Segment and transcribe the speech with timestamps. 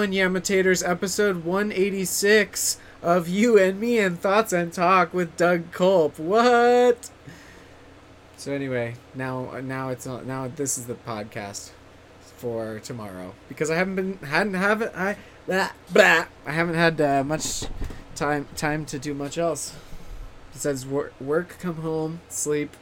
[0.00, 0.88] going, Yamitators?
[0.88, 6.18] Episode 186 of You and Me and Thoughts and Talk with Doug Culp.
[6.18, 7.10] What?
[8.38, 11.72] So anyway, now now it's not now this is the podcast
[12.22, 15.16] for tomorrow because I haven't been hadn't haven't I
[15.46, 17.64] blah, blah, I haven't had uh, much
[18.14, 19.76] time time to do much else
[20.54, 22.74] besides work, work come home, sleep.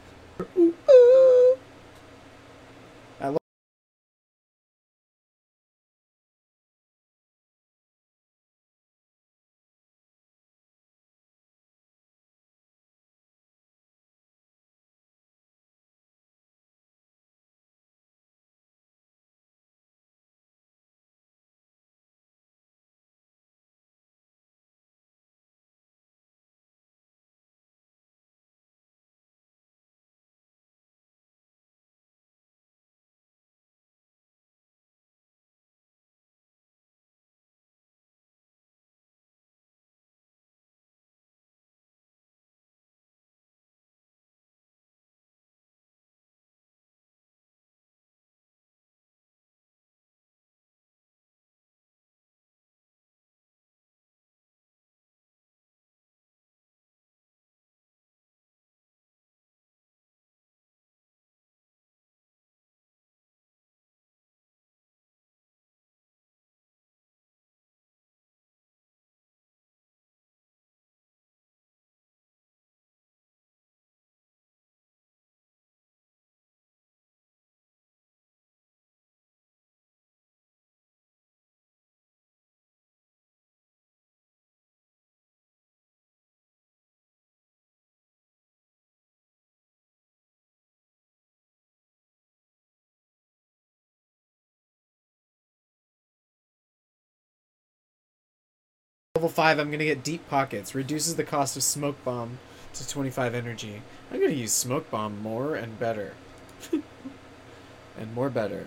[99.19, 100.73] Level 5, I'm gonna get Deep Pockets.
[100.73, 102.39] Reduces the cost of Smoke Bomb
[102.73, 103.81] to 25 energy.
[104.09, 106.13] I'm gonna use Smoke Bomb more and better.
[106.71, 108.65] and more better.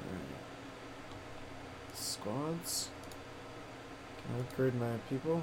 [0.00, 0.40] Alright.
[1.92, 2.88] Squads.
[4.16, 5.42] Can I upgrade my people?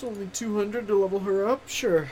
[0.00, 1.68] It's only 200 to level her up?
[1.68, 2.08] Sure.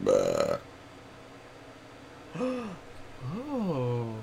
[2.40, 4.14] oh.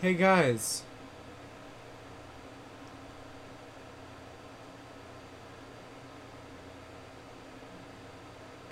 [0.00, 0.83] Hey guys.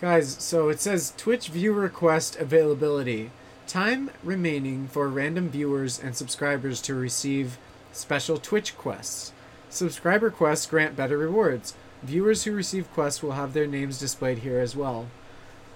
[0.02, 3.30] Guys, so it says Twitch view request availability.
[3.68, 7.56] Time remaining for random viewers and subscribers to receive
[7.92, 9.32] special Twitch quests.
[9.70, 11.74] Subscriber quests grant better rewards.
[12.02, 15.06] Viewers who receive quests will have their names displayed here as well.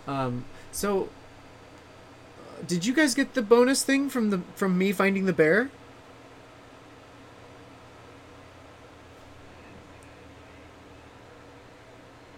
[0.08, 5.26] Um, so, uh, did you guys get the bonus thing from the from me finding
[5.26, 5.70] the bear?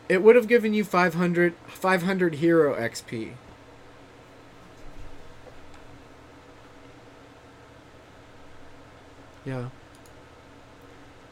[0.08, 3.32] It would have given you 500, 500 hero XP.
[9.44, 9.68] Yeah.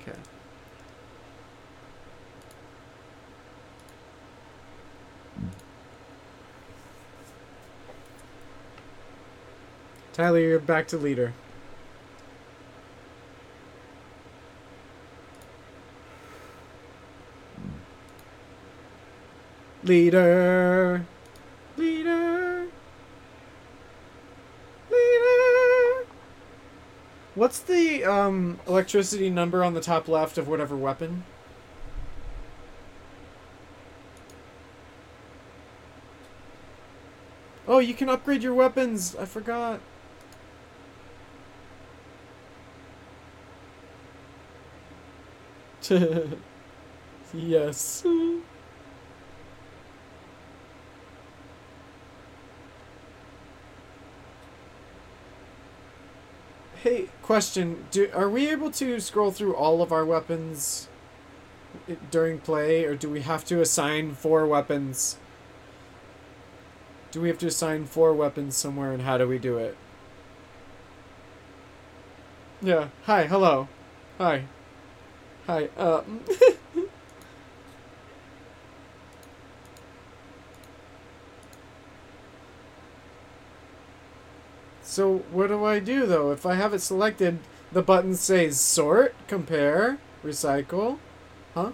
[0.00, 0.18] Okay.
[10.12, 11.32] Tyler, you're back to leader.
[19.86, 21.06] Leader.
[21.76, 22.66] Leader.
[24.90, 26.06] Leader.
[27.36, 31.22] What's the um electricity number on the top left of whatever weapon?
[37.68, 39.14] Oh, you can upgrade your weapons.
[39.14, 39.80] I forgot.
[47.32, 48.04] yes.
[56.86, 60.86] Hey, question: Do are we able to scroll through all of our weapons
[62.12, 65.18] during play, or do we have to assign four weapons?
[67.10, 69.76] Do we have to assign four weapons somewhere, and how do we do it?
[72.62, 72.90] Yeah.
[73.06, 73.26] Hi.
[73.26, 73.66] Hello.
[74.18, 74.44] Hi.
[75.48, 76.02] Hi, uh.
[84.96, 86.32] So what do I do though?
[86.32, 87.40] If I have it selected,
[87.70, 90.96] the button says sort, compare, recycle.
[91.54, 91.72] Huh?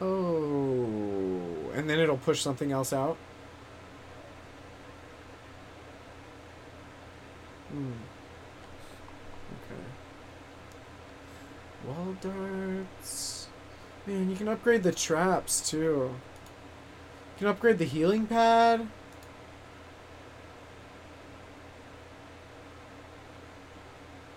[0.00, 3.18] Oh, and then it'll push something else out.
[7.70, 7.92] Hmm.
[9.58, 9.82] Okay.
[11.86, 13.48] Wall darts.
[14.06, 16.14] Man, you can upgrade the traps too.
[16.14, 18.88] You can upgrade the healing pad.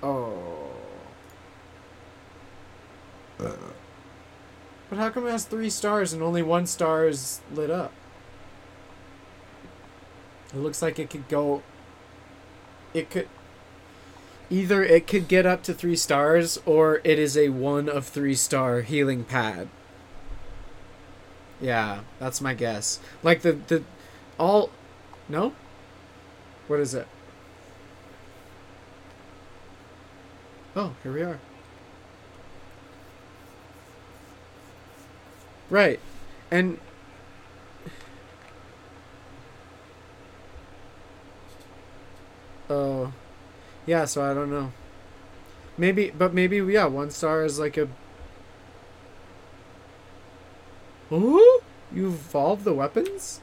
[0.04, 0.72] Oh.
[4.90, 7.92] But how come it has three stars and only one star is lit up?
[10.54, 11.64] It looks like it could go.
[12.94, 13.28] It could.
[14.50, 18.36] Either it could get up to three stars or it is a one of three
[18.36, 19.68] star healing pad.
[21.60, 23.00] Yeah, that's my guess.
[23.24, 23.54] Like the.
[23.54, 23.84] the
[24.38, 24.70] all.
[25.28, 25.54] No?
[26.68, 27.08] What is it?
[30.76, 31.40] Oh, here we are.
[35.70, 36.00] Right.
[36.52, 36.78] And
[42.70, 43.12] Oh.
[43.86, 44.72] Yeah, so I don't know.
[45.78, 47.88] Maybe but maybe yeah, one star is like a
[51.12, 51.62] Ooh?
[51.92, 53.42] You evolved the weapons?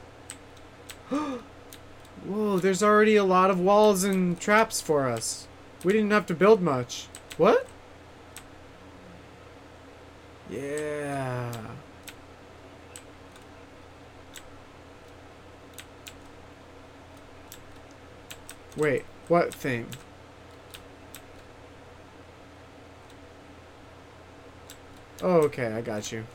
[1.09, 5.47] Whoa, there's already a lot of walls and traps for us.
[5.83, 7.07] We didn't have to build much.
[7.37, 7.67] What?
[10.49, 11.51] Yeah.
[18.75, 19.87] Wait, what thing?
[25.25, 26.25] Oh, okay, I got you.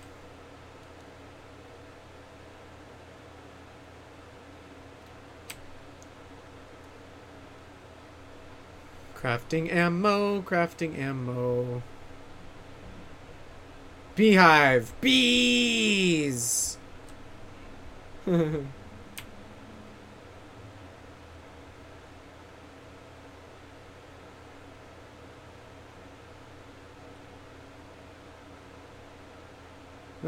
[9.15, 11.83] Crafting ammo, crafting ammo.
[14.17, 14.99] Beehive!
[15.03, 16.79] Bees!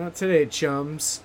[0.01, 1.21] Not today, chums.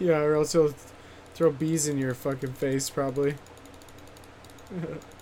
[0.00, 0.74] Yeah, or else he'll
[1.34, 3.36] throw bees in your fucking face, probably.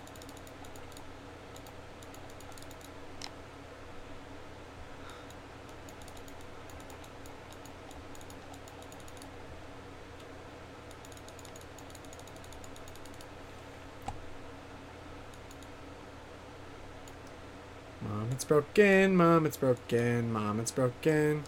[18.08, 19.16] Mom, it's broken.
[19.16, 20.32] Mom, it's broken.
[20.32, 21.44] Mom, it's broken.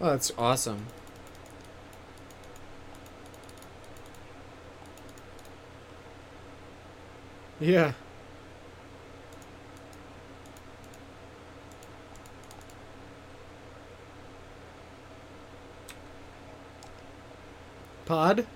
[0.00, 0.86] Oh, that's awesome.
[7.60, 7.92] Yeah.
[18.04, 18.46] Pod?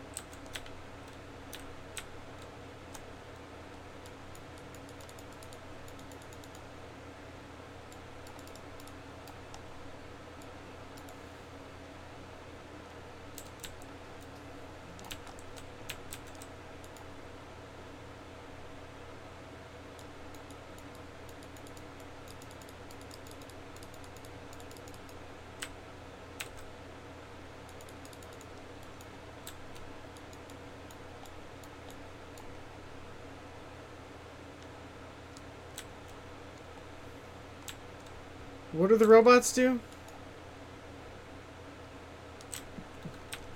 [38.88, 39.80] What do the robots do?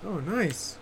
[0.04, 0.76] Oh, nice.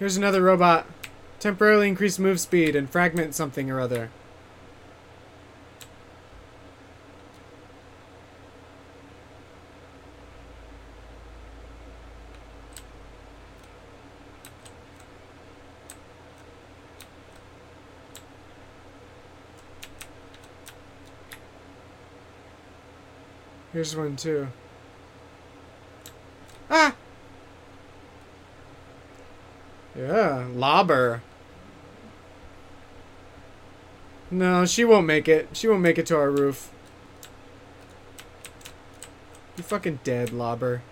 [0.00, 0.84] Here's another robot.
[1.38, 4.10] Temporarily increase move speed and fragment something or other.
[23.78, 24.48] Here's one too.
[26.68, 26.96] Ah!
[29.96, 31.22] Yeah, lobber.
[34.32, 35.50] No, she won't make it.
[35.52, 36.72] She won't make it to our roof.
[39.56, 40.82] You fucking dead, lobber.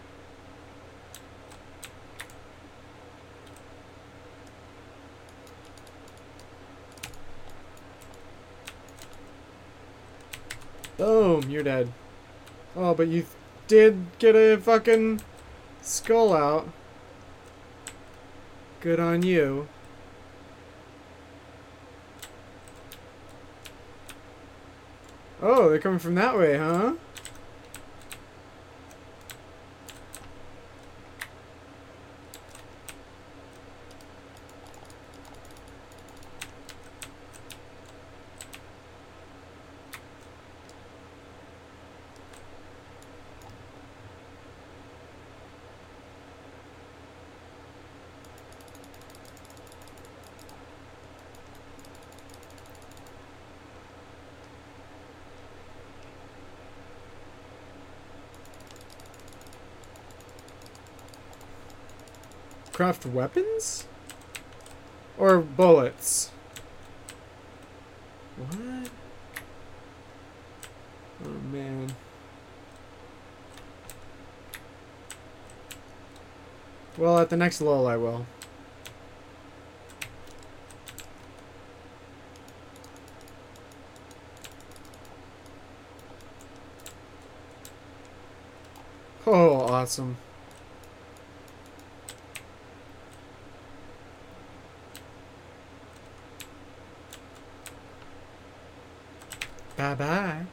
[10.97, 11.93] Boom, you're dead.
[12.97, 13.27] But you
[13.69, 15.21] did get a fucking
[15.83, 16.69] skull out.
[18.81, 19.69] Good on you.
[25.43, 26.95] Oh, they're coming from that way, huh?
[62.77, 63.87] Craft weapons?
[65.17, 66.31] Or bullets?
[68.37, 68.91] What?
[71.25, 71.97] Oh man.
[76.99, 78.27] Well, at the next lull I will.
[89.27, 90.19] Oh, awesome.
[99.87, 100.47] Bye bye.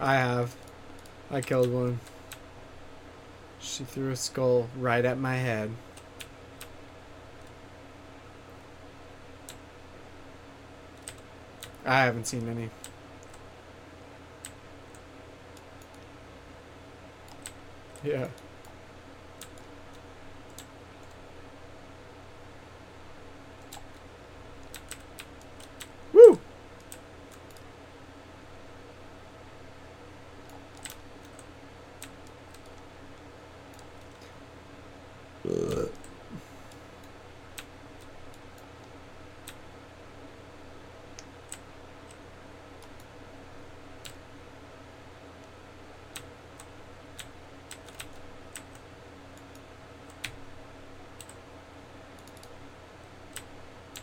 [0.00, 0.56] I have.
[1.30, 2.00] I killed one.
[3.58, 5.70] She threw a skull right at my head.
[11.84, 12.70] I haven't seen any.
[18.06, 18.28] Yeah.
[26.12, 26.38] Woo!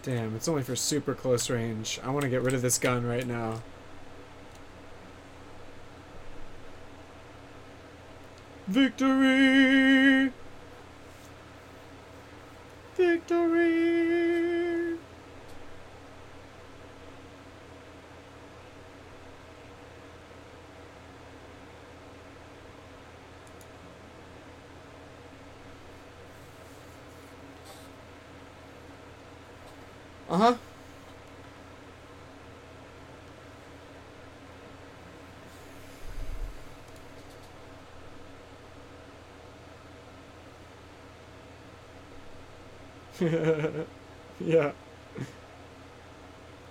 [0.04, 1.98] Damn, it's only for super close range.
[2.04, 3.62] I want to get rid of this gun right now.
[8.68, 10.34] Victory!
[12.98, 14.04] Victory!
[30.34, 30.56] Uh huh.
[44.40, 44.72] yeah.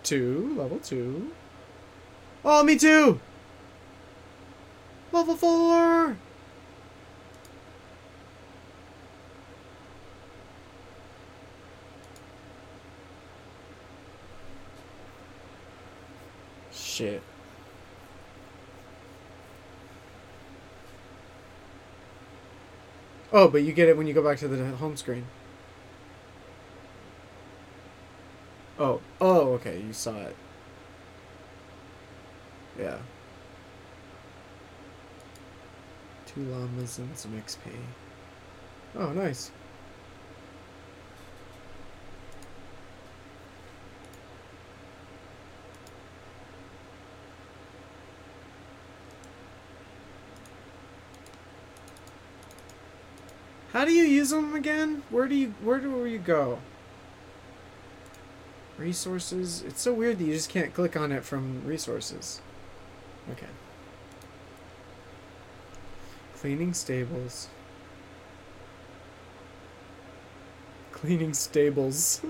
[0.03, 1.31] Two, level two.
[2.45, 3.21] Oh, me too!
[5.13, 6.17] Level four!
[16.73, 17.23] Shit.
[23.33, 25.27] Oh, but you get it when you go back to the home screen.
[28.79, 30.37] Oh, oh, okay, you saw it.
[32.79, 32.97] Yeah.
[36.25, 37.59] Two llamas and some XP.
[38.97, 39.51] Oh, nice.
[53.75, 55.03] How do you use them again?
[55.11, 56.61] Where do you where do you go?
[58.83, 59.63] Resources.
[59.63, 62.41] It's so weird that you just can't click on it from resources.
[63.31, 63.47] Okay.
[66.35, 67.47] Cleaning stables.
[70.91, 72.21] Cleaning stables.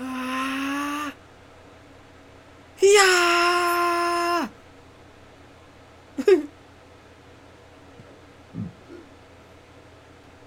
[0.00, 1.12] ah!
[2.80, 4.48] Yeah!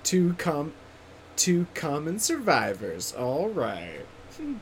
[0.06, 0.74] to come
[1.42, 3.14] two common survivors.
[3.14, 4.06] All right.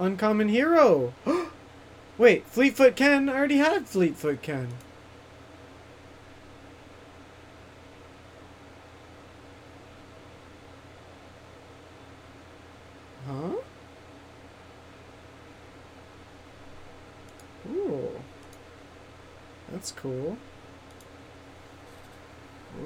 [0.00, 1.12] Uncommon hero.
[2.18, 3.28] Wait, Fleetfoot Ken.
[3.28, 4.68] Already had Fleetfoot Ken.
[13.26, 13.56] Huh?
[17.68, 18.08] Ooh.
[19.70, 20.36] That's cool.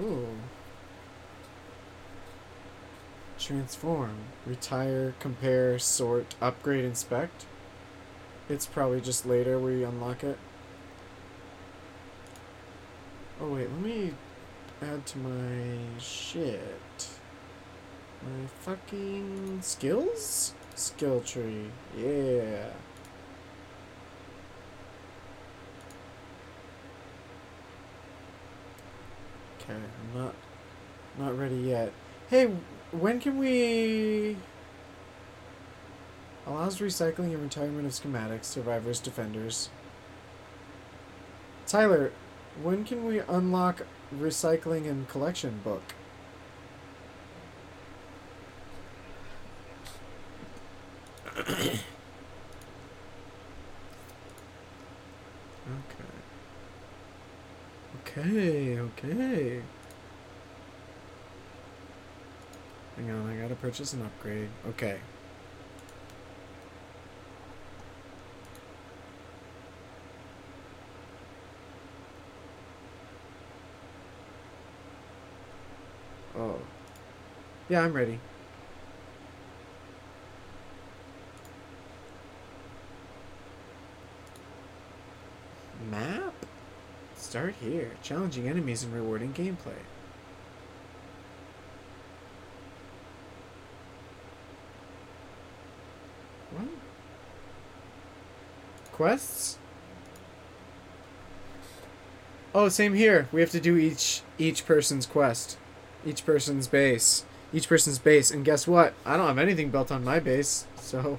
[0.00, 0.26] Ooh.
[3.44, 4.14] Transform.
[4.46, 7.44] Retire, compare, sort, upgrade, inspect.
[8.48, 10.38] It's probably just later we unlock it.
[13.38, 14.14] Oh wait, let me
[14.80, 17.10] add to my shit.
[18.22, 20.54] My fucking skills?
[20.74, 21.66] Skill tree.
[21.98, 22.70] Yeah.
[29.60, 30.34] Okay, I'm not
[31.18, 31.92] not ready yet.
[32.30, 32.50] Hey,
[32.98, 34.36] when can we
[36.46, 39.70] allows recycling and retirement of schematics, survivors, defenders.
[41.66, 42.12] Tyler,
[42.62, 43.82] when can we unlock
[44.14, 45.82] recycling and collection book?
[51.38, 51.80] okay.
[58.06, 59.62] Okay, okay.
[63.04, 64.49] Hang on, I gotta purchase an upgrade.
[64.66, 64.99] Okay.
[76.34, 76.56] Oh.
[77.69, 78.19] Yeah, I'm ready.
[85.90, 86.32] Map?
[87.17, 87.90] Start here.
[88.02, 89.75] Challenging enemies and rewarding gameplay.
[96.54, 96.69] What?
[98.95, 99.59] Quests?
[102.54, 103.28] Oh, same here.
[103.33, 105.59] We have to do each each person's quest.
[106.07, 107.25] Each person's base.
[107.52, 108.30] Each person's base.
[108.30, 108.95] And guess what?
[109.04, 111.19] I don't have anything built on my base, so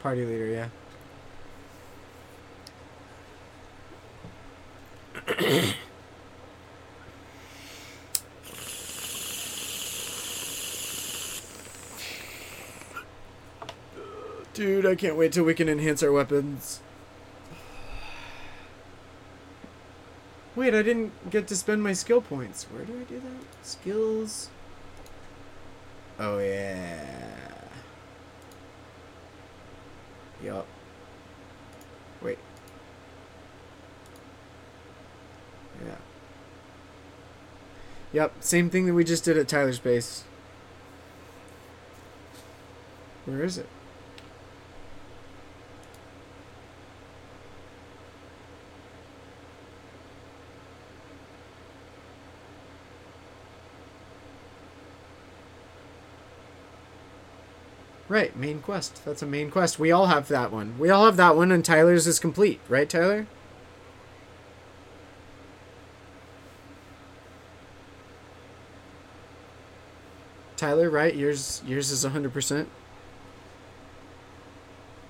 [0.00, 0.68] Party leader, yeah.
[14.62, 16.78] Dude, I can't wait till we can enhance our weapons.
[20.54, 22.62] Wait, I didn't get to spend my skill points.
[22.70, 23.66] Where do I do that?
[23.66, 24.50] Skills.
[26.16, 27.64] Oh, yeah.
[30.44, 30.68] Yup.
[32.22, 32.38] Wait.
[35.84, 35.96] Yeah.
[38.12, 40.22] Yep, same thing that we just did at Tyler's base.
[43.26, 43.66] Where is it?
[58.12, 59.02] Right, main quest.
[59.06, 59.78] That's a main quest.
[59.78, 60.78] We all have that one.
[60.78, 63.26] We all have that one, and Tyler's is complete, right, Tyler?
[70.58, 71.14] Tyler, right?
[71.14, 72.68] Yours, yours is hundred percent.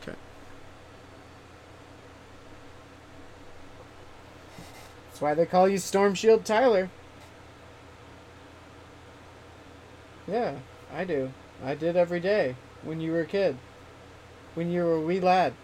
[0.01, 0.17] Okay.
[5.09, 6.89] That's why they call you Storm Shield Tyler.
[10.29, 10.55] Yeah,
[10.95, 11.33] I do.
[11.65, 13.57] I did every day when you were a kid.
[14.55, 15.55] When you were a wee lad.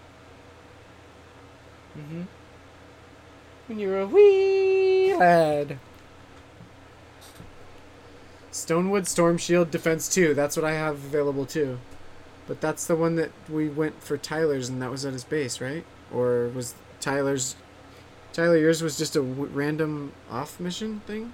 [1.96, 2.22] Mm-hmm.
[3.66, 5.78] When you were a wee lad.
[8.52, 10.34] Stonewood Storm Shield Defense 2.
[10.34, 11.78] That's what I have available too.
[12.46, 15.60] But that's the one that we went for Tyler's and that was at his base,
[15.60, 15.84] right?
[16.12, 17.56] Or was Tyler's...
[18.32, 21.32] Tyler, yours was just a w- random off mission thing?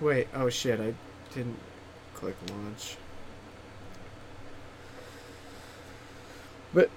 [0.00, 0.94] Wait, oh shit, I
[1.34, 1.58] didn't
[2.14, 2.96] click launch.
[6.72, 6.90] But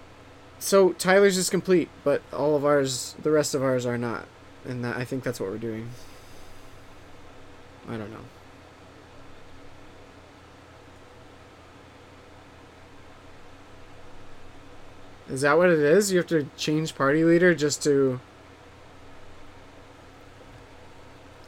[0.59, 4.25] so Tyler's is complete, but all of ours, the rest of ours are not.
[4.65, 5.89] And that, I think that's what we're doing.
[7.89, 8.17] I don't know.
[15.29, 16.11] Is that what it is?
[16.11, 18.19] You have to change party leader just to.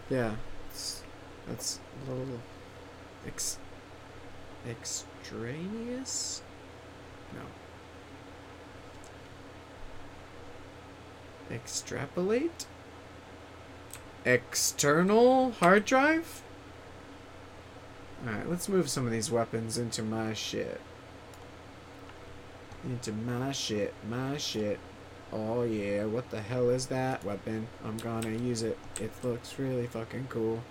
[0.09, 0.35] Yeah,
[1.47, 2.39] that's a little
[3.25, 3.60] ex,
[4.67, 6.41] extraneous.
[7.34, 7.41] No.
[11.55, 12.65] Extrapolate.
[14.25, 16.41] External hard drive.
[18.25, 20.81] All right, let's move some of these weapons into my shit.
[22.84, 24.79] Into my shit, my shit.
[25.31, 27.67] Oh yeah, what the hell is that weapon?
[27.84, 28.77] I'm gonna use it.
[28.99, 30.63] It looks really fucking cool.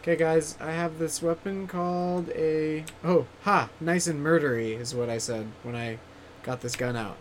[0.00, 2.84] Okay guys, I have this weapon called a...
[3.04, 3.68] Oh, ha!
[3.80, 5.98] Nice and murdery is what I said when I
[6.44, 7.16] got this gun out.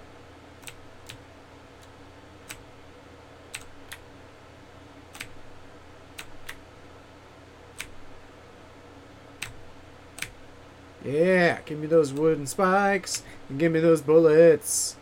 [11.04, 14.98] Yeah, give me those wooden spikes and give me those bullets.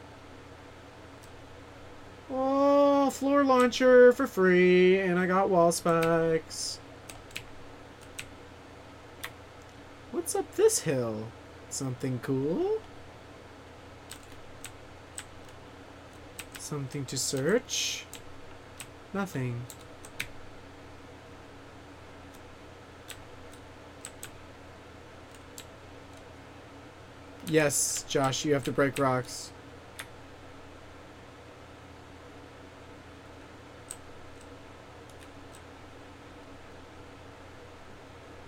[2.32, 6.80] Oh, floor launcher for free, and I got wall spikes.
[10.16, 11.26] What's up this hill?
[11.70, 12.78] Something cool?
[16.58, 18.06] Something to search?
[19.14, 19.64] Nothing.
[27.46, 29.52] Yes, Josh, you have to break rocks.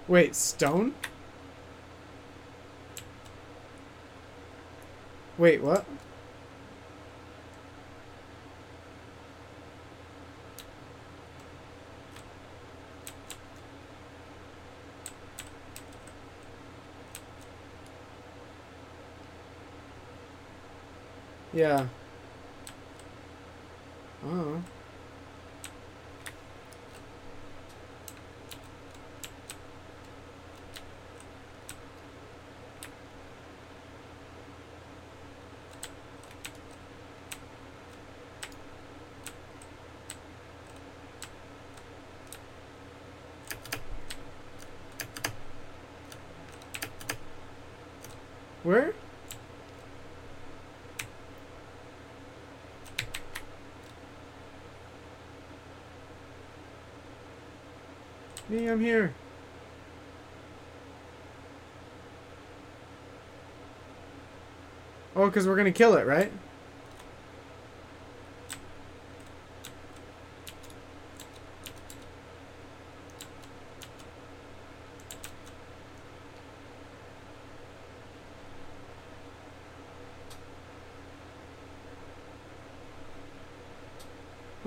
[0.08, 0.94] Wait, stone?
[5.38, 5.86] Wait, what?
[21.54, 21.88] Yeah.
[24.26, 24.62] Oh.
[48.64, 48.94] Where?
[58.50, 59.14] Me, I'm here.
[65.16, 66.32] Oh, because we're going to kill it, right?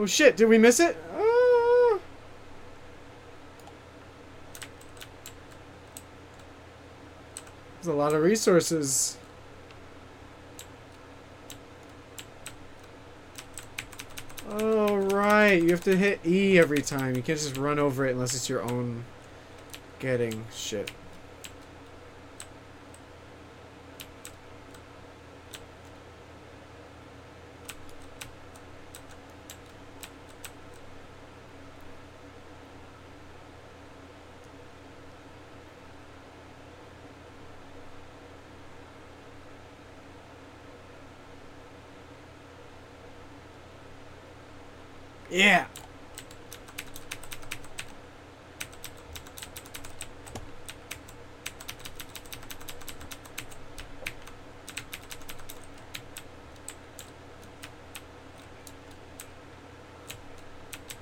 [0.01, 0.97] Oh shit, did we miss it?
[1.15, 1.99] Ah.
[7.77, 9.17] There's a lot of resources.
[14.49, 15.63] Oh, right.
[15.63, 17.17] You have to hit E every time.
[17.17, 19.05] You can't just run over it unless it's your own
[19.99, 20.91] getting shit.
[45.31, 45.67] Yeah.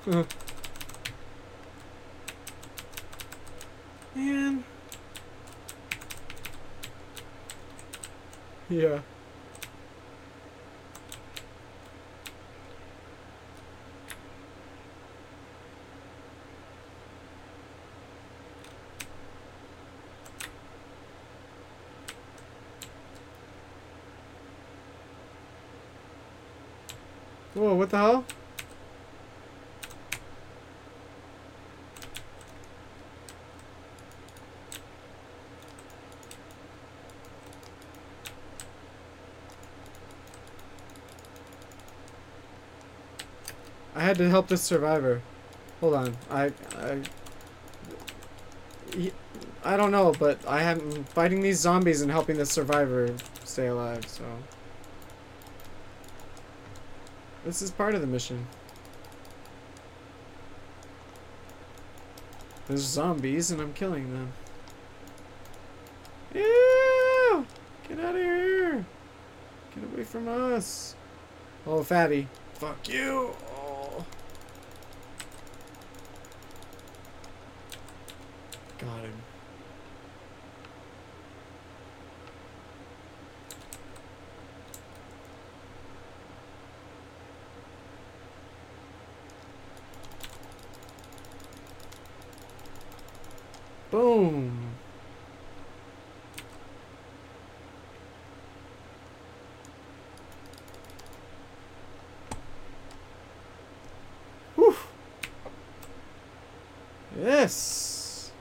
[0.07, 0.23] Uh.
[4.15, 4.63] Man.
[8.69, 8.99] Yeah.
[27.59, 28.23] Whoa, what the hell?
[43.93, 45.21] I had to help this survivor.
[45.81, 46.17] Hold on.
[46.31, 47.01] I I
[49.65, 54.07] I don't know, but I am fighting these zombies and helping the survivor stay alive,
[54.07, 54.23] so
[57.49, 58.45] this is part of the mission.
[62.67, 64.31] There's zombies and I'm killing them.
[66.35, 67.47] Ew!
[67.87, 68.85] Get out of here!
[69.73, 70.93] Get away from us!
[71.65, 72.27] Oh, fatty.
[72.53, 73.35] Fuck you!
[73.51, 74.05] Oh.
[78.77, 79.13] Got him.
[93.91, 94.51] Boom.
[104.55, 104.75] Whew.
[107.19, 108.31] Yes.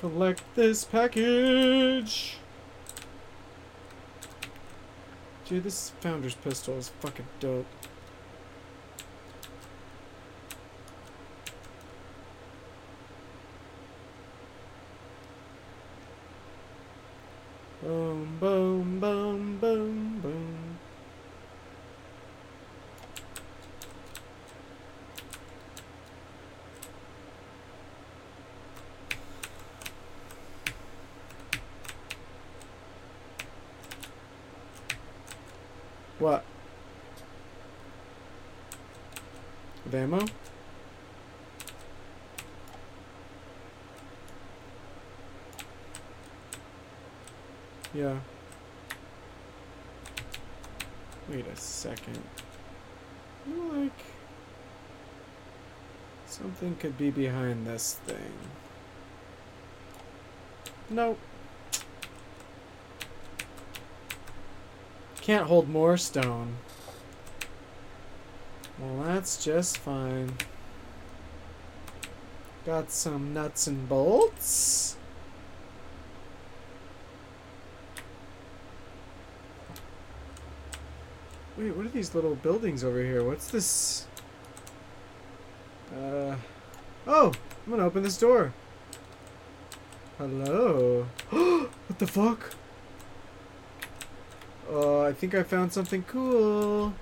[0.00, 2.38] Collect this package.
[5.44, 7.66] Dude, this founder's pistol is fucking dope.
[17.82, 20.60] Boom, boom, boom, boom, boom.
[36.20, 36.44] What?
[39.86, 40.22] With ammo?
[47.94, 48.18] Yeah.
[51.30, 52.22] Wait a second.
[53.46, 54.04] I feel like
[56.26, 58.32] something could be behind this thing.
[60.88, 61.18] Nope.
[65.20, 66.56] Can't hold more stone.
[68.78, 70.32] Well, that's just fine.
[72.64, 74.96] Got some nuts and bolts.
[81.58, 83.22] Wait, what are these little buildings over here?
[83.22, 84.06] What's this?
[85.94, 86.36] Uh.
[87.06, 87.32] Oh!
[87.70, 88.52] I'm gonna open this door.
[90.18, 91.06] Hello.
[91.30, 92.56] what the fuck?
[94.68, 96.92] Oh, I think I found something cool.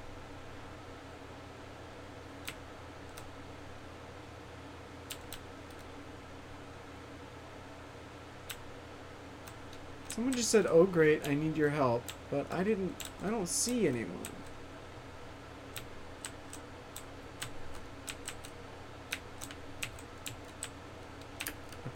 [10.11, 12.95] Someone just said, "Oh great, I need your help," but I didn't.
[13.25, 14.38] I don't see anyone.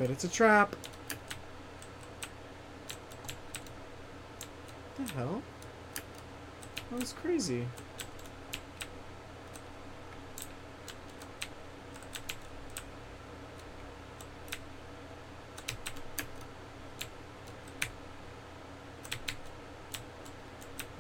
[0.02, 0.74] I bet it's a trap.
[4.96, 5.42] What the hell?
[6.90, 7.68] That was crazy.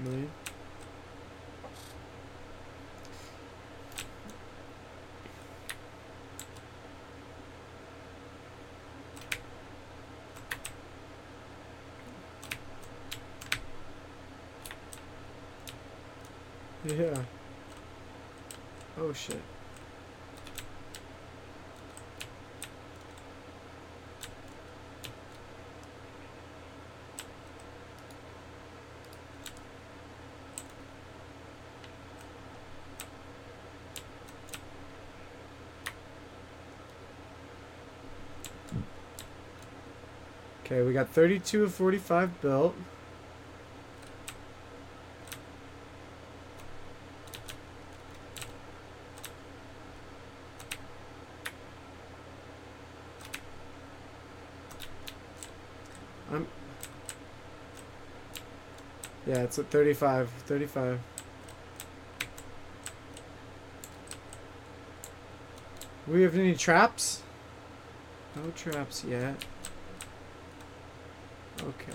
[0.04, 0.28] Really?
[16.84, 17.14] Yeah.
[19.12, 19.36] Oh shit.
[40.64, 42.74] Okay, we got 32 of 45 built.
[56.32, 56.46] I'm
[59.52, 60.30] It's at 35.
[60.46, 60.98] 35.
[66.08, 67.20] We have any traps?
[68.34, 69.44] No traps yet.
[71.60, 71.92] Okay.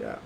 [0.00, 0.18] Yeah.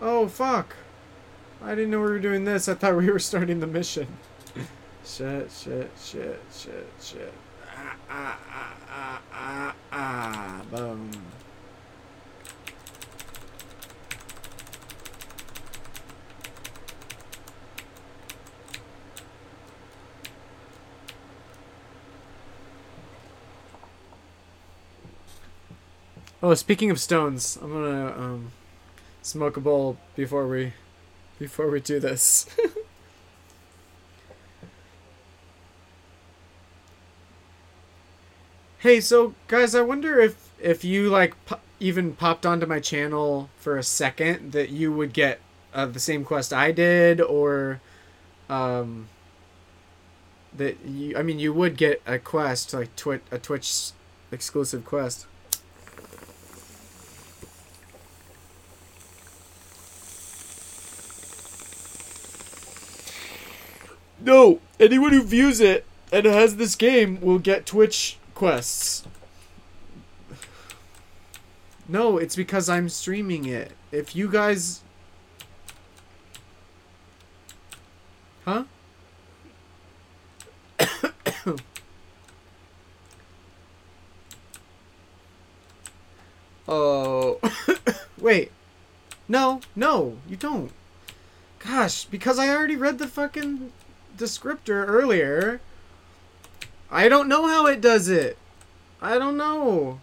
[0.00, 0.76] Oh, fuck.
[1.64, 2.68] I didn't know we were doing this.
[2.68, 4.06] I thought we were starting the mission.
[5.04, 7.34] shit, shit, shit, shit, shit.
[7.76, 10.62] Ah, ah, ah, ah, ah, ah.
[10.70, 11.10] Boom.
[26.40, 28.52] Oh, speaking of stones, I'm gonna um,
[29.28, 30.72] smoke a bowl before we
[31.38, 32.46] before we do this.
[38.78, 43.50] hey, so guys, I wonder if if you like po- even popped onto my channel
[43.58, 45.40] for a second that you would get
[45.74, 47.80] uh, the same quest I did, or
[48.48, 49.08] um,
[50.56, 51.16] that you.
[51.16, 53.90] I mean, you would get a quest like Twitch a Twitch
[54.32, 55.26] exclusive quest.
[64.20, 69.04] No, anyone who views it and has this game will get Twitch quests.
[71.86, 73.72] No, it's because I'm streaming it.
[73.92, 74.80] If you guys.
[78.46, 78.64] Huh?
[86.66, 87.38] oh.
[88.18, 88.52] Wait.
[89.28, 90.72] No, no, you don't.
[91.58, 93.72] Gosh, because I already read the fucking
[94.18, 95.60] descriptor earlier.
[96.90, 98.36] I don't know how it does it.
[99.00, 100.00] I don't know.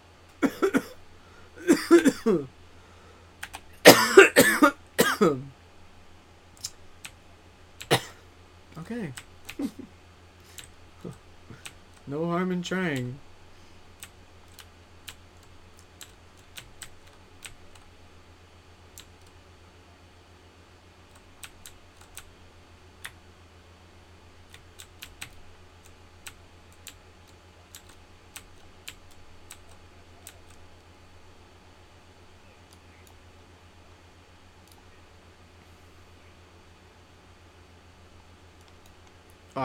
[8.79, 9.11] okay.
[12.07, 13.19] no harm in trying.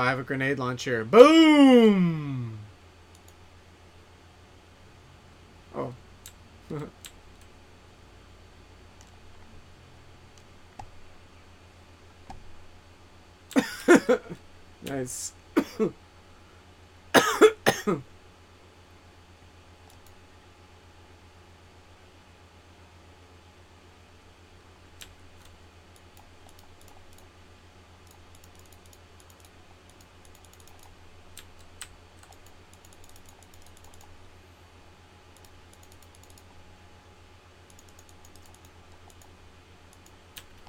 [0.00, 1.04] I have a grenade launcher.
[1.04, 2.58] Boom!
[5.76, 5.92] Oh.
[14.82, 15.32] nice.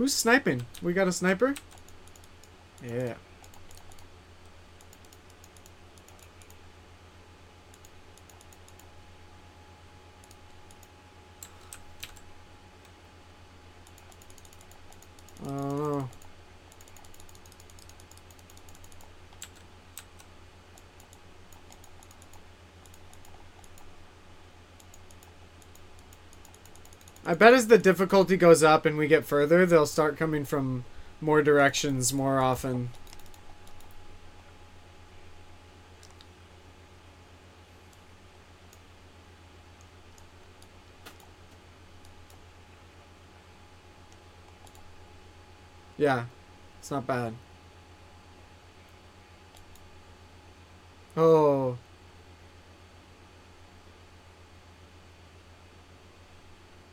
[0.02, 0.66] Who's sniping?
[0.82, 1.54] We got a sniper?
[2.84, 3.14] Yeah.
[27.32, 30.84] I bet as the difficulty goes up and we get further, they'll start coming from
[31.22, 32.90] more directions more often.
[45.98, 46.26] Yeah,
[46.80, 47.34] it's not bad.
[51.16, 51.78] Oh.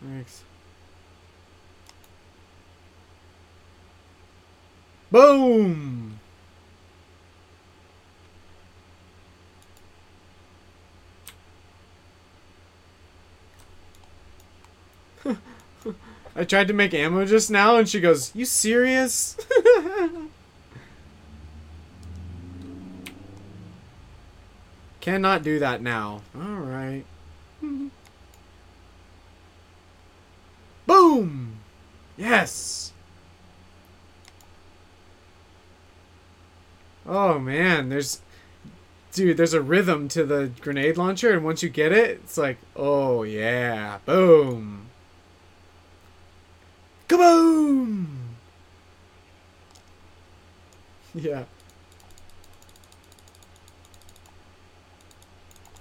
[0.02, 0.44] Thanks.
[5.10, 6.20] Boom!
[16.36, 19.36] I tried to make ammo just now and she goes, You serious?
[25.00, 26.20] Cannot do that now.
[26.36, 27.06] Alright.
[31.08, 31.56] Boom!
[32.18, 32.92] Yes!
[37.06, 38.20] Oh man, there's
[39.12, 42.58] dude, there's a rhythm to the grenade launcher and once you get it, it's like,
[42.76, 44.88] oh yeah, boom.
[47.08, 48.06] Kaboom!
[51.14, 51.44] Yeah.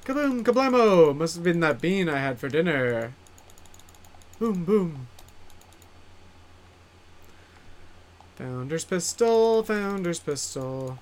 [0.05, 1.13] Kaboom, kablamo!
[1.13, 3.11] Must have been that bean I had for dinner.
[4.39, 5.07] Boom, boom.
[8.37, 10.99] Founder's pistol, founder's pistol.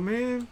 [0.00, 0.48] Oh man.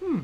[0.00, 0.20] Hmm.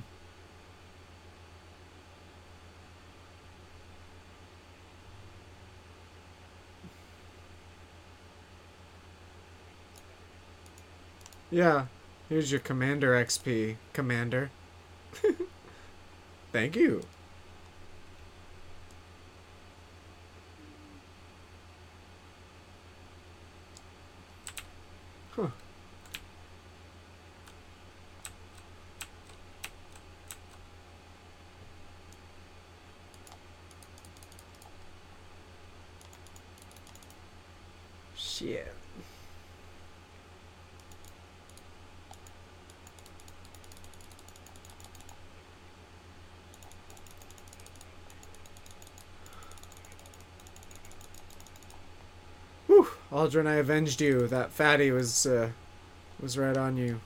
[11.51, 11.87] Yeah.
[12.29, 14.51] Here's your Commander XP, Commander.
[16.53, 17.03] Thank you.
[25.37, 25.49] Huh.
[38.17, 38.73] Shit.
[52.67, 52.87] Whew,
[53.17, 54.27] Aldrin, I avenged you.
[54.29, 55.49] That fatty was uh,
[56.21, 57.01] was right on you.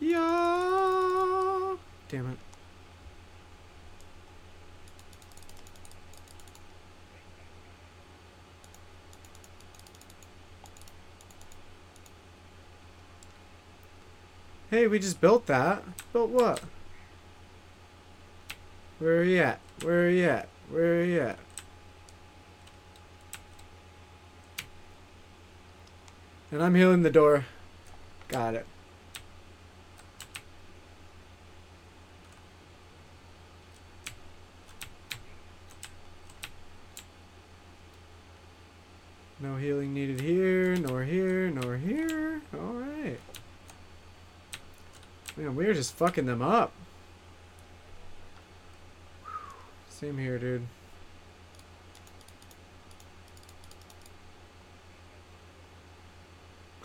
[0.00, 1.76] Yeah.
[2.08, 2.38] Damn it.
[14.70, 15.84] Hey, we just built that.
[16.12, 16.60] Built what?
[19.02, 19.58] Where are you at?
[19.82, 20.48] Where are you at?
[20.70, 21.38] Where are you at?
[26.52, 27.44] And I'm healing the door.
[28.28, 28.64] Got it.
[39.40, 42.40] No healing needed here, nor here, nor here.
[42.54, 43.18] Alright.
[45.36, 46.72] Man, we're just fucking them up.
[50.02, 50.66] Same here, dude.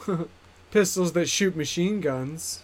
[0.71, 2.61] Pistols that shoot machine guns.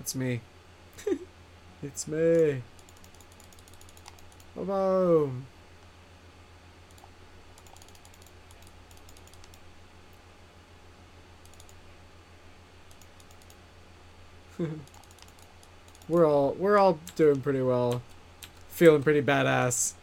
[0.00, 0.40] It's me.
[1.84, 2.62] it's me.
[4.56, 5.46] Boom.
[16.08, 18.02] we're all we're all doing pretty well.
[18.68, 19.94] Feeling pretty badass.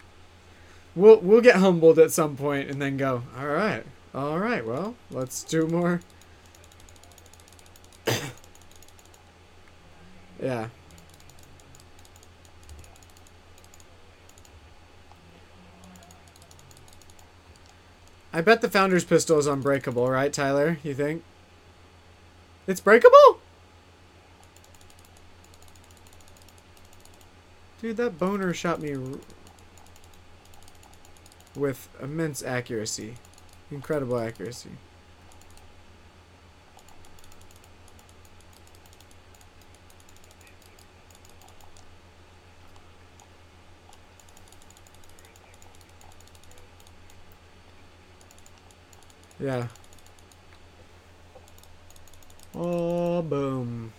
[0.95, 3.83] We'll we'll get humbled at some point and then go, all right.
[4.13, 4.65] All right.
[4.65, 6.01] Well, let's do more.
[10.41, 10.69] yeah.
[18.33, 20.77] I bet the founder's pistol is unbreakable, right, Tyler?
[20.83, 21.23] You think?
[22.67, 23.39] It's breakable?
[27.82, 28.97] Dude, that boner shot me
[31.55, 33.15] with immense accuracy.
[33.69, 34.71] Incredible accuracy.
[49.39, 49.67] Yeah.
[52.55, 53.93] Oh, boom.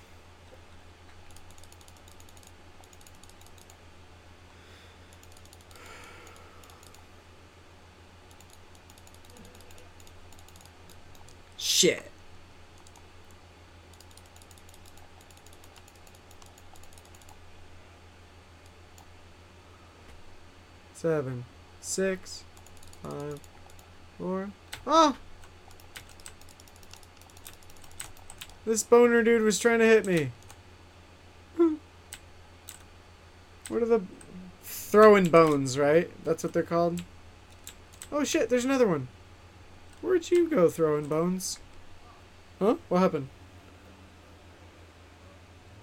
[11.57, 12.11] Shit.
[20.99, 21.45] Seven,
[21.81, 22.43] six,
[23.05, 23.39] five,
[24.19, 24.51] Four.
[24.85, 25.17] Oh!
[28.67, 30.33] This boner dude was trying to hit me.
[33.69, 34.03] What are the
[34.65, 36.11] throwing bones, right?
[36.25, 37.03] That's what they're called.
[38.11, 39.07] Oh shit, there's another one.
[40.03, 41.61] Where'd you go throwing bones?
[42.59, 42.75] Huh?
[42.89, 43.29] What happened?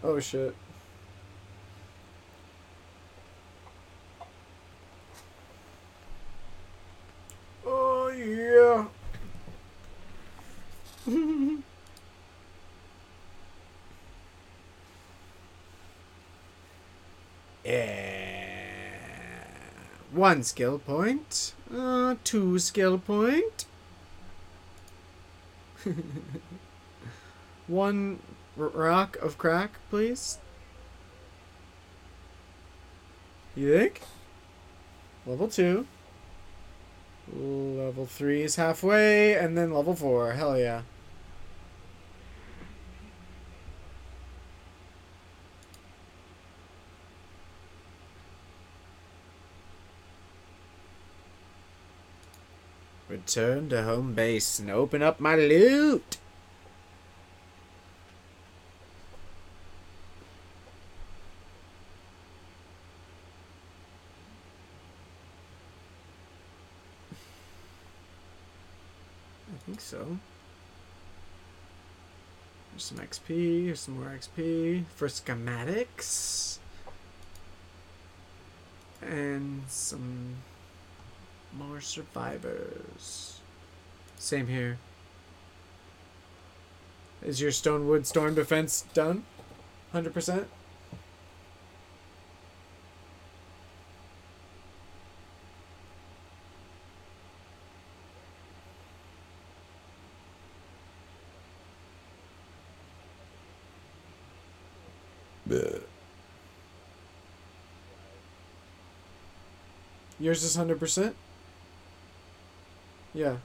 [0.03, 0.53] Oh shit.
[7.67, 8.85] Oh yeah.
[17.65, 18.15] yeah.
[20.25, 21.53] One skill point.
[21.71, 23.65] Uh, two skill point.
[27.67, 28.17] One
[28.57, 30.39] rock of crack, please.
[33.55, 34.01] You think?
[35.27, 35.85] Level two.
[37.31, 40.31] Level three is halfway, and then level four.
[40.31, 40.81] Hell yeah.
[53.25, 56.17] Return to home base and open up my loot.
[69.51, 70.19] I think so.
[72.71, 76.59] There's some XP, here's some more XP for schematics.
[79.01, 80.35] And some
[81.57, 83.39] more survivors.
[84.17, 84.77] Same here.
[87.23, 89.23] Is your Stonewood Storm Defense done?
[89.93, 90.45] 100%?
[110.25, 111.13] Yours is 100%?
[113.15, 113.37] Yeah.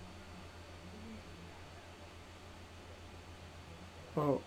[4.16, 4.40] Oh.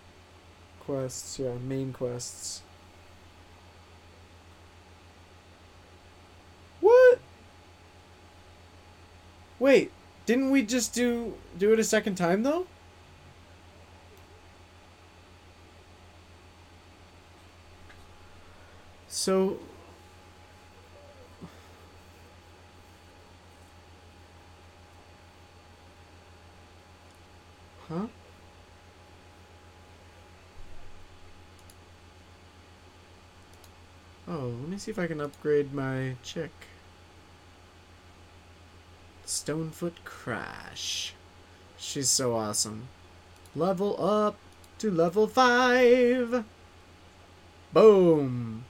[0.80, 2.62] Quests, yeah, main quests.
[6.80, 7.18] What?
[9.58, 9.90] Wait,
[10.26, 12.66] didn't we just do do it a second time though?
[19.08, 19.58] So
[27.88, 28.06] Huh?
[34.26, 36.50] Oh, let me see if I can upgrade my chick.
[39.24, 41.14] Stonefoot Crash.
[41.78, 42.88] She's so awesome.
[43.54, 44.36] Level up
[44.78, 46.44] to level 5.
[47.72, 48.64] Boom.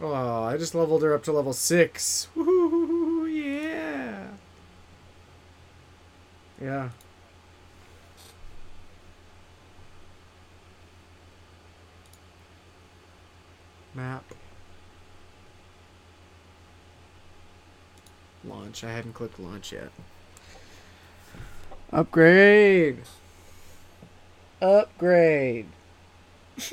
[0.00, 2.28] Oh, I just leveled her up to level 6.
[2.36, 4.28] Woohoo, yeah.
[6.60, 6.88] Yeah.
[13.94, 14.24] Map.
[18.44, 18.84] Launch.
[18.84, 19.90] I haven't clicked launch yet.
[21.92, 23.02] Upgrade.
[24.60, 25.66] Upgrade.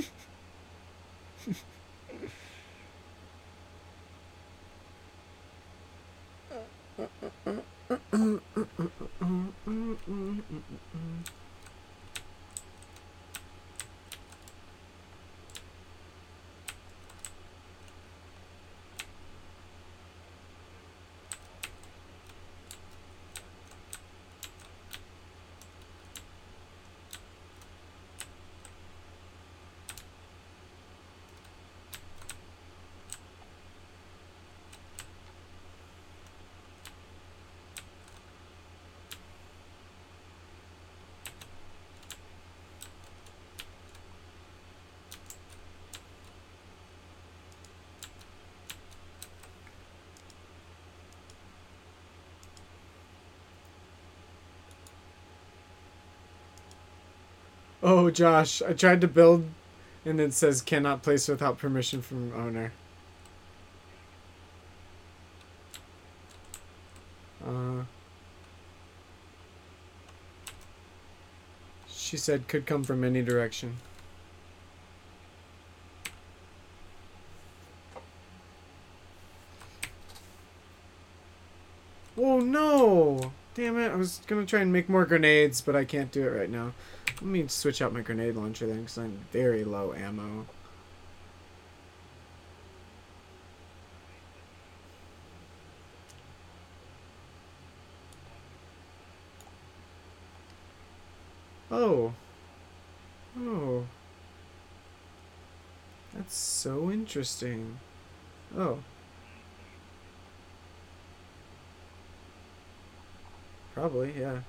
[57.91, 59.45] Oh, Josh, I tried to build
[60.05, 62.71] and it says cannot place without permission from owner.
[67.43, 67.85] Uh,
[71.87, 73.77] she said could come from any direction.
[82.15, 83.31] Oh no!
[83.55, 86.29] Damn it, I was gonna try and make more grenades, but I can't do it
[86.29, 86.73] right now.
[87.21, 90.45] Let me switch out my grenade launcher then, because I'm very low ammo.
[101.69, 102.13] Oh.
[103.37, 103.85] Oh.
[106.13, 107.79] That's so interesting.
[108.57, 108.79] Oh.
[113.73, 114.39] Probably, yeah.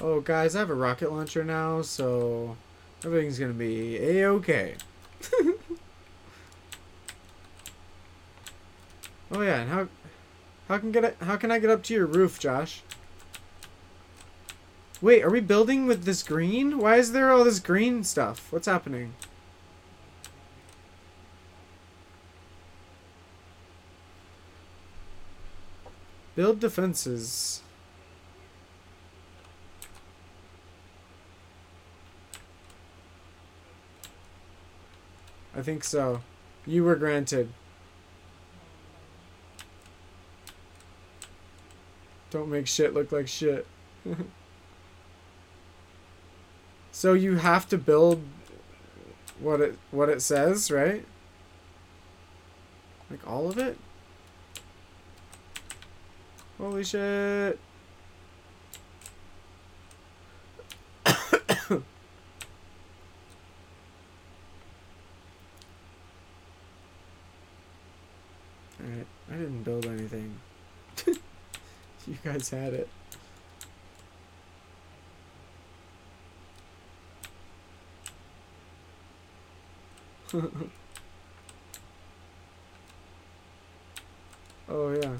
[0.00, 2.56] Oh, guys, I have a rocket launcher now, so
[3.04, 4.76] everything's gonna be a-okay.
[9.32, 9.88] oh yeah, and how
[10.68, 12.82] how can get it, how can I get up to your roof, Josh?
[15.00, 16.78] Wait, are we building with this green?
[16.78, 18.52] Why is there all this green stuff?
[18.52, 19.14] What's happening?
[26.36, 27.62] Build defenses.
[35.58, 36.20] I think so.
[36.66, 37.48] You were granted.
[42.30, 43.66] Don't make shit look like shit.
[46.92, 48.22] so you have to build
[49.40, 51.04] what it what it says, right?
[53.10, 53.76] Like all of it?
[56.56, 57.58] Holy shit.
[68.80, 70.38] Alright, I didn't build anything.
[72.08, 72.88] You guys had it.
[84.68, 85.16] oh yeah.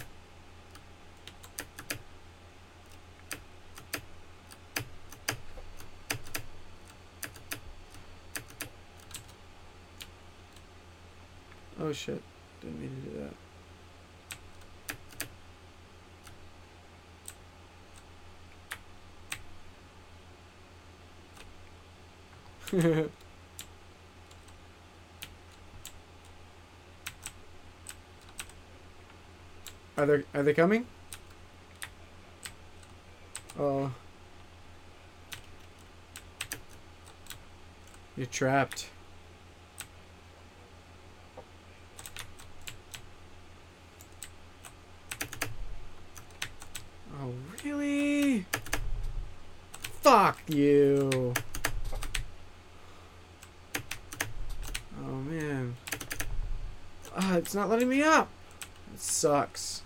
[11.81, 12.23] Oh shit.
[12.61, 13.48] Didn't mean to do that.
[22.73, 23.09] Are
[29.97, 30.87] they are they coming?
[33.59, 33.91] Oh.
[38.19, 38.91] You're trapped.
[47.21, 47.33] Oh,
[47.65, 48.45] really?
[50.03, 51.33] Fuck you.
[55.01, 55.77] Oh, man.
[57.17, 58.29] Ah, it's not letting me up.
[58.93, 59.81] It sucks.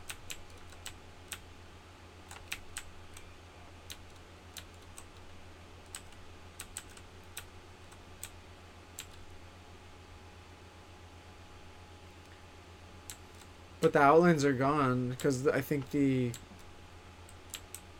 [13.81, 16.33] But the outlines are gone because I think the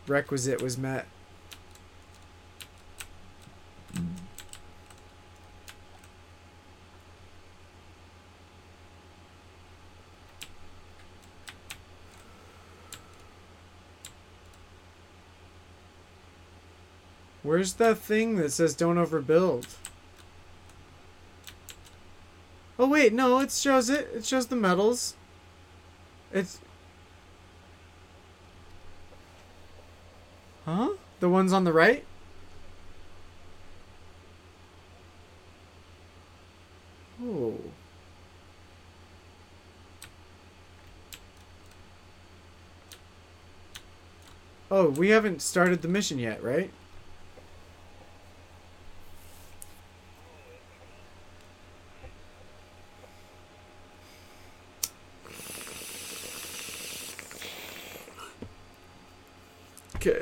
[0.07, 1.05] requisite was met.
[17.63, 19.77] Where's that thing that says don't overbuild?
[22.77, 24.09] Oh wait, no, it shows it.
[24.13, 25.15] It shows the metals.
[26.33, 26.59] It's
[30.65, 30.89] Huh?
[31.21, 32.03] The ones on the right?
[37.23, 37.55] Oh.
[44.69, 46.69] Oh, we haven't started the mission yet, right?
[60.05, 60.19] Okay.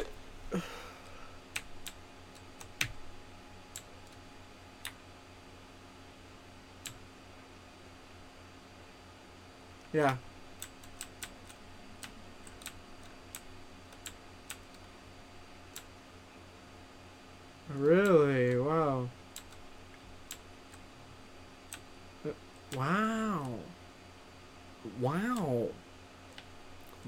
[9.91, 10.17] Yeah.
[17.75, 18.59] Really?
[18.59, 19.09] Wow.
[22.23, 22.29] Uh,
[22.75, 23.47] Wow.
[24.99, 25.69] Wow.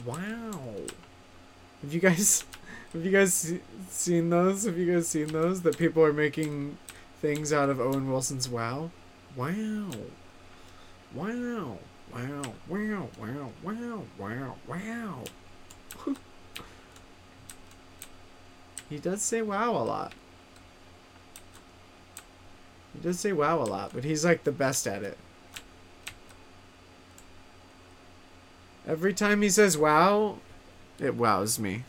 [0.04, 0.60] Wow.
[1.84, 2.44] Have you guys
[2.94, 3.52] have you guys
[3.90, 4.66] seen those?
[4.66, 6.78] Have you guys seen those that people are making
[7.20, 8.92] things out of Owen Wilson's wow?
[9.36, 9.90] Wow.
[11.12, 11.80] Wow.
[12.14, 12.54] Wow.
[12.70, 13.10] Wow.
[13.20, 13.52] Wow.
[13.64, 14.04] Wow.
[14.20, 14.56] Wow.
[14.68, 15.24] Wow.
[18.90, 20.14] he does say wow a lot.
[22.94, 25.18] He does say wow a lot, but he's like the best at it.
[28.88, 30.38] Every time he says wow,
[31.00, 31.86] it wows me.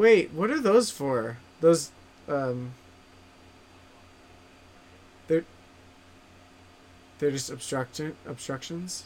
[0.00, 1.36] Wait, what are those for?
[1.60, 1.90] Those,
[2.26, 2.72] um...
[5.28, 5.44] They're...
[7.18, 9.04] They're just obstruction obstructions?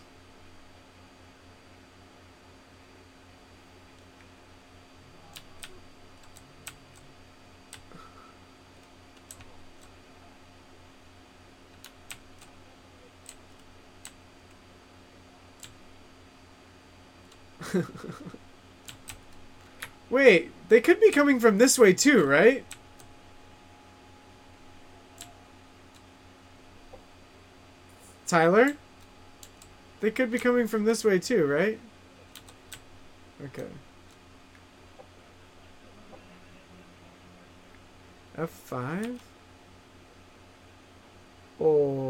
[20.14, 22.64] Wait, they could be coming from this way too, right?
[28.24, 28.76] Tyler?
[29.98, 31.80] They could be coming from this way too, right?
[33.46, 33.66] Okay.
[38.38, 39.18] F5?
[41.60, 42.03] Oh.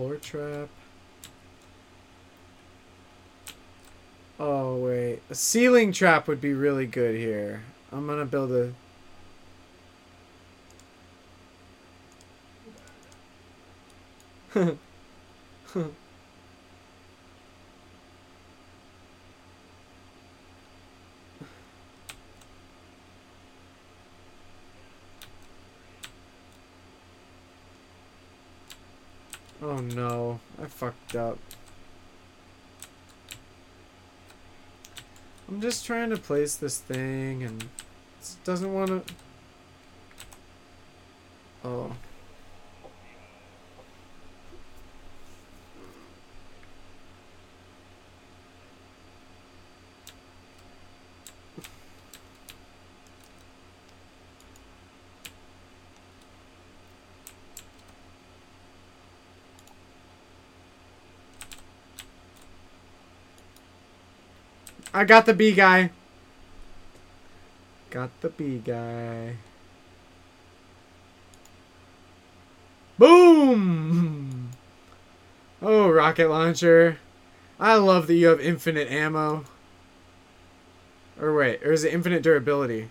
[0.00, 0.68] Floor trap.
[4.38, 5.20] Oh, wait.
[5.28, 7.64] A ceiling trap would be really good here.
[7.92, 8.72] I'm gonna build a...
[29.62, 31.38] oh no, I fucked up.
[35.48, 39.14] I'm just trying to place this thing and it doesn't want to...
[41.64, 41.92] Oh.
[65.00, 65.92] I got the B guy.
[67.88, 69.36] Got the B guy.
[72.98, 74.50] Boom!
[75.62, 76.98] Oh, rocket launcher.
[77.58, 79.44] I love that you have infinite ammo.
[81.20, 82.90] Or wait, or is it infinite durability?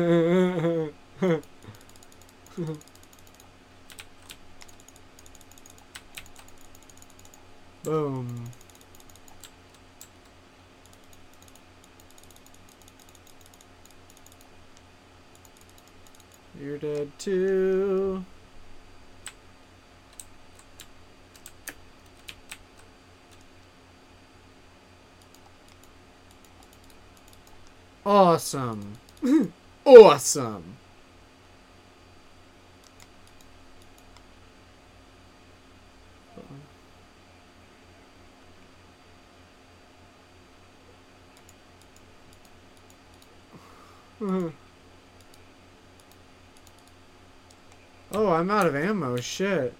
[48.41, 49.17] I'm out of ammo.
[49.17, 49.75] Shit.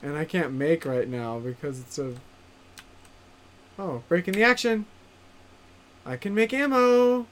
[0.00, 2.14] And I can't make right now because it's a...
[3.76, 4.86] Oh, breaking the action.
[6.06, 7.26] I can make ammo.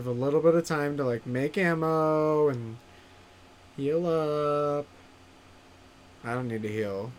[0.00, 2.78] Have a little bit of time to like make ammo and
[3.76, 4.86] heal up.
[6.24, 7.12] I don't need to heal.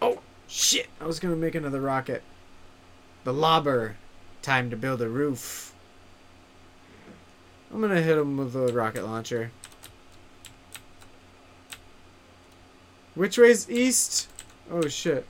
[0.00, 0.86] Oh, shit!
[1.00, 2.22] I was gonna make another rocket.
[3.24, 3.96] The lobber.
[4.42, 5.74] Time to build a roof.
[7.74, 9.50] I'm gonna hit him with a rocket launcher.
[13.16, 14.28] Which way's east?
[14.70, 15.26] Oh shit.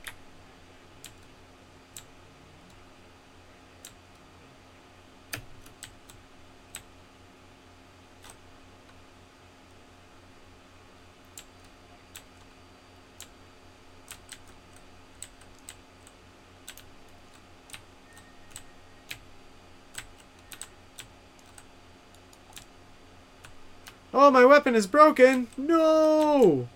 [24.13, 25.47] Oh, my weapon is broken!
[25.57, 26.67] No!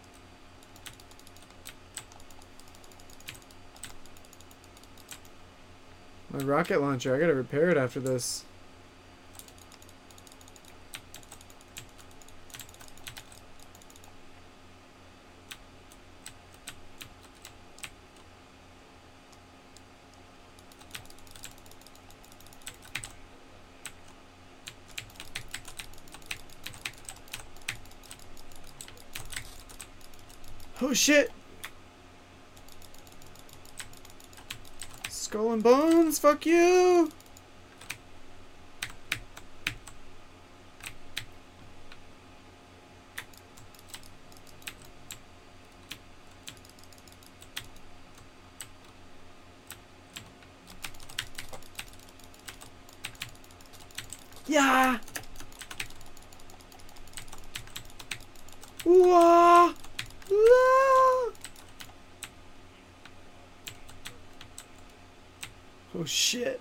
[6.30, 8.46] My rocket launcher, I gotta repair it after this.
[30.84, 31.32] Oh shit!
[35.10, 37.12] Skull and bones, fuck you!
[54.46, 55.00] Yeah!
[58.84, 59.74] Whoa!
[59.74, 59.76] Ah!
[66.02, 66.60] Oh shit.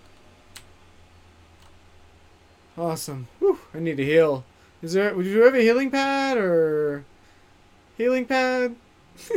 [3.00, 3.28] Awesome.
[3.38, 4.44] Whew, I need to heal.
[4.82, 7.06] Is there would you have a healing pad or
[7.96, 8.76] healing pad?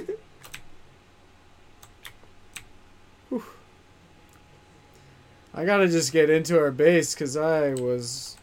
[5.54, 8.36] I gotta just get into our base because I was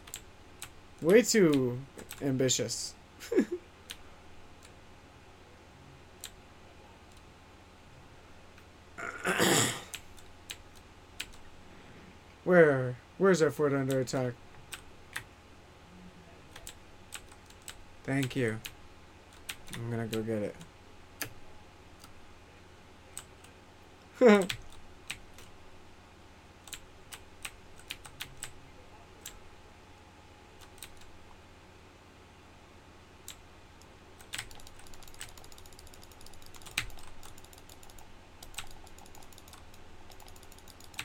[1.02, 1.78] way too
[2.22, 2.94] ambitious.
[12.44, 12.96] Where?
[13.18, 14.32] Where's our fort under attack?
[18.10, 18.58] Thank you.
[19.72, 20.56] I'm gonna go get it.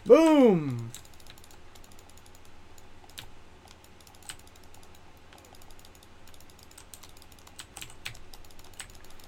[0.07, 0.91] Boom!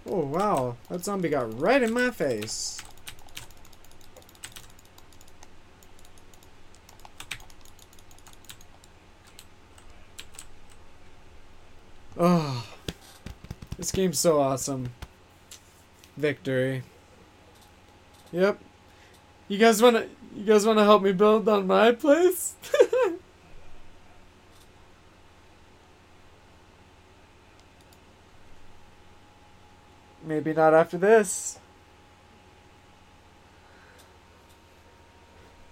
[0.09, 2.81] Oh wow, that zombie got right in my face.
[12.19, 12.65] Oh,
[13.77, 14.89] this game's so awesome.
[16.17, 16.81] Victory.
[18.31, 18.59] Yep.
[19.47, 22.36] You guys wanna you guys wanna help me build on my place?
[30.47, 31.59] Maybe not after this.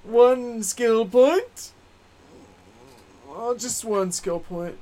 [0.04, 1.72] One skill point?
[3.26, 4.78] Well, just one skill point.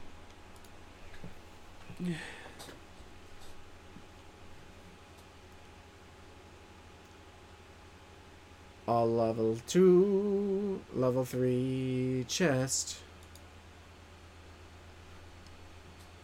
[8.87, 12.97] All level 2, level 3 chest.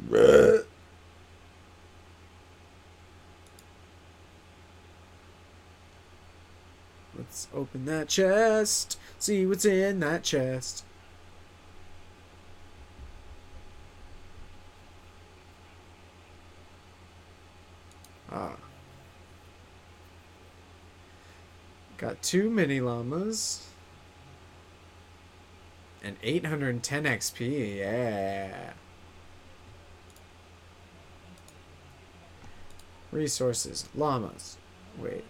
[0.04, 0.66] Bleh.
[7.20, 8.98] Let's open that chest.
[9.18, 10.84] See what's in that chest.
[18.32, 18.56] Ah.
[21.98, 23.66] Got two mini llamas.
[26.02, 28.72] And 810 XP, yeah.
[33.12, 34.58] Resources, llamas.
[34.98, 35.26] Wait.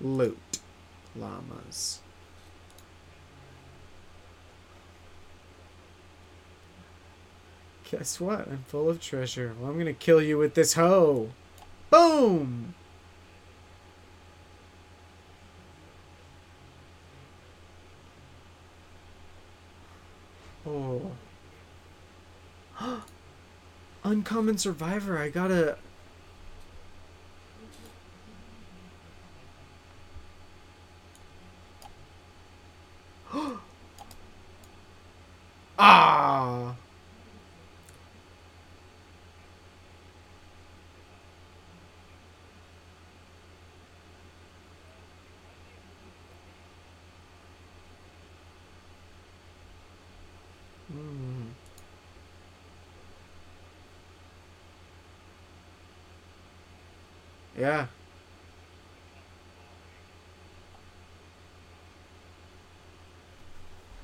[0.00, 0.38] Loot
[1.18, 2.00] llamas.
[7.90, 8.48] Guess what?
[8.48, 9.54] I'm full of treasure.
[9.60, 11.30] Well, I'm gonna kill you with this hoe.
[11.88, 12.74] Boom!
[20.66, 21.12] Oh.
[24.04, 25.16] Uncommon Survivor.
[25.16, 25.78] I got a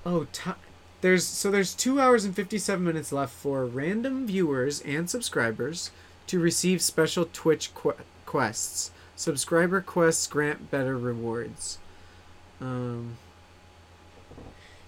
[0.05, 0.53] Oh, ti
[1.00, 5.90] there's so there's two hours and fifty seven minutes left for random viewers and subscribers
[6.28, 7.94] to receive special Twitch qu-
[8.24, 8.90] quests.
[9.16, 11.78] Subscriber quests grant better rewards.
[12.61, 13.16] Um.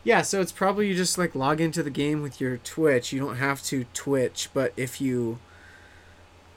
[0.04, 3.12] Yeah, so it's probably you just like log into the game with your Twitch.
[3.12, 5.38] You don't have to Twitch, but if you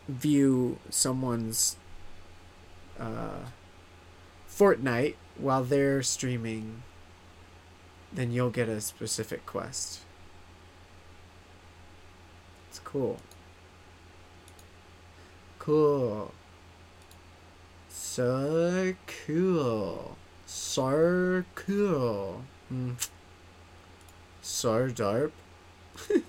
[0.08, 1.78] view someone's
[3.00, 3.46] uh,
[4.50, 6.84] Fortnite while they're streaming,
[8.18, 10.00] then you'll get a specific quest.
[12.68, 13.20] It's cool.
[15.60, 16.34] Cool.
[17.90, 18.96] So
[19.28, 20.18] cool.
[20.48, 22.42] So cool.
[22.74, 23.08] Mm.
[24.42, 25.34] So dope.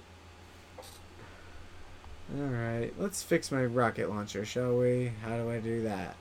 [2.38, 5.12] Alright, let's fix my rocket launcher, shall we?
[5.22, 6.16] How do I do that?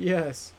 [0.00, 0.52] Yes.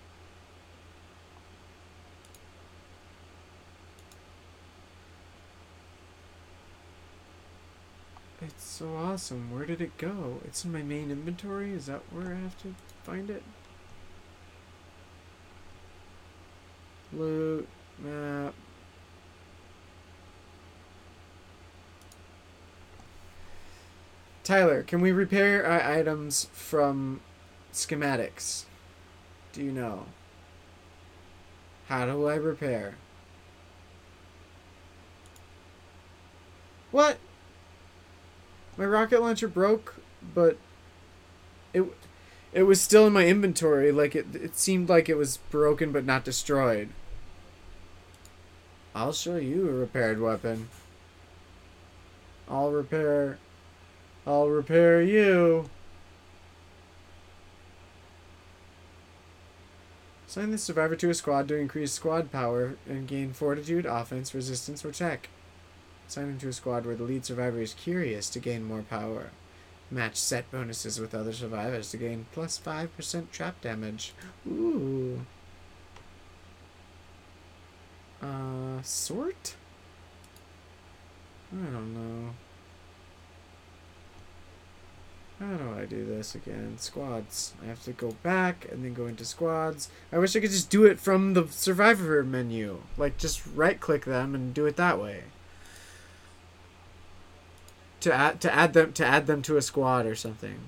[8.39, 9.51] It's so awesome.
[9.51, 10.41] Where did it go?
[10.45, 11.71] It's in my main inventory?
[11.71, 13.41] Is that where I have to find it?
[17.11, 17.67] Loot,
[17.97, 18.53] map.
[24.43, 27.21] Tyler, can we repair our items from
[27.73, 28.65] schematics?
[29.53, 30.05] Do you know?
[31.87, 32.95] How do I repair?
[36.91, 37.17] What?
[38.77, 39.95] My rocket launcher broke,
[40.33, 40.57] but
[41.73, 41.83] it
[42.53, 43.91] it was still in my inventory.
[43.91, 46.89] Like it it seemed like it was broken but not destroyed.
[48.93, 50.69] I'll show you a repaired weapon.
[52.49, 53.37] I'll repair
[54.25, 55.69] I'll repair you.
[60.31, 64.85] Assign the survivor to a squad to increase squad power and gain fortitude, offense, resistance,
[64.85, 65.27] or tech.
[66.07, 69.31] Assign him to a squad where the lead survivor is curious to gain more power.
[69.91, 74.13] Match set bonuses with other survivors to gain plus 5% trap damage.
[74.49, 75.25] Ooh.
[78.21, 79.55] Uh, sort?
[81.51, 82.29] I don't know.
[85.41, 86.77] How do I do this again?
[86.77, 87.55] Squads.
[87.63, 89.89] I have to go back and then go into squads.
[90.11, 92.81] I wish I could just do it from the survivor menu.
[92.95, 95.23] Like, just right click them and do it that way.
[98.01, 100.59] To add to add them to add them to a squad or something.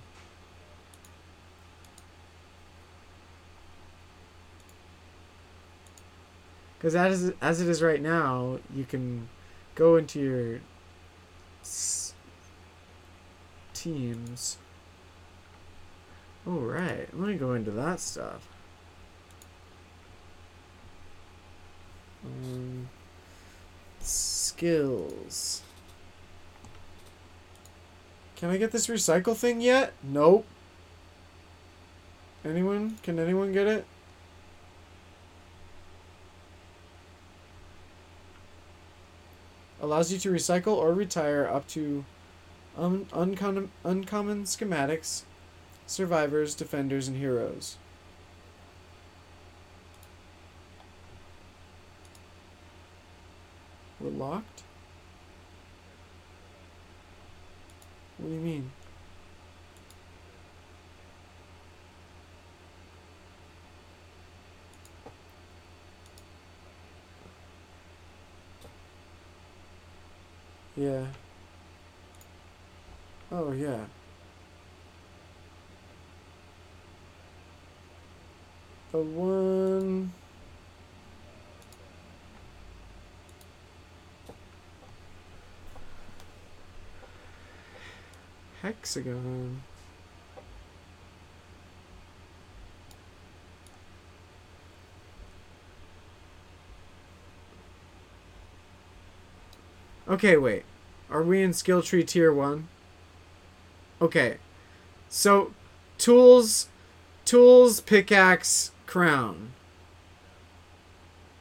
[6.79, 9.29] Because as as it is right now, you can
[9.75, 10.59] go into your
[13.73, 14.57] teams.
[16.45, 18.47] All right, let me go into that stuff.
[22.25, 22.89] Um,
[23.99, 25.61] skills.
[28.35, 29.93] Can I get this recycle thing yet?
[30.03, 30.45] Nope.
[32.43, 32.97] Anyone?
[33.03, 33.85] Can anyone get it?
[39.81, 42.03] Allows you to recycle or retire up to
[42.77, 45.23] un- uncommon, uncommon schematics,
[45.87, 47.77] survivors, defenders, and heroes.
[53.99, 54.63] We're locked?
[58.17, 58.71] What do you mean?
[70.75, 71.05] Yeah.
[73.31, 73.85] Oh, yeah.
[78.93, 80.13] a one.
[88.61, 89.61] Hexagon.
[100.07, 100.63] Okay, wait.
[101.09, 102.67] Are we in skill tree tier 1?
[104.01, 104.37] Okay.
[105.09, 105.53] So
[105.97, 106.67] tools
[107.25, 109.51] tools pickaxe crown.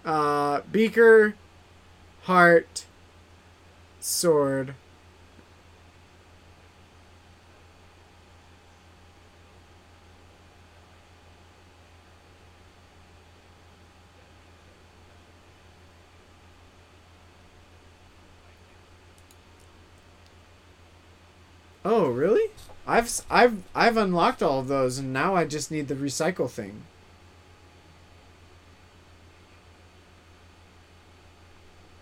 [0.07, 1.35] Uh beaker,
[2.23, 2.87] heart,
[4.01, 4.75] sword.
[21.85, 22.49] Oh, really?
[22.87, 26.85] I've I've I've unlocked all of those and now I just need the recycle thing.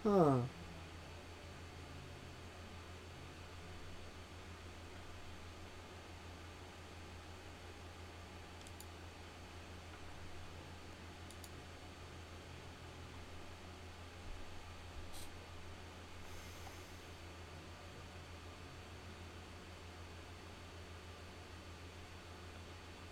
[0.02, 0.36] Huh.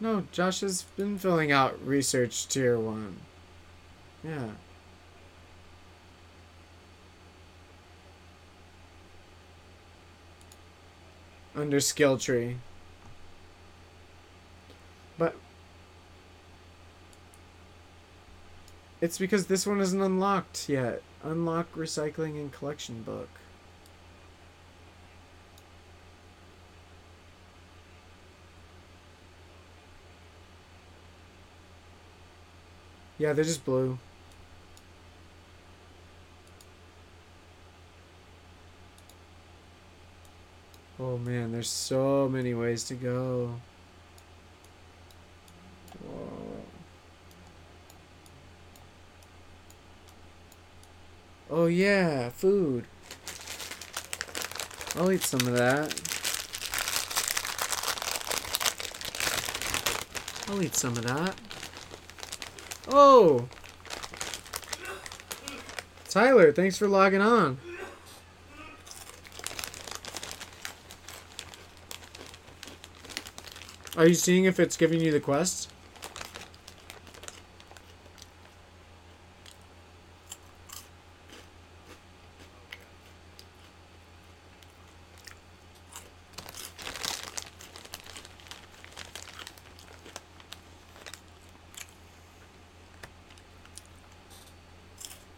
[0.01, 3.17] No, Josh has been filling out research tier 1.
[4.25, 4.51] Yeah.
[11.59, 12.59] Under skill tree.
[15.19, 15.35] But
[19.01, 21.03] it's because this one isn't unlocked yet.
[21.25, 23.29] Unlock recycling and collection book.
[33.19, 33.99] Yeah, they're just blue.
[41.01, 43.55] Oh man, there's so many ways to go.
[46.05, 46.65] Whoa.
[51.51, 52.87] Oh yeah, food.
[54.97, 55.95] I'll eat some of that.
[60.49, 61.37] I'll eat some of that.
[62.89, 63.49] Oh!
[66.09, 67.59] Tyler, thanks for logging on.
[73.99, 75.73] Are you seeing if it's giving you the quest?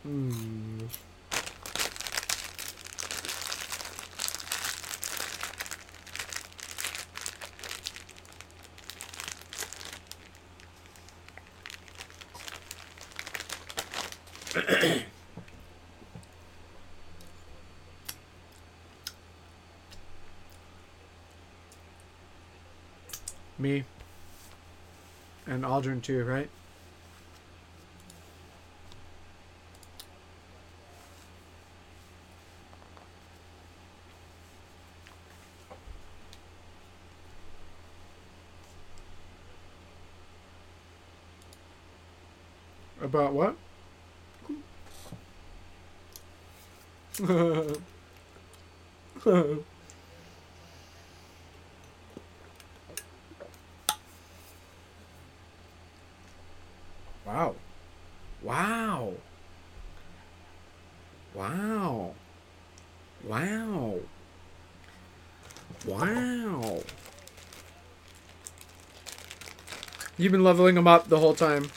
[0.03, 0.51] Hmm.
[23.61, 23.85] Me.
[25.47, 26.51] And Aldrin too, right?
[43.01, 43.57] About what?
[57.27, 57.55] wow.
[58.43, 59.15] Wow.
[61.35, 62.15] Wow.
[63.25, 64.01] Wow.
[65.87, 66.83] Wow.
[70.21, 71.71] You've been leveling them up the whole time.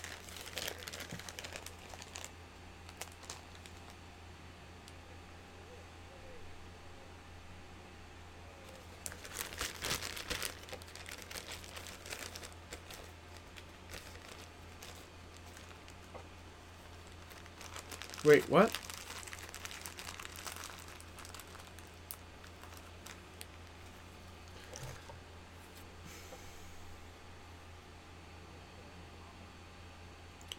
[18.26, 18.78] Wait, what?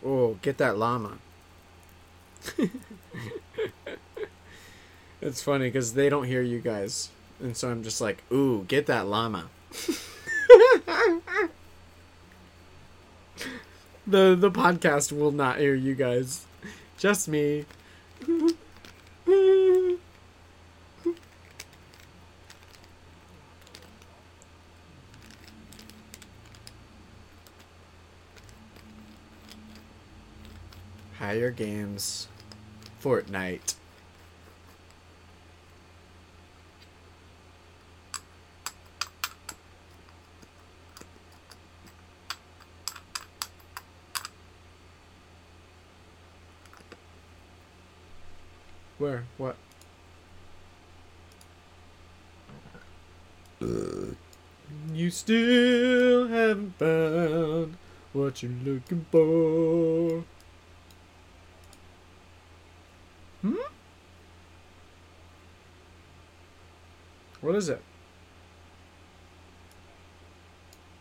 [0.06, 1.16] Oh, get that llama.
[5.22, 7.08] it's funny because they don't hear you guys.
[7.40, 9.46] And so I'm just like, ooh, get that llama.
[14.06, 16.44] the the podcast will not hear you guys.
[16.98, 17.64] Just me.
[31.44, 32.26] Player Games,
[33.02, 33.74] Fortnite.
[48.96, 49.24] Where?
[49.36, 49.56] What?
[54.94, 57.76] You still haven't found
[58.14, 59.83] what you're looking for.
[67.44, 67.82] What is it?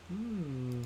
[0.10, 0.82] Hmm.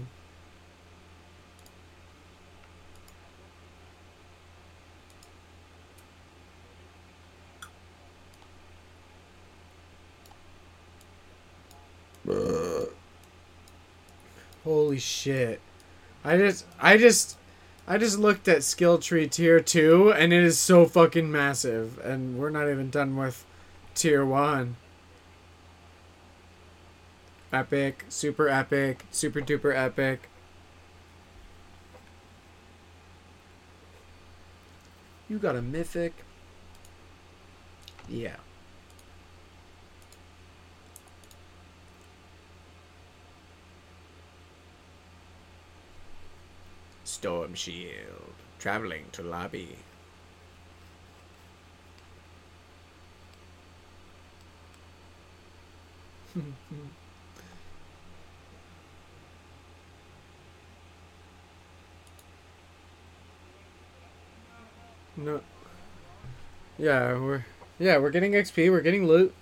[14.64, 15.60] Holy shit.
[16.24, 17.36] I just I just
[17.88, 22.38] I just looked at skill tree tier 2 and it is so fucking massive and
[22.38, 23.44] we're not even done with
[23.96, 24.76] tier 1.
[27.58, 30.30] Epic, super epic, super duper epic.
[35.28, 36.14] You got a mythic.
[38.08, 38.36] Yeah.
[47.04, 48.36] Storm Shield.
[48.60, 49.78] Traveling to lobby.
[65.18, 65.41] no.
[66.77, 67.45] Yeah, we're
[67.80, 69.34] yeah, we're getting XP, we're getting loot.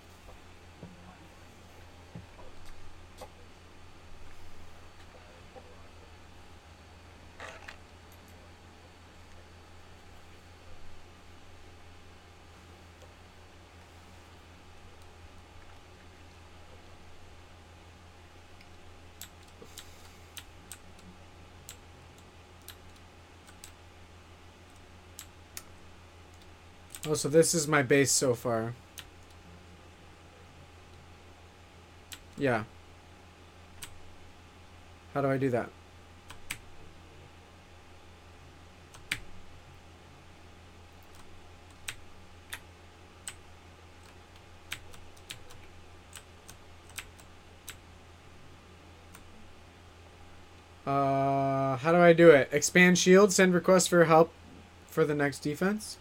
[27.16, 28.74] Oh, so this is my base so far.
[32.38, 32.66] Yeah.
[35.14, 35.70] How do I do that?
[50.86, 52.50] Uh, how do I do it?
[52.52, 54.34] Expand shield, send request for help
[54.88, 55.98] for the next defense?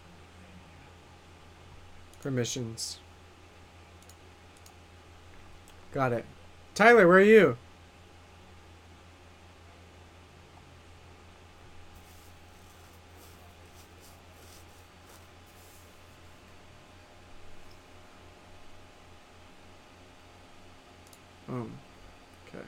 [2.25, 2.97] Permissions.
[5.93, 6.25] Got it.
[6.73, 7.55] Tyler, where are you?
[21.47, 21.71] Um,
[22.47, 22.65] okay.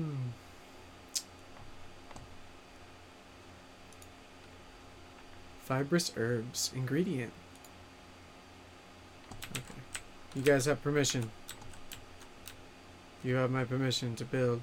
[0.00, 0.30] Hmm.
[5.70, 6.72] Fibrous herbs.
[6.74, 7.32] Ingredient.
[9.52, 9.62] Okay.
[10.34, 11.30] You guys have permission.
[13.22, 14.62] You have my permission to build.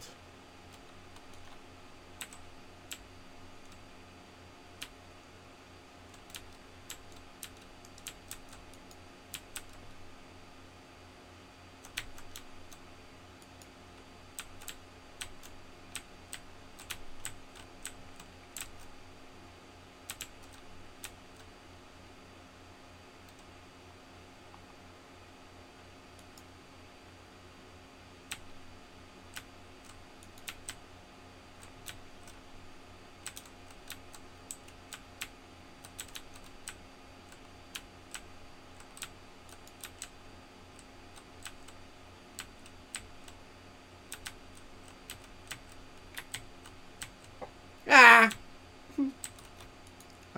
[47.89, 48.29] Ah!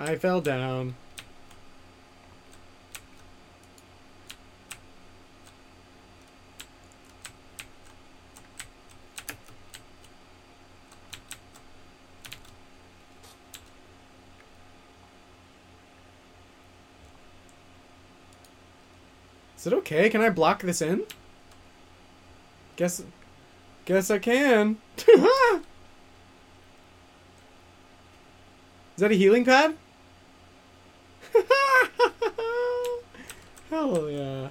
[0.09, 0.95] I fell down.
[19.55, 20.09] Is it okay?
[20.09, 21.03] Can I block this in?
[22.77, 23.03] Guess
[23.85, 24.77] guess I can.
[24.97, 25.61] Is
[28.97, 29.75] that a healing pad?
[33.69, 34.49] Hell yeah.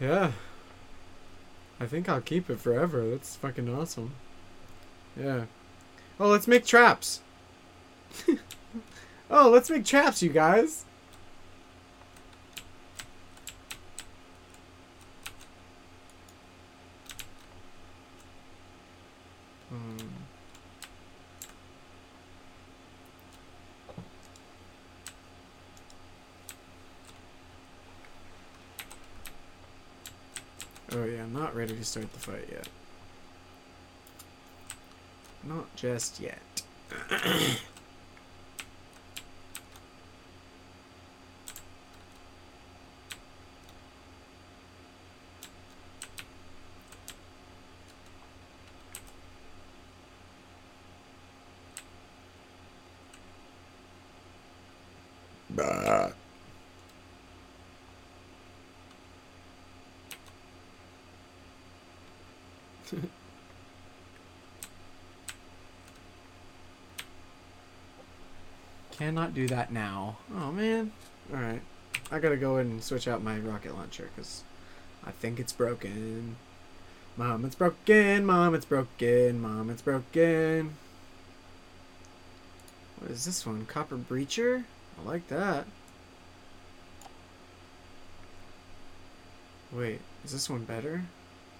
[0.00, 0.32] Yeah.
[1.78, 3.08] I think I'll keep it forever.
[3.08, 4.12] That's fucking awesome.
[5.18, 5.44] Yeah.
[6.18, 7.20] Oh, let's make traps.
[9.30, 10.84] oh, let's make traps, you guys.
[19.70, 19.96] Hmm.
[30.92, 32.68] Oh yeah, I'm not ready to start the fight yet.
[35.42, 36.38] Not just yet.
[69.00, 70.18] Cannot do that now.
[70.36, 70.92] Oh man.
[71.32, 71.62] Alright.
[72.12, 74.42] I gotta go and switch out my rocket launcher because
[75.02, 76.36] I think it's broken.
[77.16, 78.26] Mom, it's broken.
[78.26, 79.40] Mom, it's broken.
[79.40, 80.74] Mom, it's broken.
[82.98, 83.64] What is this one?
[83.64, 84.64] Copper Breacher?
[84.98, 85.64] I like that.
[89.72, 91.04] Wait, is this one better?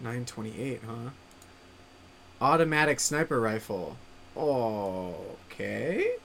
[0.01, 1.11] 928, huh?
[2.43, 3.97] Automatic sniper rifle.
[4.37, 6.17] Okay.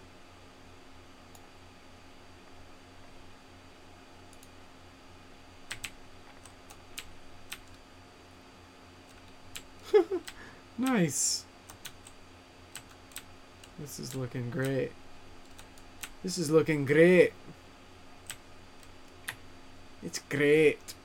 [11.06, 11.46] Nice.
[13.80, 14.92] This is looking great.
[16.24, 17.34] This is looking great.
[20.02, 20.96] It's great.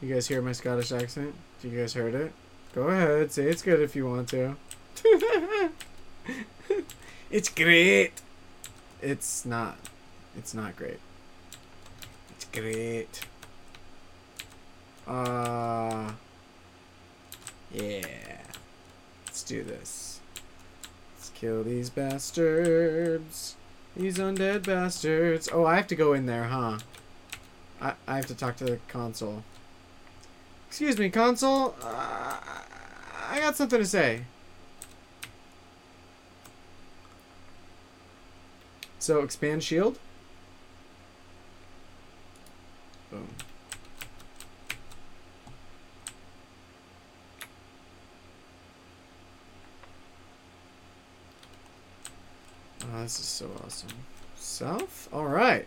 [0.00, 1.34] You guys hear my Scottish accent?
[1.60, 2.32] Do you guys heard it?
[2.74, 4.56] Go ahead, say it's good if you want to.
[7.30, 8.12] it's great.
[9.00, 9.78] It's not.
[10.36, 11.00] It's not great.
[12.36, 13.26] It's great.
[15.08, 16.12] Uh
[17.72, 18.38] Yeah.
[19.26, 20.20] Let's do this.
[21.16, 23.56] Let's kill these bastards.
[23.96, 25.48] These undead bastards.
[25.52, 26.78] Oh, I have to go in there, huh?
[27.80, 29.42] I, I have to talk to the console.
[30.68, 31.74] Excuse me, console.
[31.82, 32.36] Uh,
[33.30, 34.22] I got something to say.
[38.98, 39.98] So, expand shield.
[43.10, 43.28] Boom.
[53.02, 53.90] This is so awesome.
[54.36, 55.08] South?
[55.12, 55.66] Alright.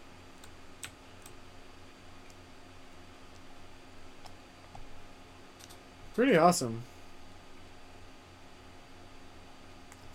[6.13, 6.83] Pretty awesome.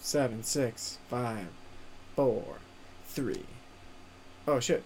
[0.01, 1.49] Seven, six, five,
[2.17, 2.57] four,
[3.07, 3.45] three.
[4.49, 4.83] Oh shit.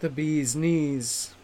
[0.00, 1.34] The bee's knees.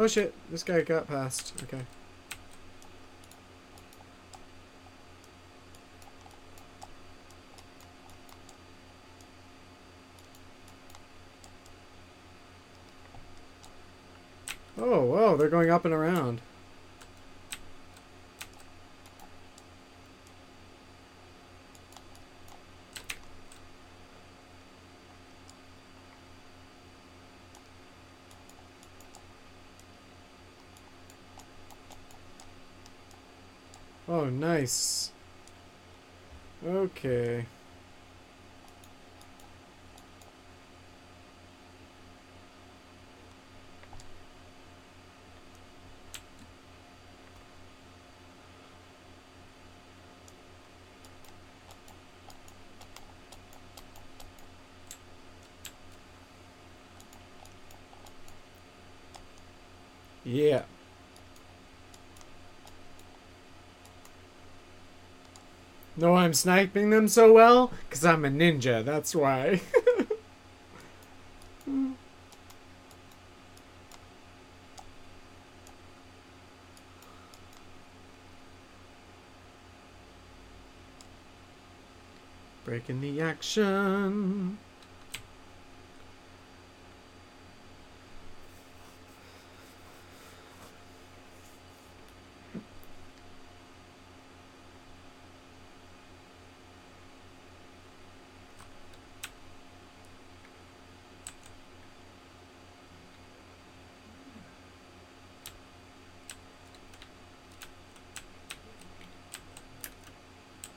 [0.00, 1.52] Oh shit, this guy got past.
[1.62, 1.82] Okay.
[14.78, 16.40] Oh, whoa, they're going up and around.
[34.12, 34.24] Oh,
[34.60, 35.10] nice.
[36.66, 37.46] Okay.
[60.24, 60.62] Yeah.
[65.96, 67.72] No, I'm sniping them so well?
[67.88, 69.60] Because I'm a ninja, that's why.
[82.64, 84.59] Breaking the action.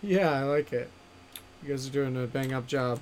[0.05, 0.89] Yeah, I like it.
[1.63, 2.99] You guys are doing a bang up job.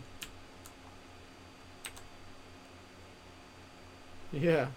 [4.31, 4.67] Yeah.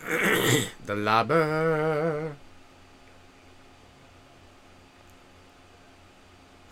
[0.06, 2.34] the lobber.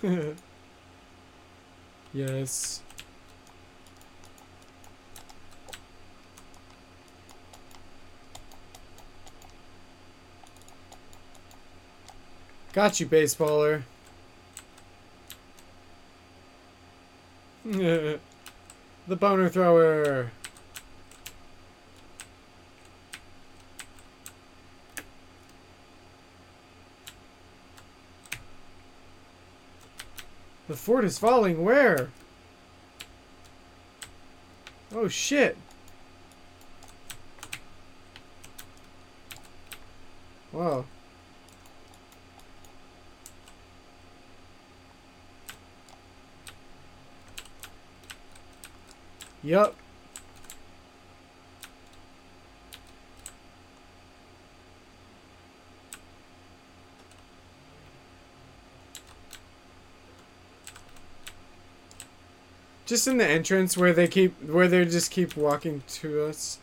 [2.12, 2.82] yes.
[12.72, 13.82] Got you, baseballer.
[17.64, 18.20] the
[19.08, 20.30] boner thrower.
[30.68, 31.64] The fort is falling.
[31.64, 32.10] Where?
[34.94, 35.56] Oh shit.
[40.52, 40.84] Wow.
[49.48, 49.74] Yup.
[62.84, 66.58] Just in the entrance where they keep where they just keep walking to us.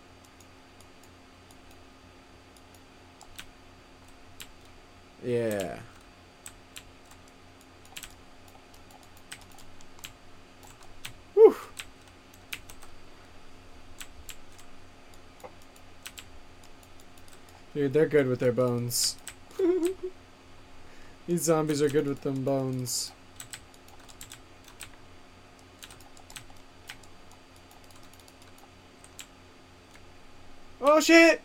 [5.23, 5.79] Yeah.
[11.33, 11.55] Whew.
[17.85, 19.15] Dude, they're good with their bones.
[21.27, 23.11] These zombies are good with them bones.
[30.81, 31.41] Oh shit!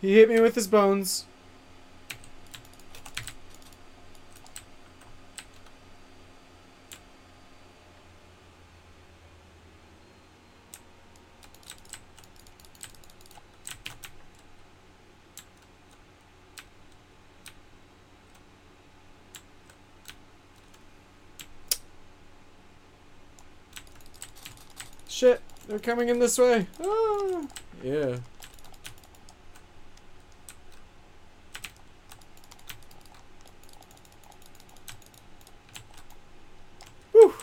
[0.00, 1.26] He hit me with his bones.
[25.20, 26.66] Shit, they're coming in this way.
[26.82, 27.42] Ah,
[27.82, 28.16] yeah.
[37.12, 37.34] Whew.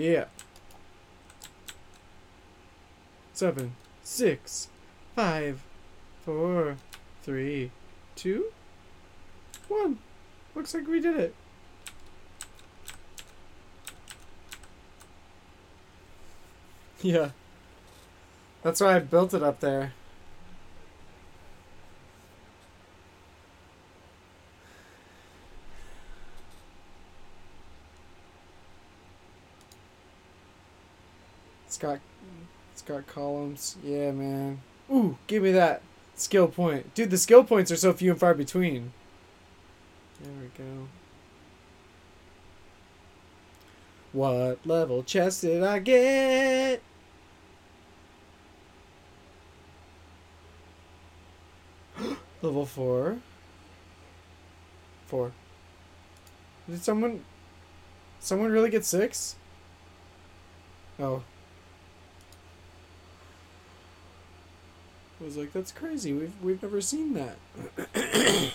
[0.00, 0.24] Yeah.
[3.34, 4.68] Seven, six,
[5.14, 5.60] five,
[6.24, 6.76] four,
[7.22, 7.70] three,
[8.16, 8.46] two,
[9.68, 9.98] one.
[10.54, 11.34] Looks like we did it.
[17.02, 17.30] Yeah.
[18.62, 19.94] That's why I built it up there.
[31.82, 33.76] It's got columns.
[33.82, 34.60] Yeah, man.
[34.92, 35.82] Ooh, give me that
[36.14, 36.94] skill point.
[36.94, 38.92] Dude, the skill points are so few and far between.
[40.22, 40.88] There we go.
[44.12, 46.82] What level chest did I get?
[52.42, 53.18] level 4.
[55.06, 55.32] 4.
[56.68, 57.24] Did someone
[58.18, 59.36] someone really get 6?
[60.98, 61.22] Oh.
[65.20, 66.14] I was like, that's crazy.
[66.14, 67.36] We've we've never seen that.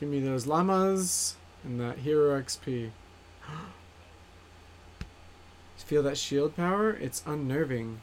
[0.00, 2.90] Give me those llamas and that hero XP.
[5.76, 6.90] Feel that shield power?
[6.90, 8.00] It's unnerving.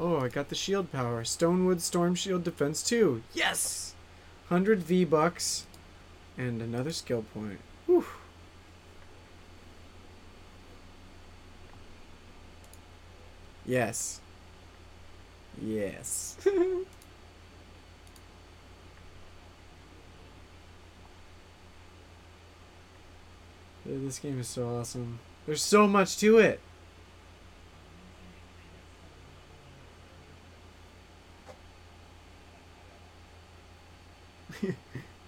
[0.00, 1.22] Oh, I got the shield power.
[1.22, 3.22] Stonewood Storm Shield Defense 2.
[3.34, 3.94] Yes!
[4.48, 5.66] 100 V-Bucks
[6.36, 7.60] and another skill point.
[7.86, 8.04] Whew.
[13.64, 14.20] Yes.
[15.60, 16.36] Yes.
[23.84, 25.18] This game is so awesome.
[25.46, 26.60] There's so much to it.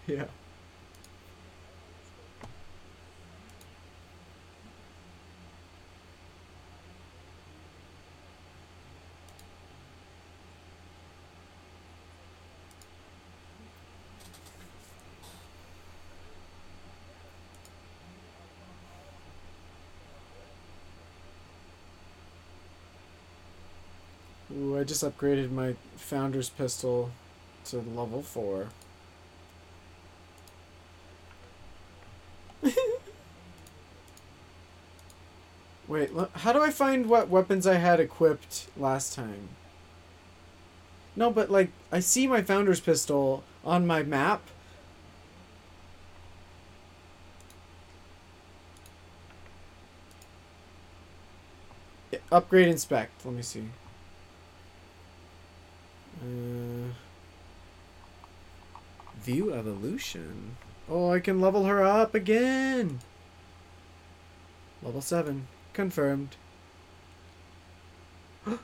[0.09, 0.25] yeah.
[24.55, 27.11] Ooh, I just upgraded my founder's pistol
[27.67, 28.69] to level 4.
[35.95, 39.51] Wait, how do I find what weapons I had equipped last time?
[41.15, 44.43] No, but like, I see my founder's pistol on my map.
[52.33, 53.25] Upgrade inspect.
[53.25, 53.69] Let me see.
[56.21, 56.91] Uh,
[59.21, 60.57] view evolution.
[60.89, 62.99] Oh, I can level her up again.
[64.83, 65.47] Level 7.
[65.75, 66.37] Confirmed.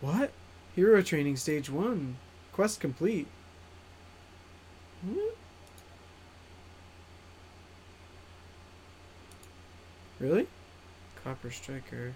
[0.00, 0.30] what?
[0.74, 2.16] Hero training stage 1.
[2.52, 3.26] Quest complete.
[5.02, 5.36] What?
[10.20, 10.46] Really?
[11.22, 12.14] Copper Striker.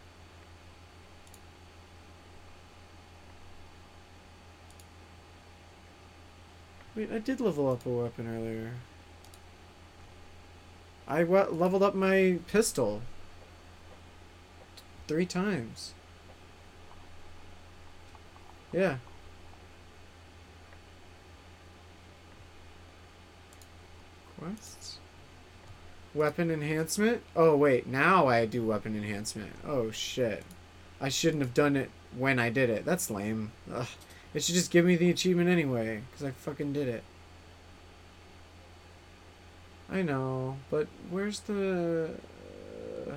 [6.94, 8.72] Wait, I did level up a weapon earlier.
[11.06, 13.02] I leveled up my pistol.
[15.08, 15.94] Three times.
[18.72, 18.98] Yeah.
[24.38, 24.98] Quests?
[26.14, 27.22] Weapon enhancement?
[27.34, 27.86] Oh, wait.
[27.86, 29.52] Now I do weapon enhancement.
[29.66, 30.44] Oh, shit.
[31.00, 32.84] I shouldn't have done it when I did it.
[32.84, 33.52] That's lame.
[33.72, 33.86] Ugh.
[34.34, 37.02] It should just give me the achievement anyway, because I fucking did it.
[39.90, 42.10] I know, but where's the...
[43.08, 43.12] Uh,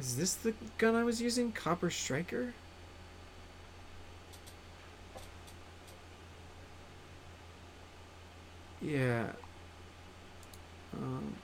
[0.00, 1.52] is this the gun I was using?
[1.52, 2.54] Copper Striker?
[8.80, 9.26] Yeah.
[10.96, 11.34] Um...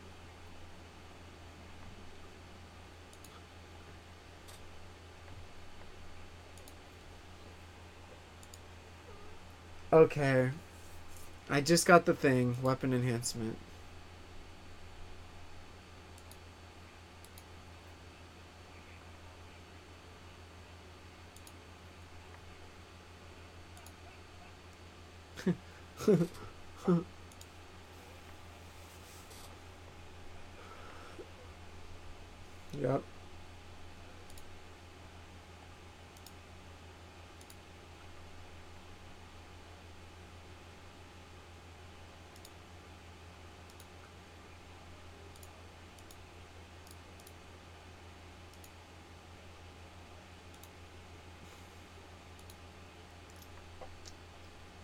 [9.93, 10.51] Okay.
[11.51, 12.57] I just got the thing.
[12.63, 13.57] Weapon enhancement.
[32.73, 33.16] yep.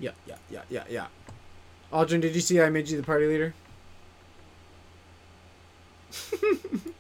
[0.03, 1.07] Yeah, yeah, yeah, yeah, yeah.
[1.93, 3.55] Aldrin, did you see I made you the party leader?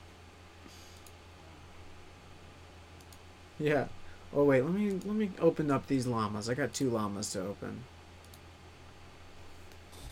[3.58, 3.86] yeah.
[4.32, 6.48] Oh wait, let me let me open up these llamas.
[6.48, 7.82] I got two llamas to open.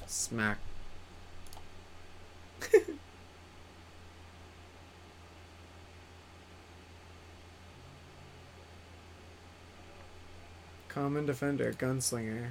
[0.08, 0.58] Smack.
[10.88, 12.48] Common defender, gunslinger.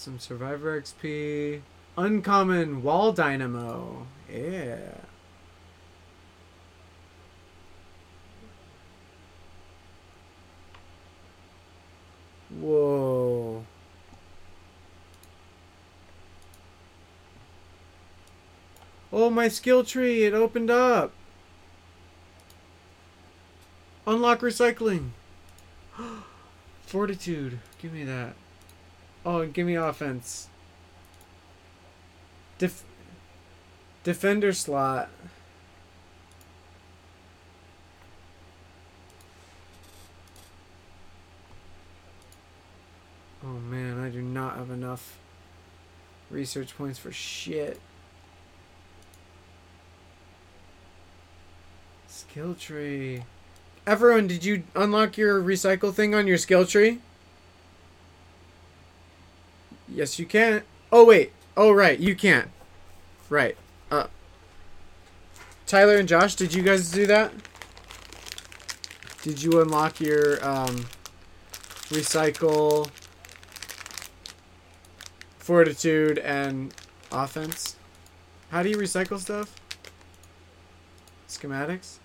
[0.00, 1.60] Some survivor XP.
[1.98, 4.06] Uncommon wall dynamo.
[4.32, 4.94] Yeah.
[12.48, 13.66] Whoa.
[19.12, 21.12] Oh, my skill tree, it opened up.
[24.06, 25.10] Unlock recycling.
[26.86, 27.58] Fortitude.
[27.82, 28.32] Give me that.
[29.24, 30.48] Oh, give me offense.
[32.58, 32.84] Def-
[34.02, 35.10] defender slot.
[43.42, 45.16] Oh man, I do not have enough
[46.30, 47.80] research points for shit.
[52.08, 53.22] Skill tree.
[53.86, 57.00] Everyone, did you unlock your recycle thing on your skill tree?
[59.92, 60.62] Yes, you can.
[60.92, 61.32] Oh wait.
[61.56, 62.48] Oh right, you can't.
[63.28, 63.56] Right.
[63.90, 64.06] Uh.
[65.66, 67.32] Tyler and Josh, did you guys do that?
[69.22, 70.86] Did you unlock your um,
[71.90, 72.90] recycle,
[75.38, 76.72] fortitude, and
[77.12, 77.76] offense?
[78.50, 79.54] How do you recycle stuff?
[81.28, 81.98] Schematics.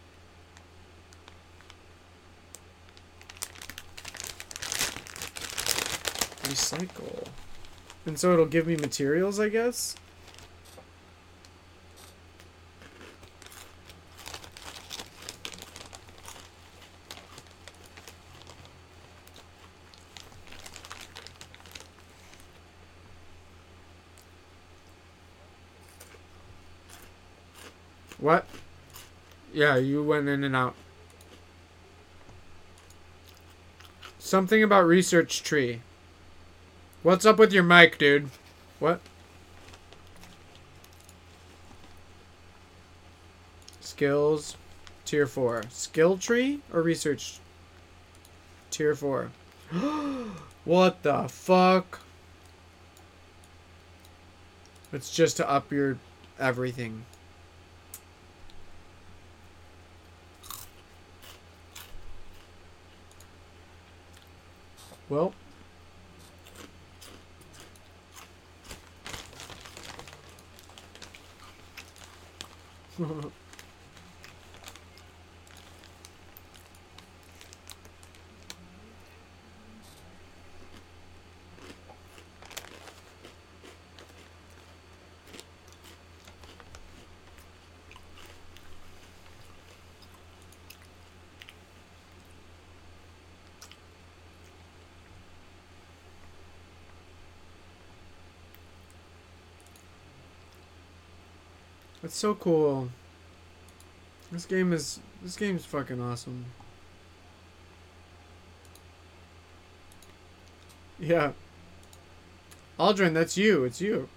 [6.44, 7.28] Recycle.
[8.06, 9.96] And so it'll give me materials, I guess?
[28.20, 28.48] What?
[29.54, 30.76] Yeah, you went in and out.
[34.18, 35.82] Something about research tree.
[37.06, 38.32] What's up with your mic, dude?
[38.80, 39.00] What?
[43.80, 44.58] Skills.
[45.06, 45.66] Tier 4.
[45.70, 47.38] Skill tree or research?
[48.72, 49.30] Tier 4.
[50.66, 52.00] what the fuck?
[54.92, 56.00] It's just to up your
[56.40, 57.06] everything.
[65.08, 65.36] Well.
[72.98, 73.45] ハハハ。
[102.06, 102.90] That's so cool.
[104.32, 106.46] This game is this game's fucking awesome.
[111.00, 111.32] Yeah.
[112.80, 113.64] Aldrin, that's you.
[113.64, 114.08] It's you.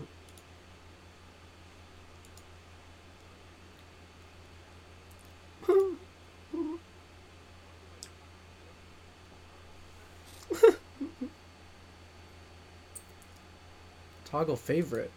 [14.32, 15.12] Toggle favorite.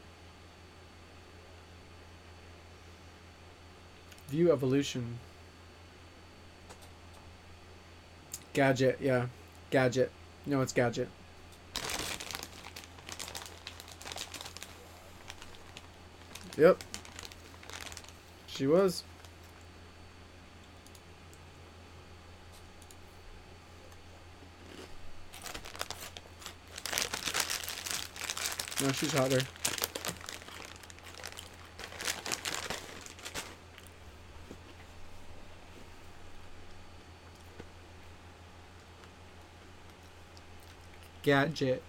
[4.29, 5.21] View evolution.
[8.55, 9.27] Gadget, yeah.
[9.71, 10.11] Gadget.
[10.47, 11.09] No, it's gadget.
[16.59, 16.83] Yep.
[18.49, 19.05] She was.
[28.95, 29.41] She's there.
[41.23, 41.83] Gadget.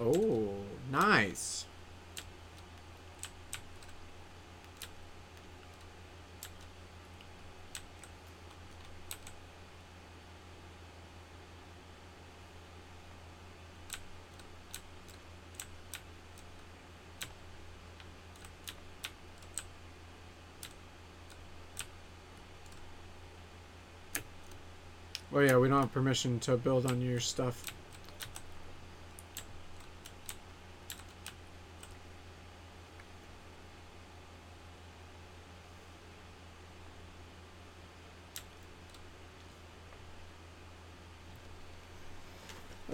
[0.00, 0.54] Oh,
[0.90, 1.66] nice.
[25.42, 27.64] Yeah, we don't have permission to build on your stuff.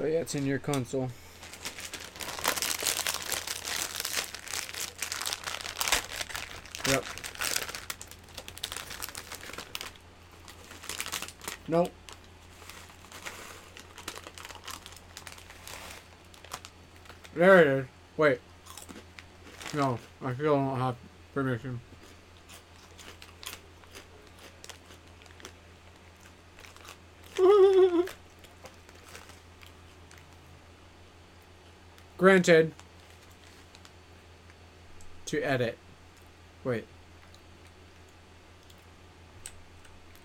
[0.01, 1.11] Oh yeah, it's in your console.
[6.89, 7.05] Yep.
[11.67, 11.93] Nope.
[17.39, 17.87] There it is.
[18.17, 18.41] Wait.
[19.73, 20.97] No, I still don't have
[21.33, 21.81] permission.
[32.19, 32.75] Granted.
[35.27, 35.79] To edit.
[36.65, 36.87] Wait.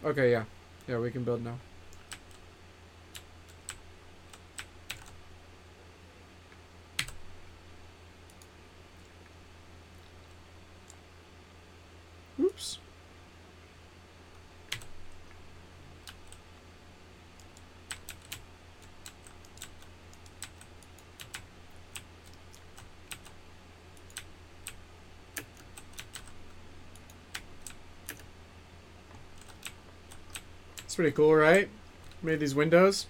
[0.03, 0.45] Okay, yeah.
[0.87, 1.59] Yeah, we can build now.
[30.93, 31.69] It's pretty cool, right?
[32.21, 33.07] Made these windows.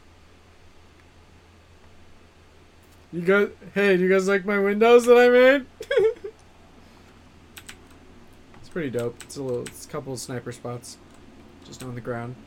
[3.11, 5.65] You guys, hey, do you guys like my windows that I made?
[8.61, 9.21] it's pretty dope.
[9.23, 10.95] It's a little, it's a couple sniper spots,
[11.65, 12.37] just on the ground.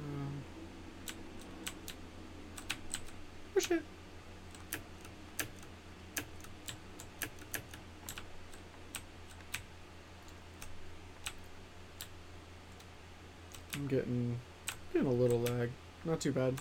[0.00, 0.42] Um,
[3.56, 3.84] oh shit.
[13.78, 14.36] I'm getting
[14.92, 15.70] getting a little lag.
[16.18, 16.60] Not too bad.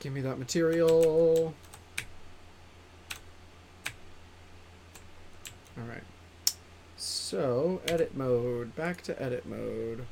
[0.00, 1.54] Give me that material.
[5.78, 6.02] Alright.
[6.96, 8.74] So, edit mode.
[8.74, 10.04] Back to edit mode.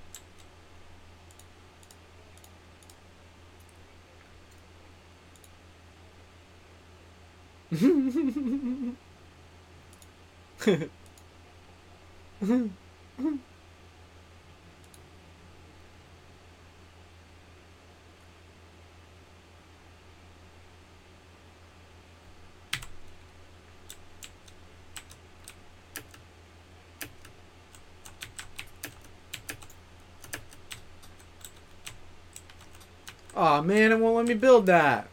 [33.34, 35.08] Aw, oh, man, it won't let me build that.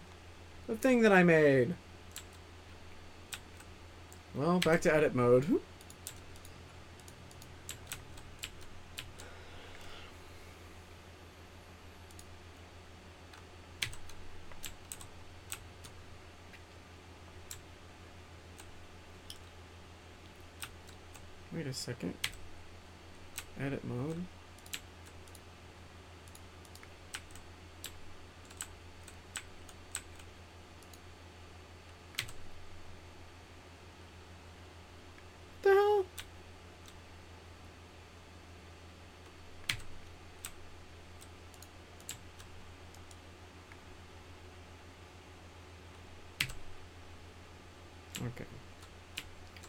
[0.67, 1.73] The thing that I made.
[4.61, 5.61] Back to edit mode.
[21.51, 22.13] Wait a second.
[23.59, 24.25] Edit mode.
[35.61, 36.05] The hell?
[48.21, 48.45] Okay.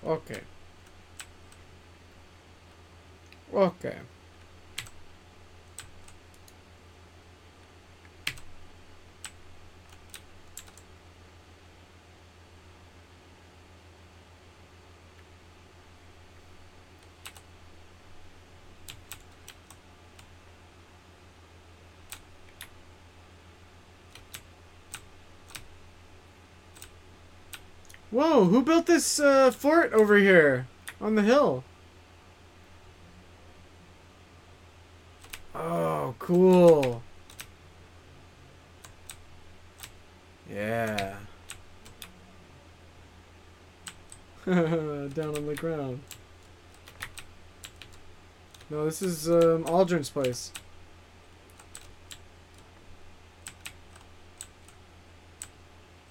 [0.05, 0.41] Okay.
[3.61, 3.99] Okay.
[28.11, 30.67] Whoa, who built this uh, fort over here
[30.99, 31.63] on the hill?
[35.55, 37.03] Oh, cool.
[40.49, 41.17] Yeah.
[44.47, 46.01] Down on the ground.
[48.71, 50.53] No, this is um, Aldrin's place.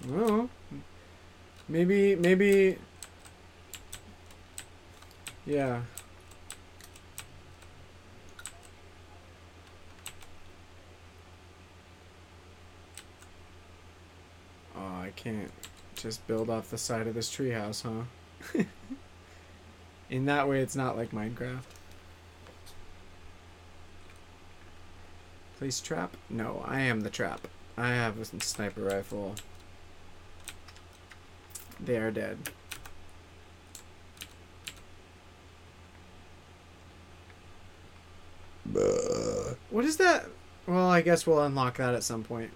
[0.06, 0.50] Well,
[1.66, 2.76] maybe, maybe.
[5.46, 5.80] Yeah.
[14.80, 15.50] Oh, I can't
[15.94, 18.62] just build off the side of this treehouse, huh?
[20.08, 21.64] In that way, it's not like Minecraft.
[25.58, 26.16] Place trap?
[26.28, 27.48] No, I am the trap.
[27.76, 29.34] I have a sniper rifle.
[31.80, 32.38] They are dead.
[39.70, 40.26] What is that?
[40.68, 42.52] Well, I guess we'll unlock that at some point.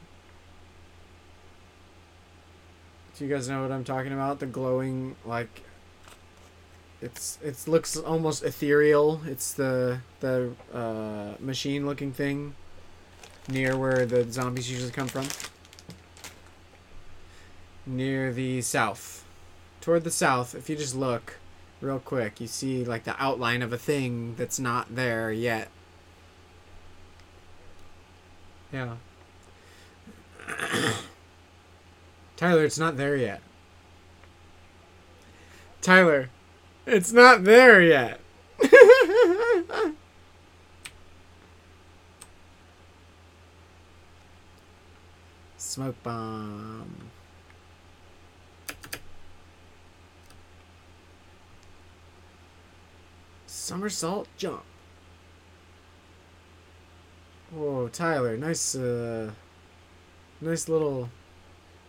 [3.24, 4.38] Do you guys know what I'm talking about?
[4.38, 5.62] The glowing like
[7.00, 9.22] it's it looks almost ethereal.
[9.24, 12.54] It's the the uh, machine looking thing
[13.48, 15.26] near where the zombies usually come from.
[17.86, 19.24] Near the south.
[19.80, 21.38] Toward the south, if you just look
[21.80, 25.70] real quick, you see like the outline of a thing that's not there yet.
[28.70, 28.96] Yeah.
[32.36, 33.40] Tyler, it's not there yet.
[35.80, 36.30] Tyler,
[36.86, 38.20] it's not there yet.
[45.56, 47.10] Smoke bomb.
[53.46, 54.64] Somersault jump.
[57.50, 59.30] Whoa, Tyler, nice, uh,
[60.40, 61.08] nice little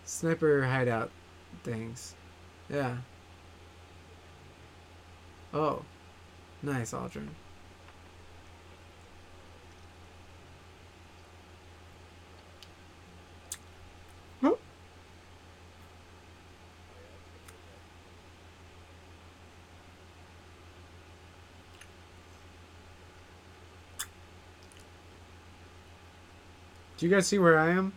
[0.05, 1.11] sniper hideout
[1.63, 2.15] things.
[2.69, 2.97] Yeah.
[5.53, 5.83] Oh,
[6.63, 7.29] nice, Aldrin.
[26.97, 27.91] Do you guys see where I am?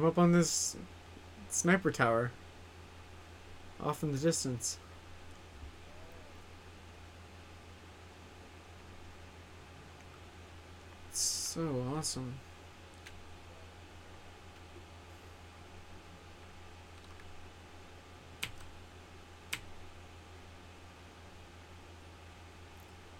[0.00, 0.78] I'm up on this
[1.50, 2.32] sniper tower.
[3.82, 4.78] Off in the distance.
[11.10, 12.36] It's so awesome.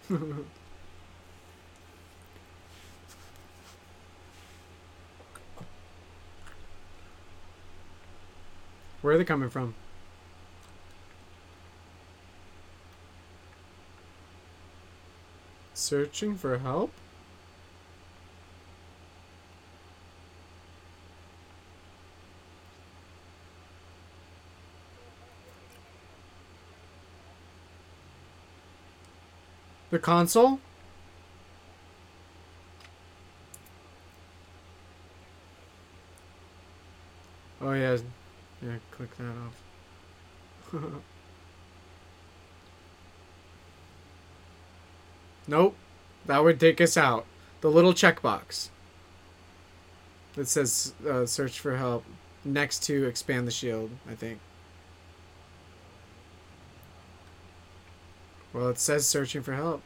[9.02, 9.74] Where are they coming from?
[15.72, 16.92] Searching for help?
[29.90, 30.60] The console?
[37.62, 37.96] Oh yeah,
[38.62, 39.54] yeah, click that off.
[45.50, 45.76] Nope.
[46.26, 47.26] That would take us out.
[47.60, 48.70] The little checkbox
[50.34, 52.04] that says uh, search for help
[52.44, 54.38] next to expand the shield, I think.
[58.52, 59.82] Well, it says searching for help.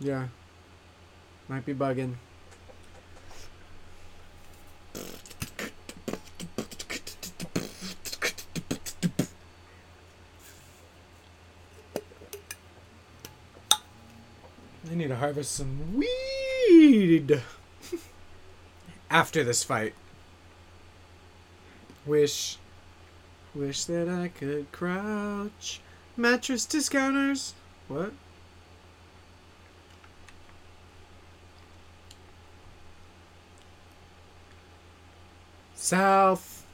[0.00, 0.28] Yeah.
[1.48, 2.14] Might be bugging.
[15.04, 17.42] Need to harvest some weed
[19.10, 19.92] after this fight.
[22.06, 22.56] Wish,
[23.54, 25.82] wish that I could crouch.
[26.16, 27.52] Mattress discounters.
[27.88, 28.14] What?
[35.74, 36.64] South.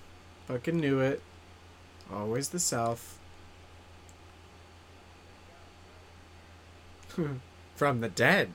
[0.47, 1.21] Fucking knew it.
[2.13, 3.19] Always the South.
[7.81, 8.51] From the dead.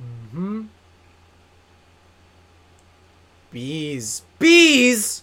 [0.00, 0.62] Mm-hmm.
[3.50, 4.22] Bees.
[4.38, 5.22] Bees!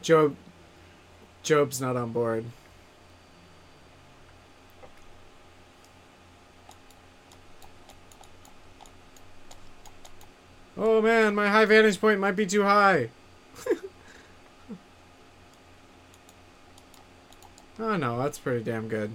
[0.00, 0.36] Job.
[1.42, 2.46] Job's not on board.
[10.78, 13.10] Oh man, my high vantage point might be too high.
[17.78, 19.10] oh no, that's pretty damn good.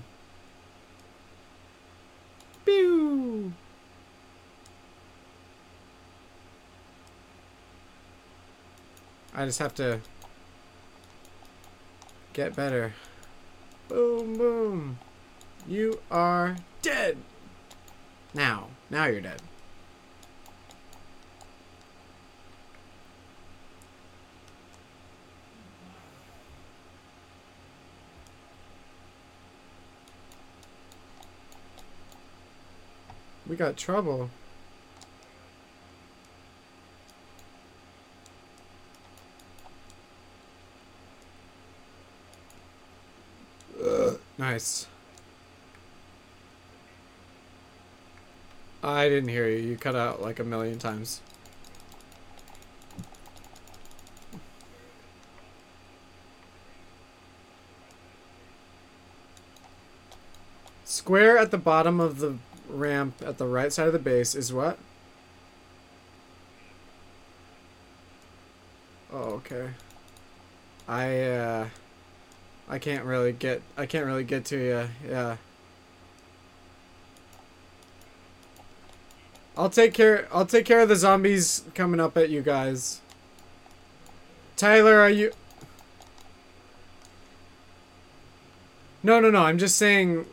[2.65, 3.53] Pew!
[9.35, 9.99] I just have to
[12.34, 12.94] get better.
[13.88, 14.99] Boom, boom.
[15.68, 17.18] You are dead.
[18.34, 18.68] Now.
[18.90, 19.41] Now you're dead.
[33.48, 34.30] We got trouble.
[44.38, 44.88] Nice.
[48.84, 49.57] I didn't hear you.
[49.57, 51.22] You cut out like a million times.
[60.84, 62.36] Square at the bottom of the
[62.74, 64.78] ramp at the right side of the base is what?
[69.12, 69.70] Oh, okay.
[70.88, 71.68] I, uh...
[72.68, 73.62] I can't really get...
[73.78, 74.90] I can't really get to you.
[75.08, 75.38] Yeah.
[79.56, 80.28] I'll take care...
[80.34, 83.02] I'll take care of the zombies coming up at you guys.
[84.56, 85.32] Tyler, are you...
[89.04, 89.44] No, no, no.
[89.44, 90.26] I'm just saying...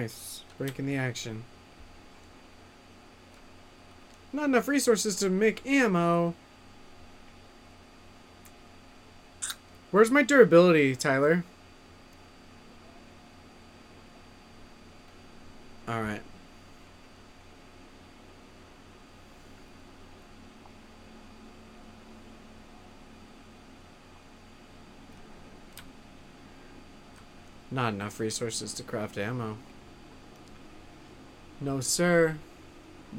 [0.00, 0.44] Nice.
[0.56, 1.44] Breaking the action.
[4.32, 6.32] Not enough resources to make ammo.
[9.90, 11.44] Where's my durability, Tyler?
[15.86, 16.22] Alright.
[27.70, 29.58] Not enough resources to craft ammo.
[31.62, 32.36] No, sir.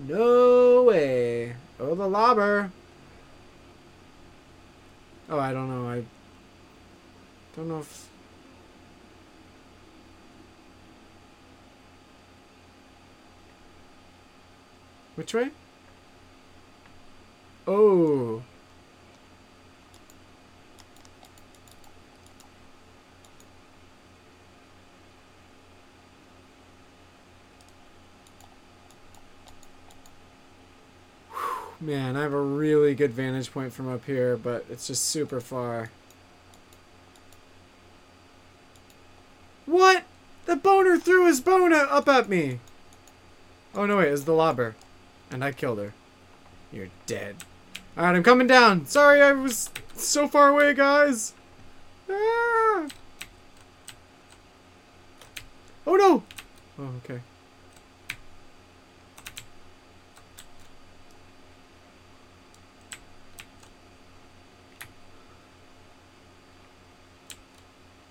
[0.08, 1.56] No way.
[1.80, 2.72] Oh, the lobber.
[5.30, 5.90] Oh, I don't know.
[5.90, 6.04] I
[7.56, 8.10] don't know if...
[15.16, 15.52] Which way?
[17.68, 18.42] Oh.
[31.82, 35.42] Man, I have a really good vantage point from up here, but it's just super
[35.42, 35.90] far.
[39.66, 40.04] What?
[40.46, 42.60] The boner threw his bone up at me!
[43.74, 44.76] Oh no, wait, it was the lobber.
[45.32, 45.94] And I killed her.
[46.72, 47.38] You're dead.
[47.98, 48.86] Alright, I'm coming down.
[48.86, 51.34] Sorry, I was so far away, guys.
[52.08, 52.88] Ah!
[55.88, 56.24] Oh no!
[56.78, 57.22] Oh, okay.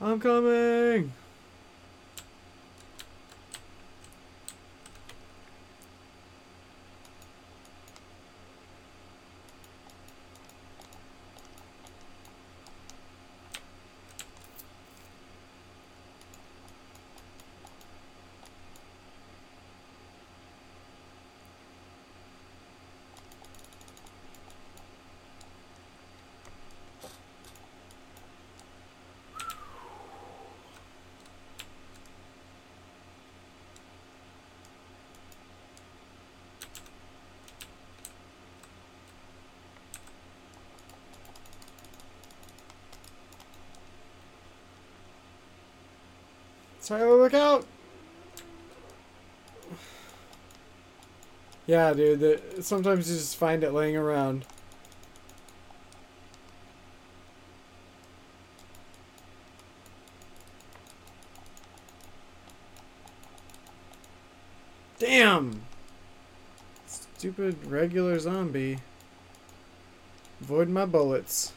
[0.02, 1.12] I'm coming!
[46.90, 47.64] Tyler, look out!
[51.64, 54.44] Yeah, dude, the, sometimes you just find it laying around.
[64.98, 65.62] Damn!
[66.88, 68.80] Stupid regular zombie.
[70.40, 71.52] Avoid my bullets.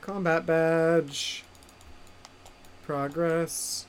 [0.00, 1.44] Combat badge.
[2.86, 3.86] Progress.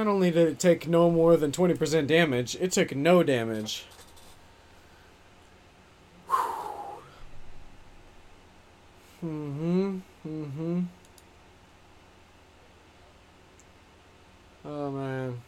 [0.00, 3.84] Not only did it take no more than 20% damage, it took no damage.
[9.22, 9.98] Mm-hmm.
[10.26, 10.80] Mm-hmm.
[14.64, 15.38] Oh man.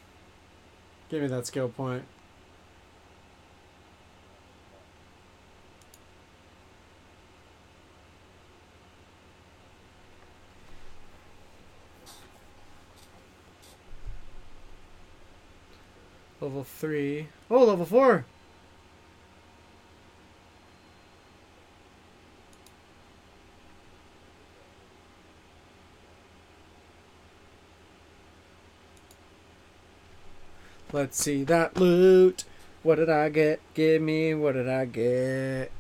[1.09, 2.05] Give me that skill point.
[16.83, 17.29] 3.
[17.49, 18.25] Oh, level 4!
[30.93, 32.43] Let's see that loot.
[32.83, 33.61] What did I get?
[33.75, 35.71] Give me what did I get?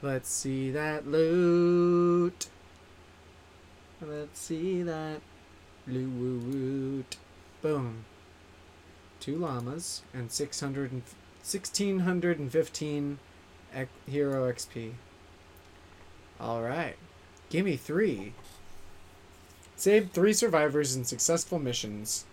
[0.00, 2.46] Let's see that loot.
[4.00, 5.22] Let's see that
[5.88, 7.16] loot.
[7.62, 8.04] Boom.
[9.22, 11.02] Two llamas and 600 and
[11.44, 13.18] 1615
[13.72, 14.94] ec- hero XP.
[16.40, 16.96] All right.
[17.48, 18.32] Give me three.
[19.76, 22.24] Saved three survivors in successful missions.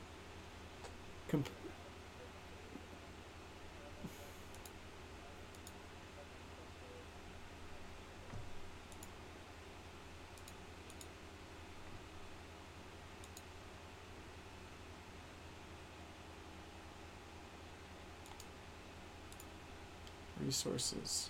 [20.49, 21.29] Resources.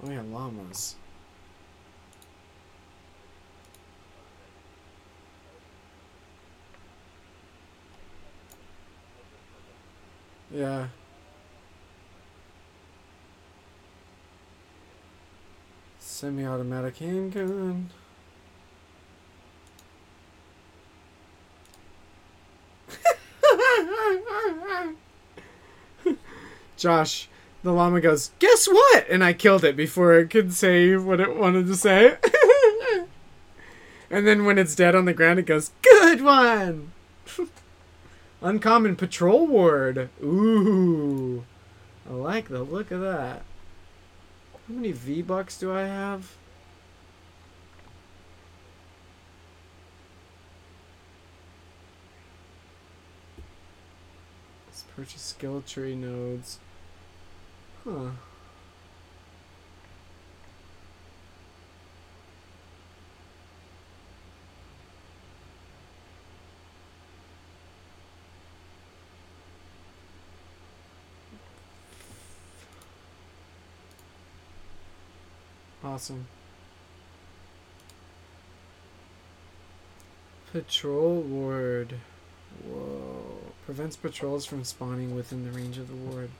[0.00, 0.94] Oh yeah, llamas.
[10.54, 10.86] Yeah.
[15.98, 17.90] Semi-automatic handgun.
[26.76, 27.28] Josh,
[27.62, 29.08] the llama goes, Guess what?
[29.08, 32.16] And I killed it before it could say what it wanted to say.
[34.10, 36.92] and then when it's dead on the ground, it goes, Good one!
[38.42, 40.08] Uncommon Patrol Ward.
[40.22, 41.44] Ooh.
[42.08, 43.42] I like the look of that.
[44.52, 46.36] How many V-Bucks do I have?
[54.66, 56.58] Let's purchase skill tree nodes.
[57.84, 58.10] Huh.
[75.82, 76.26] Awesome.
[80.52, 81.94] Patrol ward.
[82.64, 83.52] Whoa.
[83.64, 86.30] Prevents patrols from spawning within the range of the ward.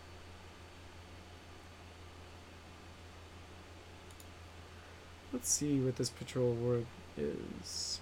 [5.41, 6.85] Let's see what this patrol ward
[7.17, 7.99] is.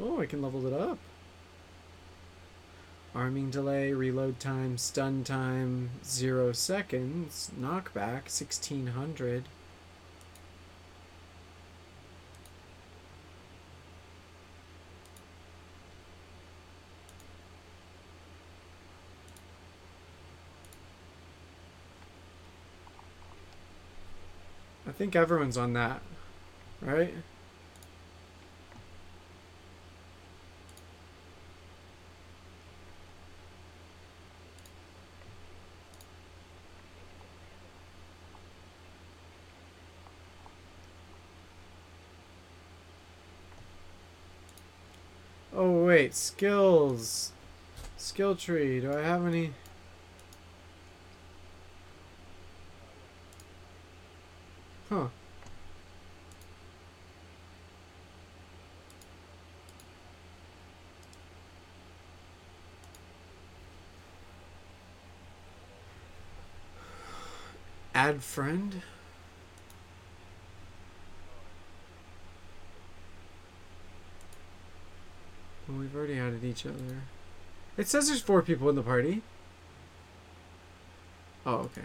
[0.00, 0.96] Oh, I can level it up.
[3.14, 9.44] Arming delay, reload time, stun time, zero seconds, knockback, 1600.
[24.88, 26.00] I think everyone's on that,
[26.82, 27.14] right?
[45.54, 47.32] Oh wait, skills.
[47.98, 48.80] Skill tree.
[48.80, 49.52] Do I have any?
[54.88, 55.08] Huh.
[68.20, 68.82] Add friend?
[75.66, 77.04] Well, we've already added each other.
[77.78, 79.22] It says there's four people in the party.
[81.46, 81.80] Oh, okay.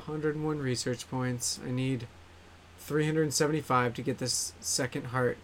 [0.00, 1.60] Hundred and one research points.
[1.64, 2.08] I need
[2.80, 5.38] three hundred and seventy-five to get this second heart.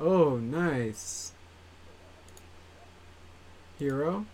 [0.00, 1.32] oh, nice.
[3.78, 4.26] Hero?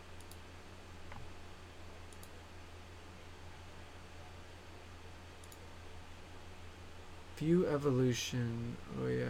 [7.39, 8.77] View evolution.
[9.03, 9.27] Oh, yeah.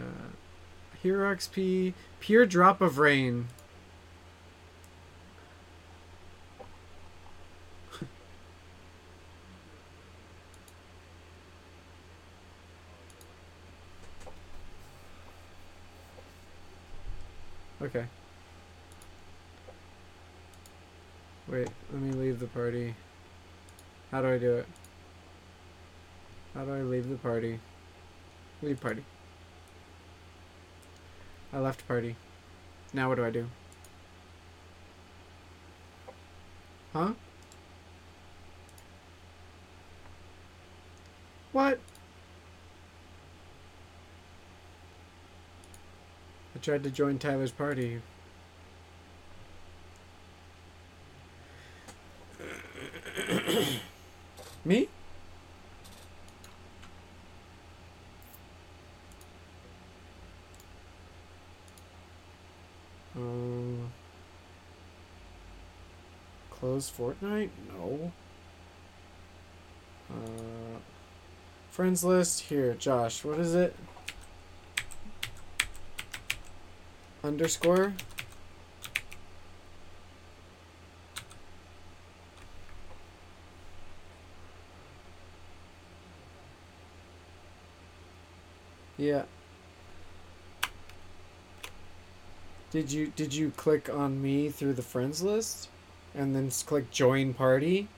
[1.02, 1.94] Hero XP.
[2.20, 3.48] Pure drop of rain.
[17.82, 18.04] okay.
[21.48, 22.94] Wait, let me leave the party.
[24.10, 24.66] How do I do it?
[26.54, 27.58] How do I leave the party?
[28.64, 29.04] Leave party.
[31.52, 32.16] I left party.
[32.94, 33.46] Now what do I do?
[36.94, 37.12] Huh?
[41.52, 41.78] What?
[46.56, 48.00] I tried to join Tyler's party.
[54.64, 54.88] Me?
[63.16, 63.92] Um,
[66.78, 67.50] Fortnite?
[67.68, 68.12] No.
[70.10, 70.78] Uh,
[71.70, 73.24] friends list here, Josh.
[73.24, 73.74] What is it?
[77.22, 77.94] Underscore.
[88.96, 89.24] Yeah.
[92.70, 95.68] Did you did you click on me through the friends list
[96.14, 97.88] and then click join party?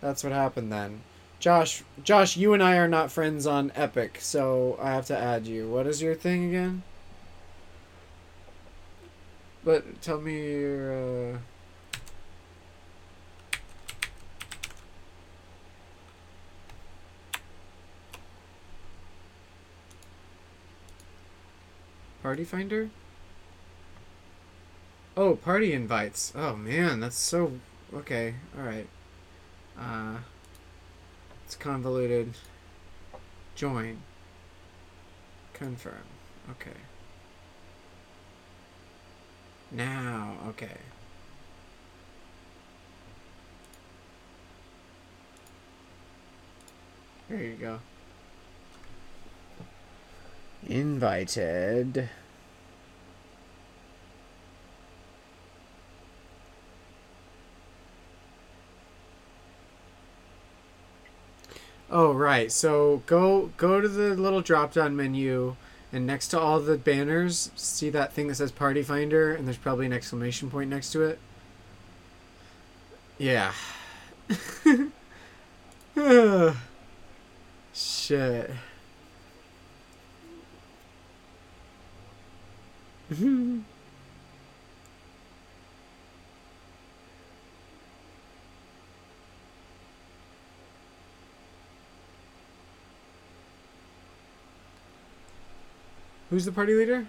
[0.00, 1.00] That's what happened then.
[1.40, 5.46] Josh, Josh, you and I are not friends on Epic, so I have to add
[5.46, 5.68] you.
[5.68, 6.82] What is your thing again?
[9.64, 11.38] But tell me your uh
[22.22, 22.88] Party Finder?
[25.16, 26.32] Oh, party invites.
[26.34, 27.52] Oh man, that's so
[27.94, 28.34] okay.
[28.58, 28.88] All right.
[29.78, 30.18] Uh
[31.44, 32.34] it's convoluted.
[33.54, 33.98] Join.
[35.52, 35.94] Confirm.
[36.50, 36.76] Okay.
[39.70, 40.78] Now, okay.
[47.28, 47.78] There you go.
[50.66, 52.08] Invited.
[61.90, 62.50] Oh right.
[62.50, 65.56] So go go to the little drop down menu
[65.92, 69.58] and next to all the banners, see that thing that says Party Finder and there's
[69.58, 71.18] probably an exclamation point next to it.
[73.18, 73.52] Yeah.
[77.72, 78.50] Shit.
[96.30, 97.06] Who's the party leader?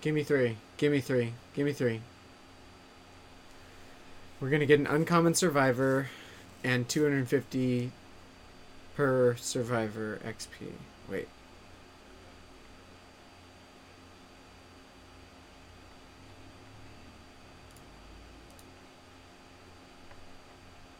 [0.00, 0.56] Give me three.
[0.76, 1.32] Give me three.
[1.54, 2.00] Give me three.
[4.40, 6.08] We're gonna get an uncommon survivor
[6.62, 7.90] and 250
[8.94, 10.72] per survivor XP.
[11.10, 11.28] Wait.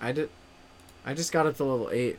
[0.01, 0.31] I did.
[1.07, 2.19] I just got up to level eight.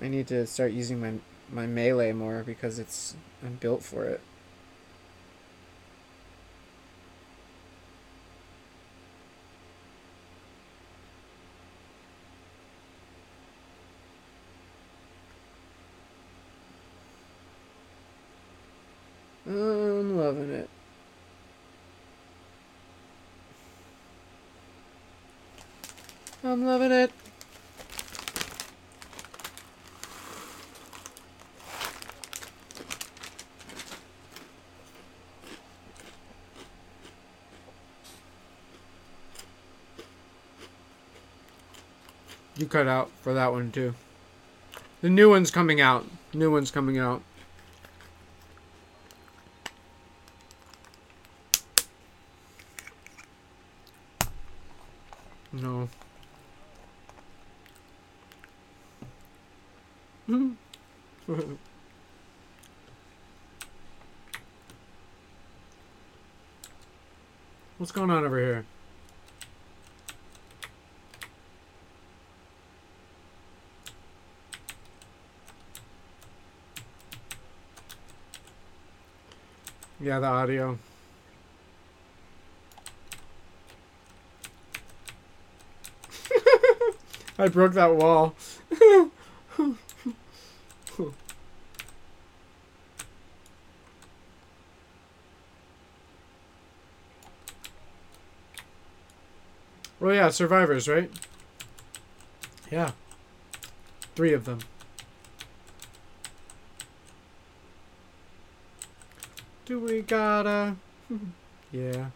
[0.00, 1.12] I need to start using my
[1.52, 4.20] my melee more because it's I'm built for it.
[19.46, 20.70] I'm loving it.
[26.60, 27.10] I'm loving it.
[42.58, 43.94] You cut out for that one too.
[45.00, 46.04] The new one's coming out.
[46.34, 47.22] New one's coming out.
[55.54, 55.88] No.
[67.78, 68.64] What's going on over here?
[80.10, 80.76] Yeah, the audio.
[87.38, 88.34] I broke that wall.
[88.80, 89.12] well,
[100.00, 101.08] oh, yeah, survivors, right?
[102.68, 102.90] Yeah.
[104.16, 104.58] Three of them.
[109.70, 110.74] Do we gotta...
[111.72, 112.06] yeah.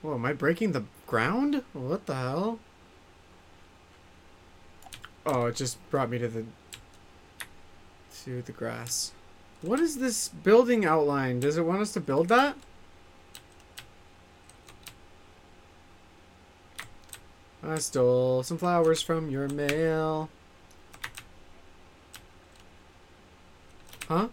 [0.00, 1.62] Whoa, am I breaking the ground?
[1.74, 2.58] What the hell?
[5.26, 6.44] Oh, it just brought me to the...
[8.24, 9.12] to the grass.
[9.60, 11.40] What is this building outline?
[11.40, 12.56] Does it want us to build that?
[17.62, 20.28] I stole some flowers from your mail.
[24.08, 24.28] Huh?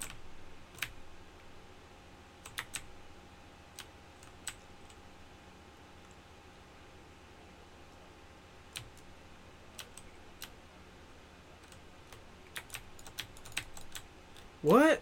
[14.61, 15.01] What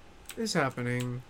[0.50, 1.22] is happening?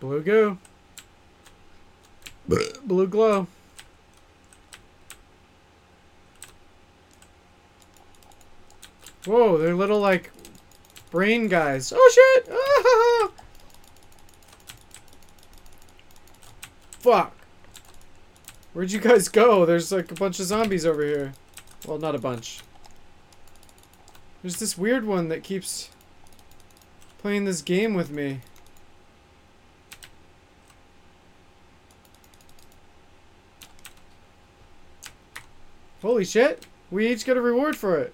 [0.00, 0.58] Blue goo.
[2.84, 3.46] Blue glow.
[9.24, 10.32] Whoa, they're little like
[11.12, 11.92] brain guys.
[11.94, 13.32] Oh shit!
[16.98, 17.43] Fuck!
[18.74, 19.64] Where'd you guys go?
[19.64, 21.32] There's like a bunch of zombies over here.
[21.86, 22.60] Well, not a bunch.
[24.42, 25.90] There's this weird one that keeps
[27.18, 28.40] playing this game with me.
[36.02, 36.66] Holy shit!
[36.90, 38.12] We each get a reward for it.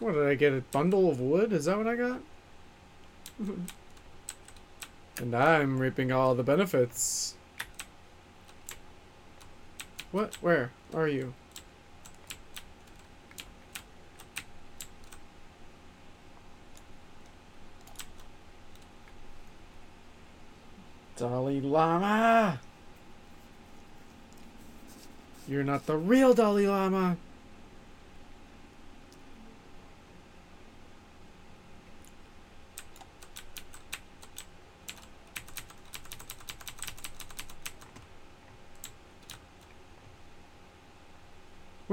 [0.00, 0.52] What did I get?
[0.52, 1.52] A bundle of wood?
[1.52, 2.20] Is that what I got?
[5.18, 7.34] and I'm reaping all the benefits.
[10.12, 10.36] What?
[10.36, 11.34] Where are you?
[21.16, 22.60] Dalai Lama!
[25.46, 27.16] You're not the real Dalai Lama!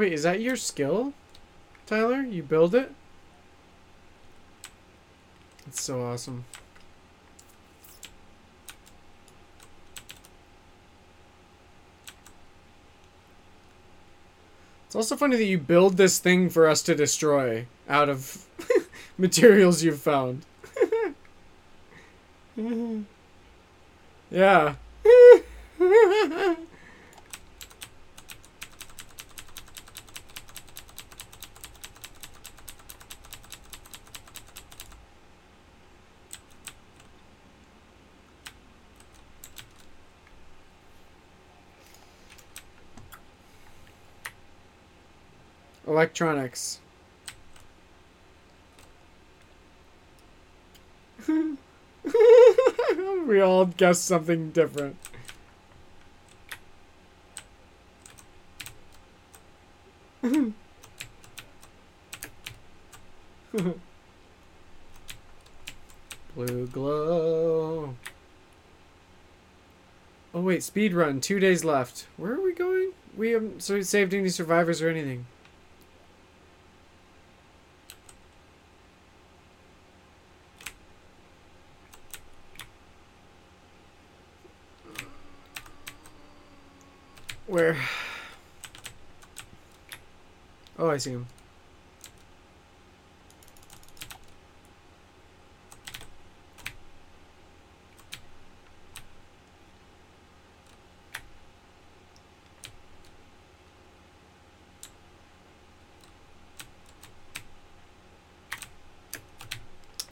[0.01, 1.13] Wait, is that your skill,
[1.85, 2.21] Tyler?
[2.21, 2.91] You build it?
[5.67, 6.43] It's so awesome.
[14.87, 18.47] It's also funny that you build this thing for us to destroy out of
[19.19, 20.47] materials you've found.
[24.31, 24.73] yeah.
[46.01, 46.79] Electronics.
[53.27, 54.95] we all guessed something different.
[66.35, 67.95] Blue glow.
[70.33, 71.21] Oh wait, speed run.
[71.21, 72.07] Two days left.
[72.17, 72.93] Where are we going?
[73.15, 75.27] We haven't saved any survivors or anything.
[87.61, 87.77] Where?
[90.79, 91.27] Oh, I see him.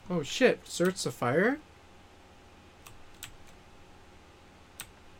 [0.08, 1.58] Oh shit, Search the fire?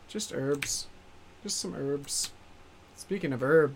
[0.07, 0.87] Just herbs.
[1.43, 2.33] Just some herbs.
[2.97, 3.75] Speaking of herb.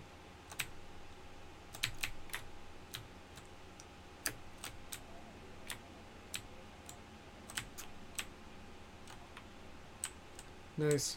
[10.76, 11.16] Nice.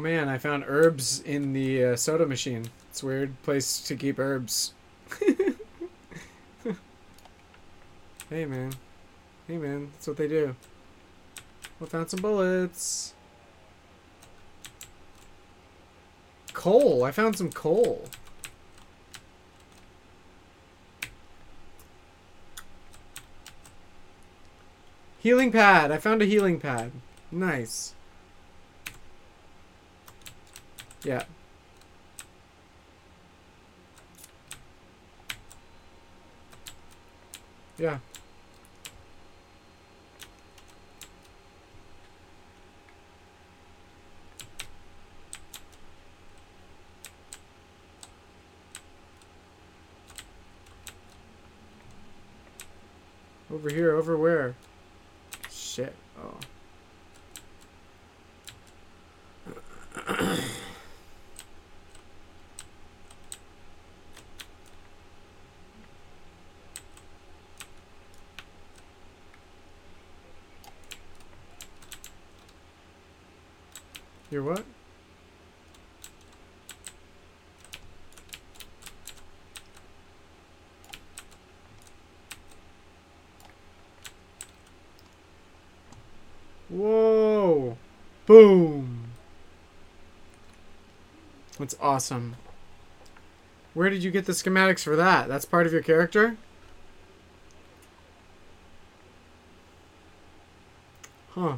[0.00, 2.70] Oh man, I found herbs in the uh, soda machine.
[2.88, 4.72] It's a weird place to keep herbs.
[8.30, 8.72] hey man.
[9.46, 10.56] Hey man, that's what they do.
[11.82, 13.12] I found some bullets.
[16.54, 17.04] Coal.
[17.04, 18.06] I found some coal.
[25.18, 25.92] Healing pad.
[25.92, 26.90] I found a healing pad.
[27.30, 27.94] Nice.
[31.02, 31.22] Yeah.
[37.78, 37.98] Yeah.
[53.50, 54.54] Over here, over where?
[55.50, 55.94] Shit.
[56.22, 56.38] Oh.
[74.30, 74.64] You're what?
[86.68, 87.76] Whoa!
[88.26, 89.10] Boom!
[91.58, 92.36] That's awesome.
[93.74, 95.26] Where did you get the schematics for that?
[95.28, 96.36] That's part of your character?
[101.30, 101.56] Huh.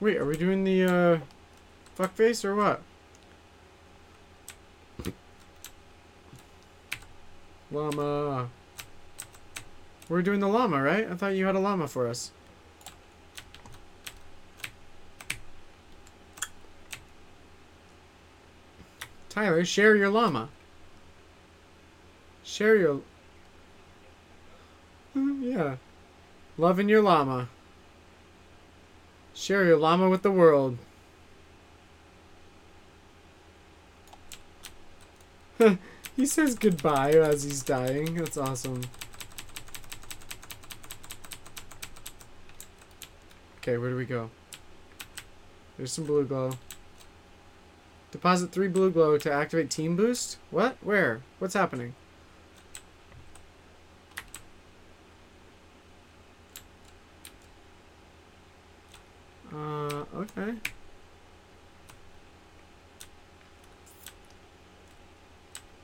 [0.00, 1.18] Wait, are we doing the, uh,
[2.18, 2.82] fuckface or what?
[7.70, 8.48] Llama.
[10.08, 11.08] We're doing the llama, right?
[11.08, 12.32] I thought you had a llama for us.
[19.28, 20.48] Tyler, share your llama.
[22.42, 23.02] Share your...
[25.12, 25.76] Hmm, yeah.
[26.56, 27.48] Loving your llama.
[29.34, 30.78] Share your llama with the world.
[36.16, 38.14] he says goodbye as he's dying.
[38.14, 38.82] That's awesome.
[43.58, 44.30] Okay, where do we go?
[45.76, 46.52] There's some blue glow.
[48.10, 50.38] Deposit three blue glow to activate team boost?
[50.50, 50.76] What?
[50.80, 51.20] Where?
[51.38, 51.94] What's happening?
[59.52, 60.54] Uh, okay.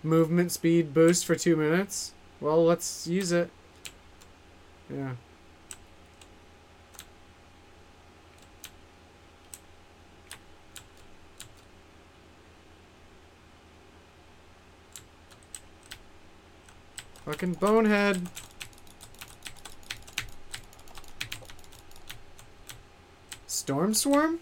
[0.04, 2.12] Movement speed boost for two minutes.
[2.38, 3.48] Well, let's use it.
[4.94, 5.12] Yeah.
[17.24, 18.28] Fucking bonehead.
[23.46, 24.40] Storm Swarm?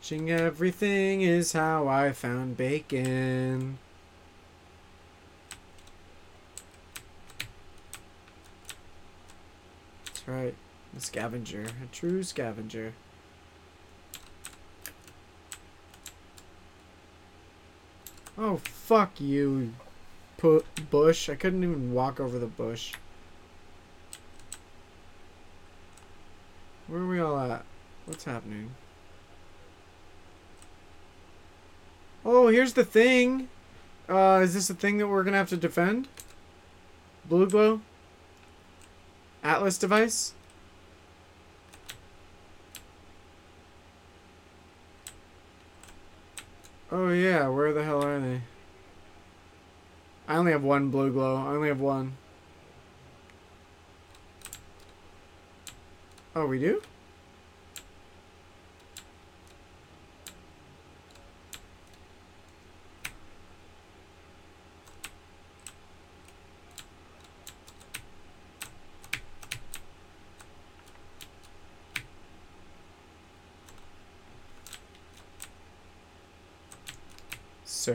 [0.00, 3.78] Searching everything is how I found bacon.
[10.06, 10.54] That's right.
[10.96, 11.64] A scavenger.
[11.64, 12.92] A true scavenger.
[18.38, 19.74] Oh, fuck you,
[20.36, 21.28] put bush.
[21.28, 22.94] I couldn't even walk over the bush.
[26.86, 27.64] Where are we all at?
[28.06, 28.70] What's happening?
[32.30, 33.48] Oh, here's the thing.
[34.06, 36.08] Uh, is this a thing that we're gonna have to defend?
[37.24, 37.80] Blue glow?
[39.42, 40.34] Atlas device?
[46.92, 48.42] Oh yeah, where the hell are they?
[50.28, 51.34] I only have one blue glow.
[51.34, 52.18] I only have one.
[56.36, 56.82] Oh, we do?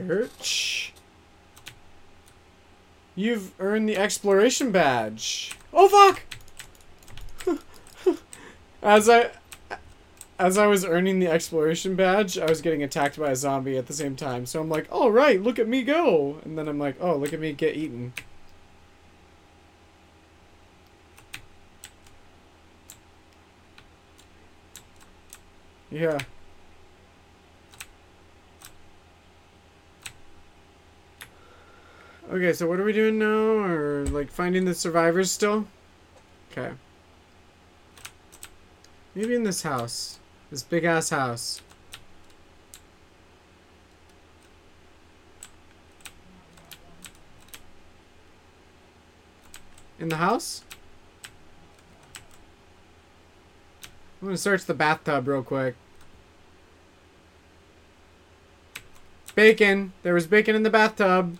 [0.08, 0.94] Search.
[3.16, 5.52] You've earned the exploration badge.
[5.72, 7.58] Oh fuck!
[8.82, 9.32] as I
[10.40, 13.88] as I was earning the exploration badge, I was getting attacked by a zombie at
[13.88, 14.46] the same time.
[14.46, 17.34] So I'm like, "All right, look at me go!" And then I'm like, "Oh, look
[17.34, 18.14] at me get eaten."
[25.92, 26.18] Yeah.
[32.34, 33.64] Okay, so what are we doing now?
[33.64, 35.68] Or, like, finding the survivors still?
[36.52, 36.72] Okay.
[39.14, 40.18] Maybe in this house.
[40.50, 41.62] This big-ass house.
[50.00, 50.64] In the house?
[54.20, 55.76] I'm gonna search the bathtub real quick.
[59.36, 59.94] Bacon!
[60.02, 61.38] There was bacon in the bathtub.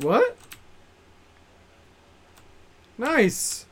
[0.00, 0.36] what?
[2.96, 3.66] Nice.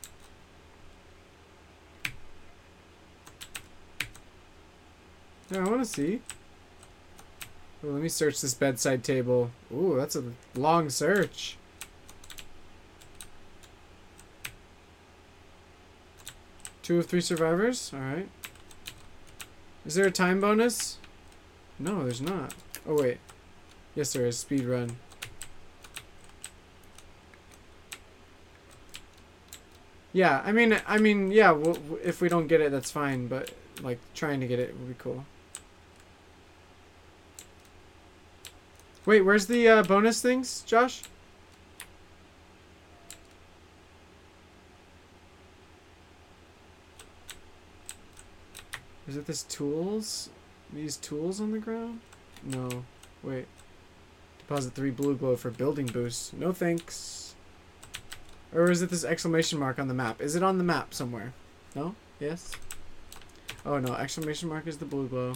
[5.50, 6.20] Yeah, I want to see.
[7.82, 9.50] Oh, let me search this bedside table.
[9.72, 10.24] Ooh, that's a
[10.54, 11.56] long search.
[16.82, 17.90] Two of three survivors?
[17.94, 18.28] Alright.
[19.86, 20.98] Is there a time bonus?
[21.78, 22.54] No, there's not.
[22.86, 23.18] Oh, wait.
[23.94, 24.38] Yes, there is.
[24.38, 24.96] Speed run.
[30.12, 33.50] Yeah, I mean, I mean, yeah, we'll, if we don't get it, that's fine, but,
[33.82, 35.24] like, trying to get it would be cool.
[39.06, 41.02] Wait, where's the uh, bonus things, Josh?
[49.06, 50.28] Is it this tools?
[50.72, 52.00] These tools on the ground?
[52.42, 52.84] No.
[53.22, 53.46] Wait.
[54.38, 56.34] Deposit three blue glow for building boost.
[56.34, 57.36] No thanks.
[58.52, 60.20] Or is it this exclamation mark on the map?
[60.20, 61.32] Is it on the map somewhere?
[61.76, 61.94] No?
[62.18, 62.50] Yes?
[63.64, 65.34] Oh no, exclamation mark is the blue glow.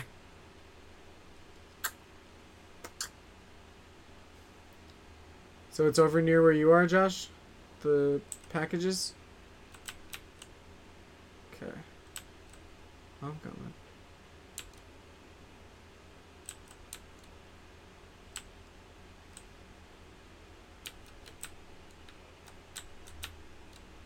[5.81, 7.29] So it's over near where you are, Josh?
[7.81, 8.21] The
[8.51, 9.15] packages?
[11.55, 11.73] Okay.
[13.23, 13.73] I'm coming.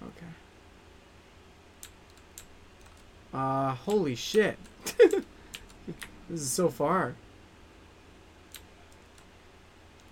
[0.00, 0.26] Okay.
[3.34, 4.56] Uh, holy shit.
[4.96, 5.24] this
[6.30, 7.16] is so far.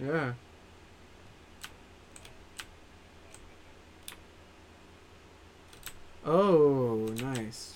[0.05, 0.33] Yeah.
[6.25, 7.75] Oh, nice.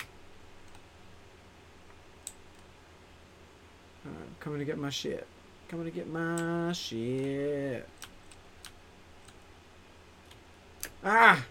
[4.38, 5.26] Coming to get my shit.
[5.68, 7.88] Coming to get my shit.
[11.04, 11.44] Ah!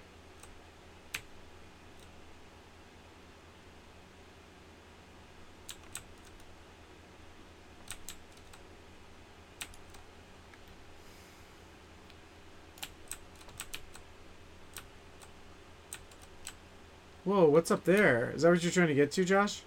[17.26, 18.32] Whoa, what's up there?
[18.36, 19.64] Is that what you're trying to get to, Josh?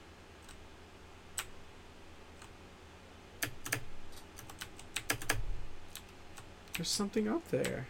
[6.76, 7.88] There's something up there.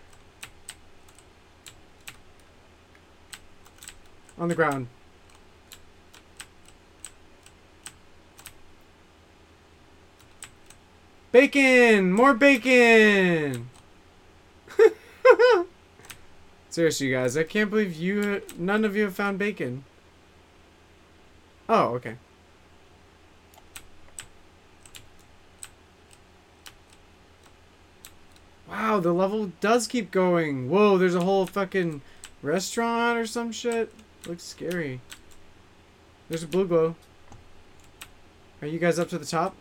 [4.38, 4.86] On the ground.
[11.30, 12.10] Bacon!
[12.10, 13.68] More bacon!
[16.78, 19.82] Seriously, guys, I can't believe you, none of you have found bacon.
[21.68, 22.18] Oh, okay.
[28.70, 30.70] Wow, the level does keep going.
[30.70, 32.00] Whoa, there's a whole fucking
[32.42, 33.92] restaurant or some shit.
[34.28, 35.00] Looks scary.
[36.28, 36.94] There's a blue glow.
[38.62, 39.56] Are you guys up to the top?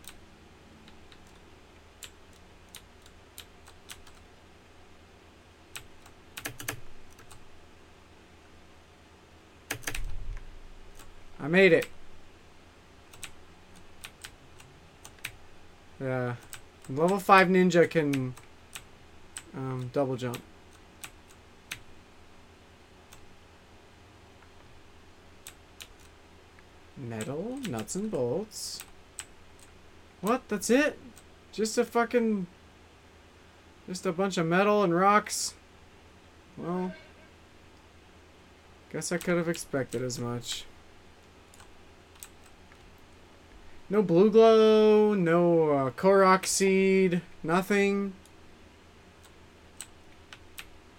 [11.47, 11.87] I made it.
[15.97, 16.35] Yeah.
[16.89, 18.33] Level 5 ninja can
[19.55, 20.41] um, double jump.
[26.97, 28.81] Metal, nuts and bolts.
[30.19, 30.49] What?
[30.49, 30.99] That's it?
[31.53, 32.47] Just a fucking...
[33.87, 35.53] Just a bunch of metal and rocks.
[36.57, 36.93] Well...
[38.91, 40.65] Guess I could have expected as much.
[43.89, 48.13] No blue glow, no uh, Korok seed, nothing.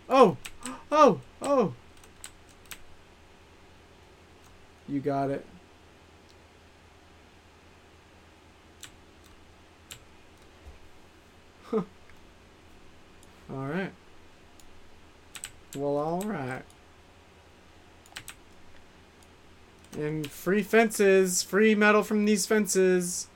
[0.08, 0.39] Oh!
[0.91, 1.20] Oh!
[1.42, 1.75] Oh!
[4.89, 5.44] You got it.
[11.65, 11.83] Huh.
[13.52, 13.92] alright.
[15.76, 16.62] Well, alright.
[19.99, 21.43] And free fences!
[21.43, 23.27] Free metal from these fences!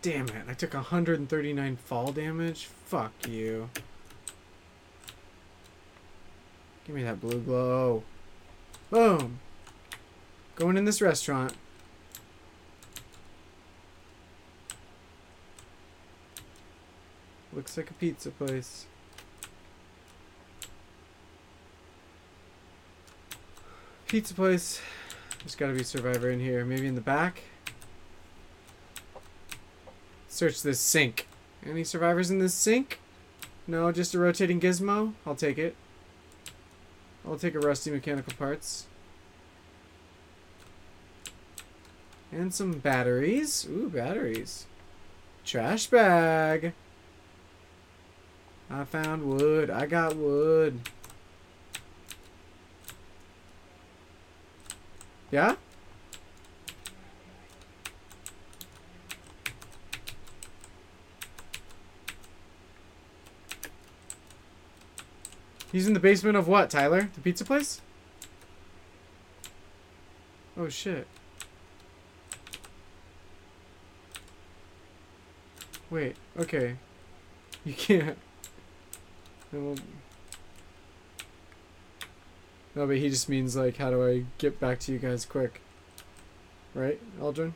[0.00, 2.66] Damn it, I took 139 fall damage?
[2.86, 3.68] Fuck you.
[6.84, 8.04] Give me that blue glow.
[8.90, 9.40] Boom!
[10.54, 11.54] Going in this restaurant.
[17.62, 18.86] Looks like a pizza place.
[24.08, 24.80] Pizza place.
[25.38, 26.64] There's gotta be a survivor in here.
[26.64, 27.42] Maybe in the back?
[30.26, 31.28] Search this sink.
[31.64, 32.98] Any survivors in this sink?
[33.68, 35.12] No, just a rotating gizmo?
[35.24, 35.76] I'll take it.
[37.24, 38.88] I'll take a rusty mechanical parts.
[42.32, 43.68] And some batteries.
[43.70, 44.66] Ooh, batteries.
[45.44, 46.72] Trash bag.
[48.72, 49.68] I found wood.
[49.68, 50.80] I got wood.
[55.30, 55.56] Yeah?
[65.70, 67.10] He's in the basement of what, Tyler?
[67.14, 67.82] The pizza place?
[70.56, 71.06] Oh shit.
[75.90, 76.76] Wait, okay.
[77.64, 78.18] You can't.
[79.52, 79.74] No,
[82.74, 85.60] but he just means like, how do I get back to you guys quick?
[86.74, 87.52] Right, Aldrin?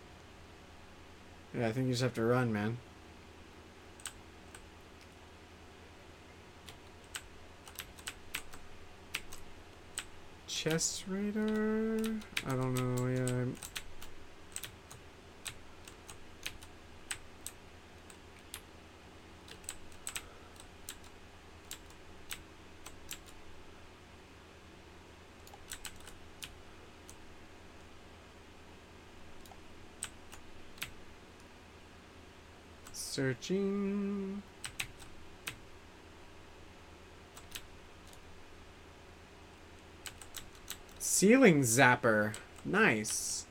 [1.59, 2.77] Yeah, I think you just have to run, man.
[10.69, 11.99] chest radar?
[12.45, 13.43] I don't know, yeah.
[13.43, 13.57] I'm
[33.17, 34.43] Searching.
[40.99, 42.35] Ceiling zapper.
[42.63, 43.47] Nice.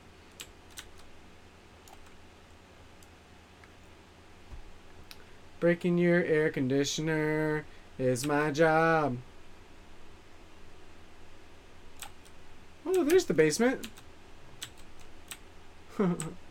[5.58, 7.64] Breaking your air conditioner
[7.98, 9.16] is my job.
[12.86, 13.88] Oh, there's the basement.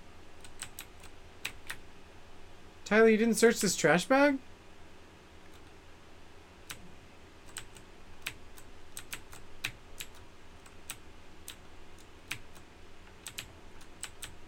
[2.96, 4.38] Tyler, you didn't search this trash bag?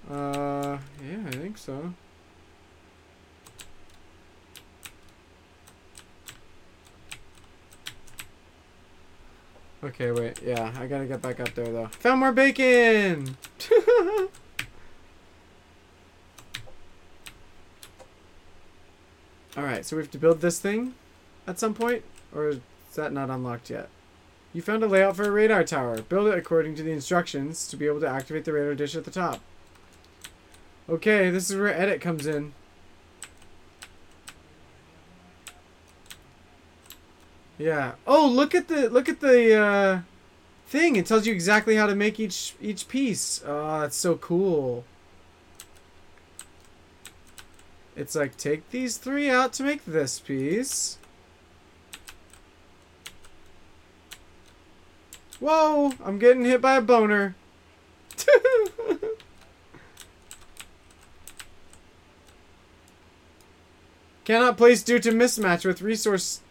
[0.10, 1.94] Uh, yeah, I think so.
[9.84, 10.42] Okay, wait.
[10.42, 11.88] Yeah, I gotta get back up there, though.
[11.88, 13.36] Found more bacon!
[19.58, 20.94] Alright, so we have to build this thing
[21.48, 22.04] at some point?
[22.34, 22.60] Or is
[22.96, 23.90] that not unlocked yet?
[24.54, 26.02] You found a layout for a radar tower.
[26.02, 29.04] Build it according to the instructions to be able to activate the radar dish at
[29.04, 29.42] the top.
[30.88, 32.54] Okay, this is where edit comes in.
[37.58, 37.94] Yeah.
[38.06, 40.00] Oh, look at the look at the uh,
[40.68, 40.96] thing.
[40.96, 43.42] It tells you exactly how to make each each piece.
[43.46, 44.86] Oh, that's so cool.
[47.98, 51.00] It's like take these three out to make this piece.
[55.40, 55.94] Whoa!
[56.06, 57.36] I'm getting hit by a boner.
[64.26, 66.42] Cannot place due to mismatch with resource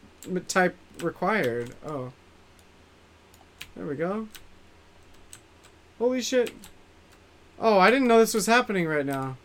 [0.48, 1.76] type required.
[1.86, 2.12] Oh.
[3.76, 4.26] There we go.
[5.98, 6.52] Holy shit.
[7.60, 9.36] Oh, I didn't know this was happening right now.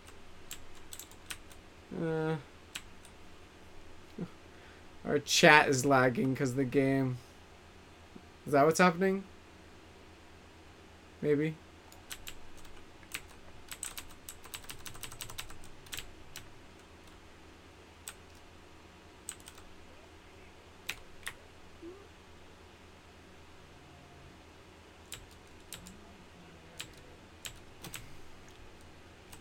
[1.99, 2.35] Uh.
[5.03, 7.17] Our chat is lagging because the game.
[8.45, 9.23] Is that what's happening?
[11.21, 11.55] Maybe.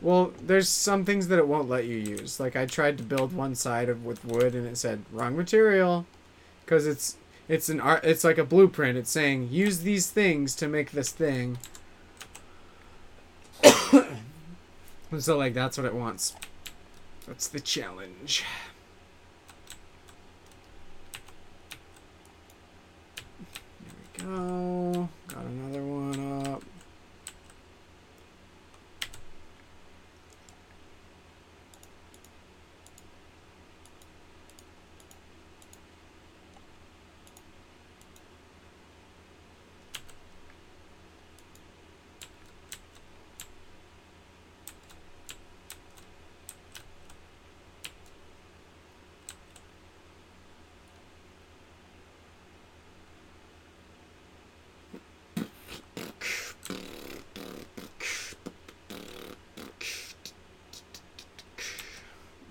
[0.00, 2.40] Well, there's some things that it won't let you use.
[2.40, 6.06] Like I tried to build one side of with wood and it said wrong material
[6.66, 8.98] cuz it's it's an art it's like a blueprint.
[8.98, 11.58] It's saying use these things to make this thing.
[15.20, 16.34] so like that's what it wants.
[17.28, 18.44] That's the challenge.
[24.18, 25.08] There we go.
[25.28, 26.64] Got another one up.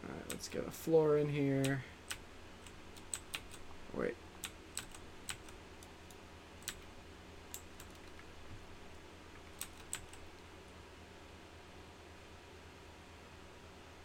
[0.07, 1.83] Alright, let's get a floor here.
[3.95, 4.16] Wait.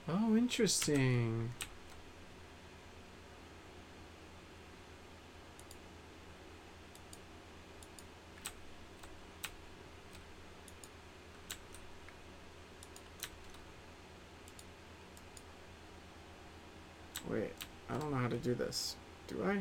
[0.09, 1.51] Oh, interesting.
[17.29, 17.51] Wait,
[17.89, 18.97] I don't know how to do this.
[19.27, 19.61] Do I?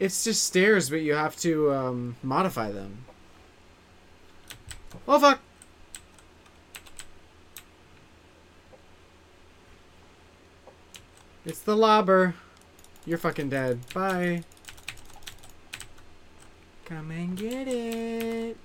[0.00, 3.04] It's just stairs, but you have to um, modify them.
[5.06, 5.39] Oh fuck!
[11.70, 12.34] The lobber.
[13.06, 13.78] You're fucking dead.
[13.94, 14.42] Bye.
[16.84, 18.56] Come and get it.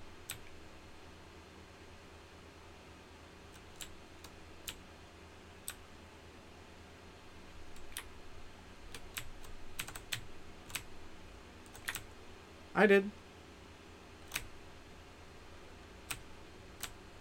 [12.74, 13.12] I did.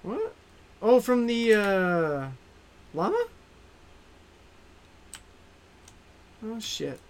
[0.02, 0.34] What?
[0.80, 2.28] Oh, from the, uh,
[2.94, 3.26] llama?
[6.54, 7.00] Oh, shit.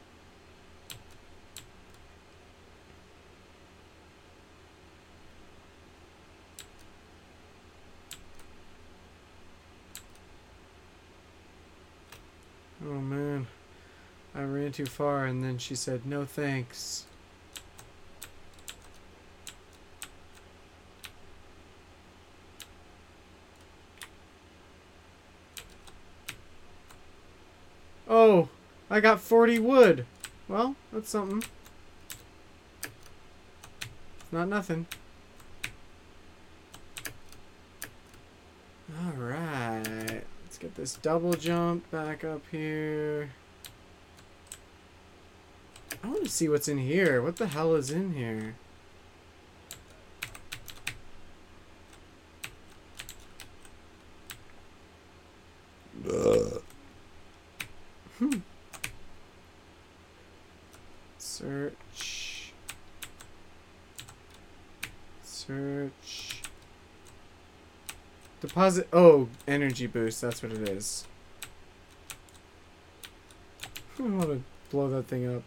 [12.82, 13.46] Oh, man.
[14.34, 17.04] I ran too far and then she said, no thanks.
[28.08, 28.48] Oh,
[28.94, 30.06] I got 40 wood.
[30.46, 31.42] Well, that's something.
[34.20, 34.86] It's not nothing.
[39.04, 40.24] Alright.
[40.44, 43.30] Let's get this double jump back up here.
[46.04, 47.20] I want to see what's in here.
[47.20, 48.54] What the hell is in here?
[58.20, 58.38] Hmm.
[61.44, 62.52] Search.
[65.22, 66.42] Search.
[68.92, 70.22] Oh, energy boost.
[70.22, 71.06] That's what it is.
[73.98, 75.42] I want to blow that thing up.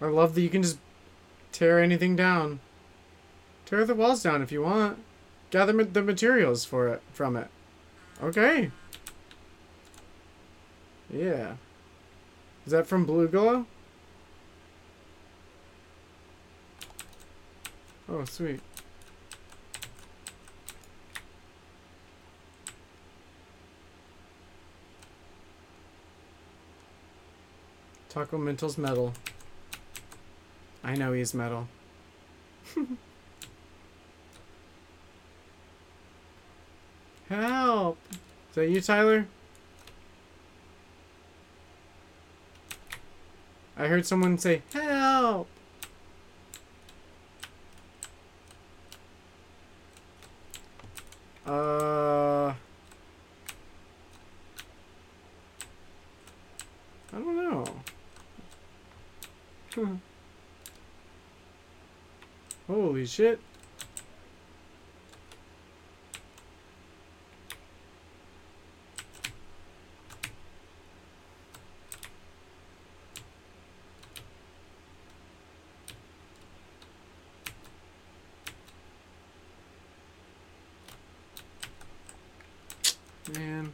[0.00, 0.78] I love that you can just
[1.52, 2.58] tear anything down.
[3.64, 4.98] Tear the walls down if you want.
[5.50, 7.48] Gather the materials for it from it.
[8.20, 8.72] Okay.
[11.12, 11.54] Yeah.
[12.66, 13.66] Is that from Blue Glow?
[18.16, 18.60] Oh, sweet.
[28.08, 29.12] Taco Mental's metal.
[30.84, 31.66] I know he's metal.
[37.28, 37.98] Help!
[38.50, 39.26] Is that you, Tyler?
[43.76, 45.48] I heard someone say, help!
[51.46, 52.54] Uh...
[57.12, 57.64] I don't know.
[62.66, 63.38] Holy shit.
[83.32, 83.72] Man.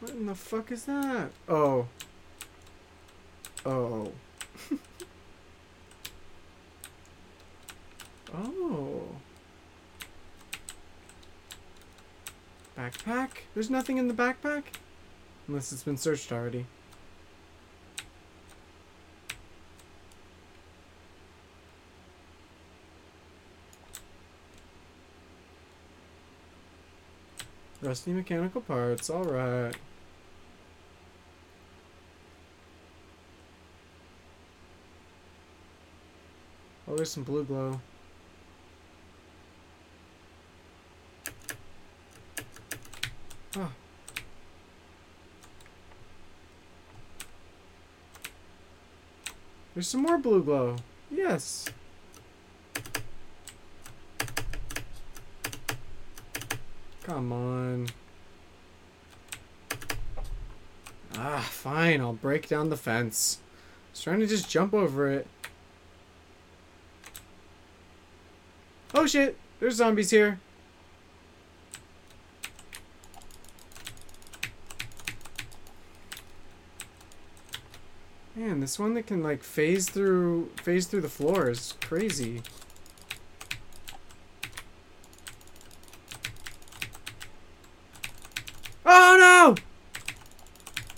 [0.00, 1.30] What in the fuck is that?
[1.48, 1.88] Oh.
[3.66, 4.12] Oh.
[8.32, 9.02] oh.
[12.78, 13.30] Backpack?
[13.54, 14.62] There's nothing in the backpack?
[15.48, 16.66] Unless it's been searched already.
[27.82, 29.74] Rusty mechanical parts, alright.
[37.02, 37.80] There's some blue glow.
[43.56, 43.72] Oh.
[49.74, 50.76] There's some more blue glow.
[51.10, 51.68] Yes.
[57.02, 57.88] Come on.
[61.16, 62.00] Ah, fine.
[62.00, 63.38] I'll break down the fence.
[63.42, 65.26] I was trying to just jump over it.
[69.02, 69.36] Oh shit!
[69.58, 70.38] There's zombies here.
[78.36, 82.42] Man, this one that can like phase through phase through the floor is crazy.
[88.86, 89.56] Oh no!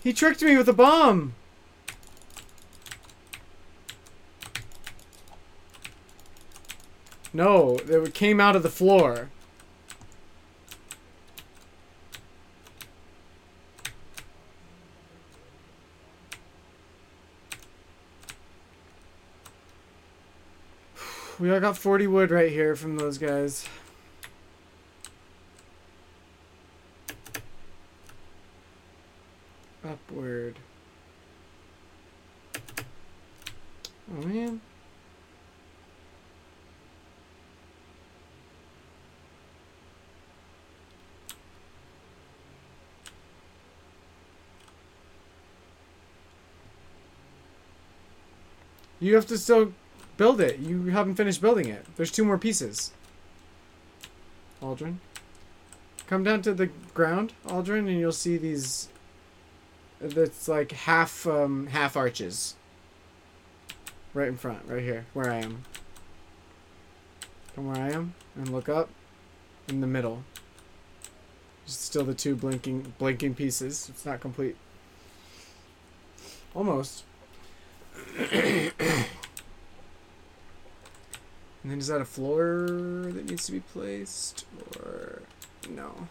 [0.03, 1.33] He tricked me with a bomb.
[7.37, 9.29] No, it came out of the floor.
[21.41, 23.69] We all got 40 wood right here from those guys.
[29.85, 30.61] Upward.
[34.09, 34.61] Oh man.
[49.05, 49.75] You have to still
[50.17, 50.61] build it.
[50.61, 51.85] You haven't finished building it.
[51.97, 52.91] There's two more pieces.
[54.63, 54.97] Aldrin.
[56.07, 58.89] Come down to the ground, Aldrin, and you'll see these
[60.01, 62.55] that's like half um half arches.
[64.15, 65.65] Right in front, right here, where I am.
[67.55, 68.89] Come where I am and look up
[69.69, 70.25] in the middle.
[71.67, 73.87] Still the two blinking blinking pieces.
[73.91, 74.57] It's not complete.
[76.55, 77.05] Almost.
[78.17, 78.73] and
[81.65, 82.67] then is that a floor
[83.09, 85.23] that needs to be placed or
[85.69, 86.07] no?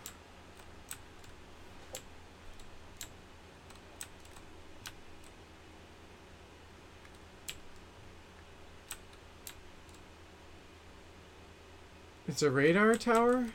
[12.28, 13.46] It's a radar tower?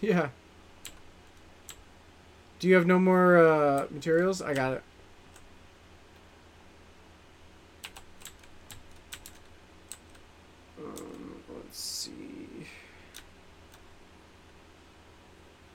[0.00, 0.28] Yeah.
[2.64, 4.40] Do you have no more uh, materials?
[4.40, 4.82] I got it.
[10.78, 12.66] Um, let's see.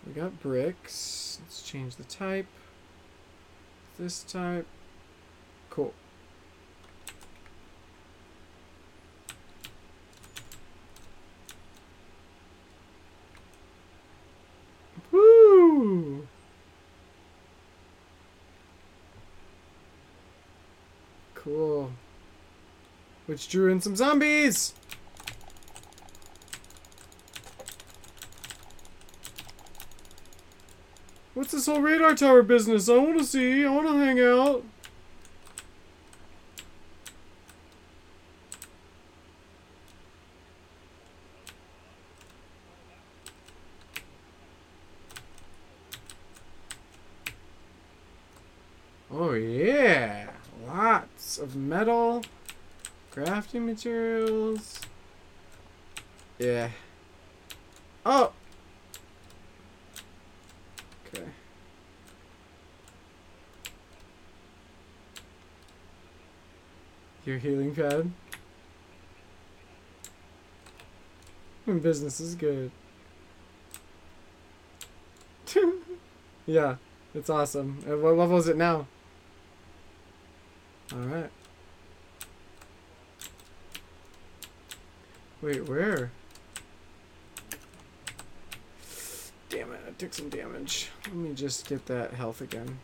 [0.07, 1.37] We got bricks.
[1.43, 2.47] Let's change the type.
[3.99, 4.65] This type.
[5.69, 5.93] Cool.
[15.11, 16.25] Woo!
[21.49, 21.91] Cool.
[23.29, 24.73] Which drew in some zombies.
[31.35, 32.89] What's this whole radar tower business?
[32.89, 33.63] I want to see.
[33.63, 34.63] I want to hang out.
[49.11, 50.29] Oh yeah,
[50.65, 52.23] lots of metal,
[53.49, 54.79] crafting materials.
[56.37, 56.69] Yeah.
[58.05, 58.31] Oh.
[61.07, 61.25] Okay.
[67.25, 68.11] Your healing pad.
[71.65, 72.71] When business is good.
[76.45, 76.75] yeah,
[77.13, 77.83] it's awesome.
[77.87, 78.87] At what level is it now?
[80.91, 81.29] Alright.
[85.41, 86.11] Wait, where?
[89.49, 90.89] Damn it, I took some damage.
[91.05, 92.79] Let me just get that health again.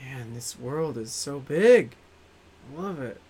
[0.00, 1.96] Man, this world is so big.
[2.76, 3.20] I love it.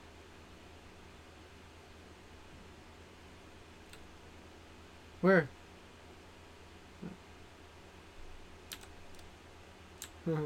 [5.23, 5.49] Where?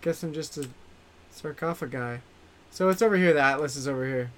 [0.00, 0.68] Guess I'm just a
[1.30, 2.20] sarcophagi.
[2.70, 3.32] So it's over here.
[3.32, 4.30] The atlas is over here.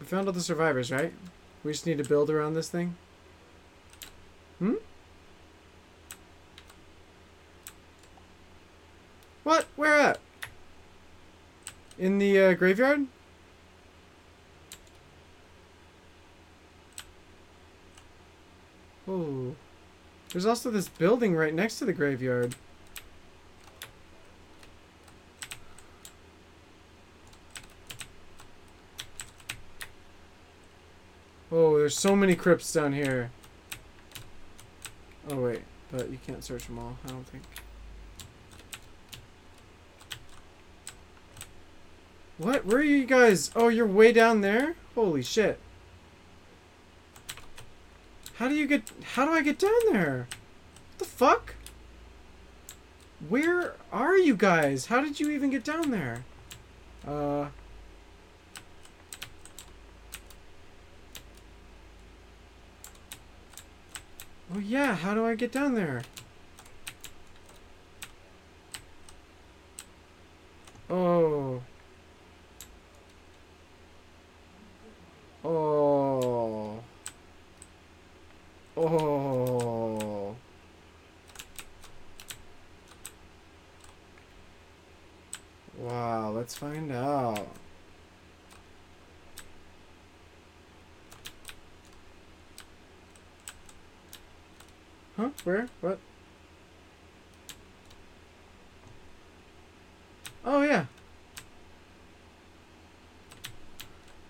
[0.00, 1.12] We found all the survivors, right?
[1.64, 2.96] We just need to build around this thing.
[4.58, 4.74] Hmm?
[9.42, 9.66] What?
[9.76, 10.18] Where at?
[11.98, 13.06] In the uh, graveyard?
[19.08, 19.54] Oh.
[20.32, 22.54] There's also this building right next to the graveyard.
[31.50, 33.30] Oh, there's so many crypts down here.
[35.30, 35.62] Oh, wait.
[35.90, 37.42] But you can't search them all, I don't think.
[42.36, 42.66] What?
[42.66, 43.50] Where are you guys?
[43.56, 44.76] Oh, you're way down there?
[44.94, 45.58] Holy shit.
[48.38, 48.82] How do you get...
[49.14, 50.28] How do I get down there?
[50.90, 51.54] What the fuck?
[53.28, 54.86] Where are you guys?
[54.86, 56.22] How did you even get down there?
[57.04, 57.48] Uh...
[64.54, 66.02] Oh yeah, how do I get down there?
[70.88, 71.60] Oh...
[75.44, 76.80] Oh.
[78.80, 80.36] Oh.
[85.76, 87.48] Wow, let's find out.
[95.80, 95.98] What?
[100.44, 100.86] Oh, yeah.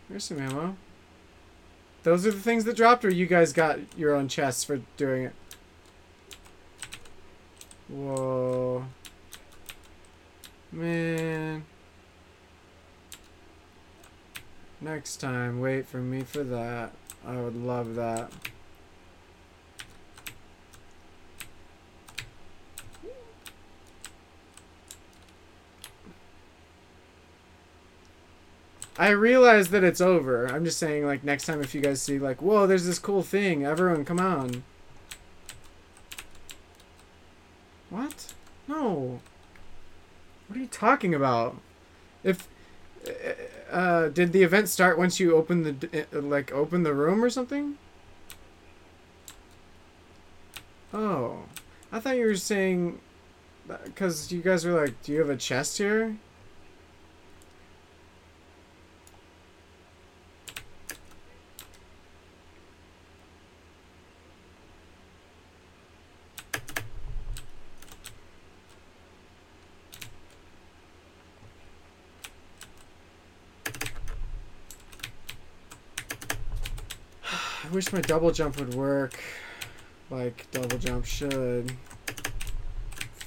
[0.08, 0.76] Here's some ammo.
[2.02, 5.24] Those are the things that dropped, or you guys got your own chests for doing
[5.24, 5.34] it?
[7.88, 8.84] Whoa.
[10.70, 11.64] Man.
[14.80, 16.92] Next time, wait for me for that.
[17.26, 18.30] I would love that.
[28.98, 30.46] I realize that it's over.
[30.46, 33.22] I'm just saying, like, next time if you guys see, like, whoa, there's this cool
[33.22, 33.64] thing.
[33.64, 34.64] Everyone, come on.
[37.90, 38.34] What?
[38.66, 39.20] No.
[40.48, 41.58] What are you talking about?
[42.24, 42.48] If,
[43.70, 47.30] uh, did the event start once you open the, uh, like, open the room or
[47.30, 47.78] something?
[50.92, 51.44] Oh.
[51.92, 52.98] I thought you were saying,
[53.84, 56.16] because you guys were like, do you have a chest here?
[77.67, 79.20] I wish my double jump would work.
[80.10, 81.70] Like double jump should.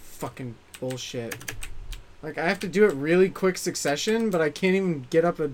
[0.02, 1.56] Fucking bullshit.
[2.22, 5.40] Like I have to do it really quick succession, but I can't even get up
[5.40, 5.52] a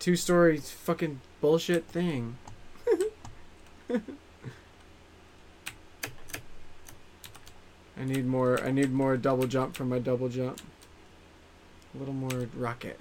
[0.00, 2.36] two-story fucking bullshit thing.
[3.88, 4.00] I
[8.04, 8.60] need more.
[8.60, 10.60] I need more double jump for my double jump.
[11.94, 12.98] A little more rocket.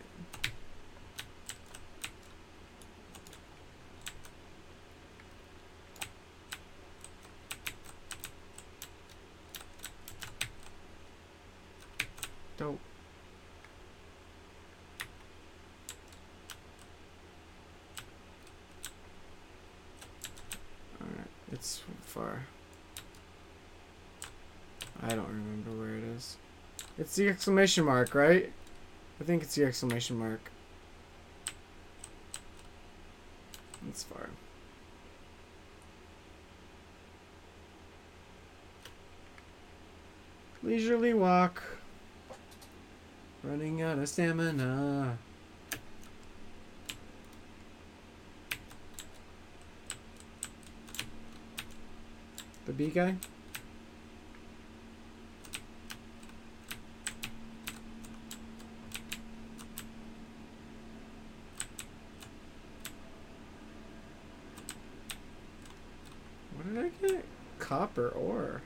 [12.58, 12.80] Dope.
[21.02, 22.44] Alright, it's far.
[25.08, 26.38] I don't remember where it is.
[26.98, 28.52] It's the exclamation mark, right?
[29.22, 30.50] I think it's the exclamation mark.
[33.86, 34.30] That's far.
[40.64, 41.62] Leisurely walk.
[43.44, 45.20] Running out of stamina.
[52.66, 53.16] The bee guy?
[66.56, 67.26] What did I get?
[67.86, 68.64] Copper ore.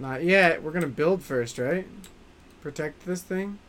[0.00, 0.64] Not yet.
[0.64, 1.86] We're gonna build first, right?
[2.62, 3.60] Protect this thing.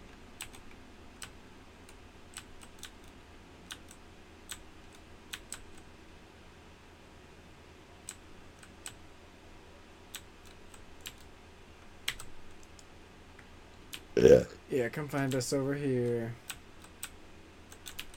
[14.98, 16.34] Come find us over here.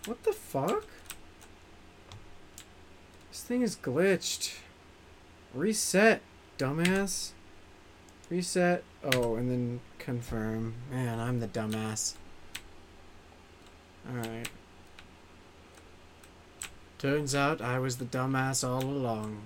[0.06, 0.86] What the fuck?
[3.30, 4.54] This thing is glitched.
[5.52, 6.22] Reset,
[6.56, 7.32] dumbass.
[8.30, 8.82] Reset.
[9.12, 10.72] Oh, and then confirm.
[10.90, 12.14] Man, I'm the dumbass.
[14.08, 14.48] Alright.
[16.96, 19.42] Turns out I was the dumbass all along.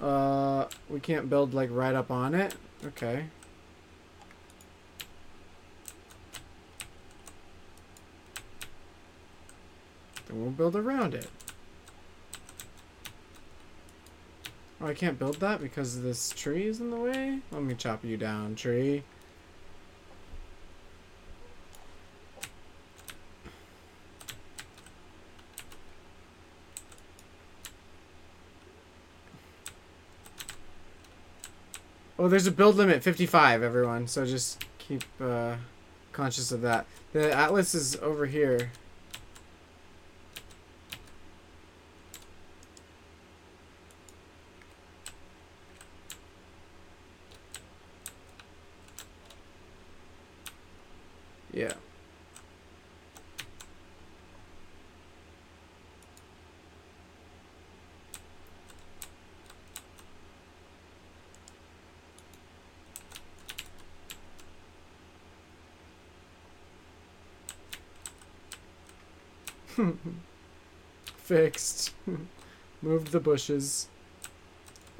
[0.00, 2.54] Uh, we can't build like right up on it?
[2.86, 3.24] Okay.
[10.34, 11.28] Then we'll build around it.
[14.80, 17.38] Oh, I can't build that because this tree is in the way?
[17.52, 19.04] Let me chop you down, tree.
[32.18, 34.08] Oh, there's a build limit 55, everyone.
[34.08, 35.54] So just keep uh,
[36.12, 36.86] conscious of that.
[37.12, 38.72] The atlas is over here.
[51.54, 51.74] Yeah.
[71.34, 71.90] Fixed.
[72.82, 73.88] Moved the bushes.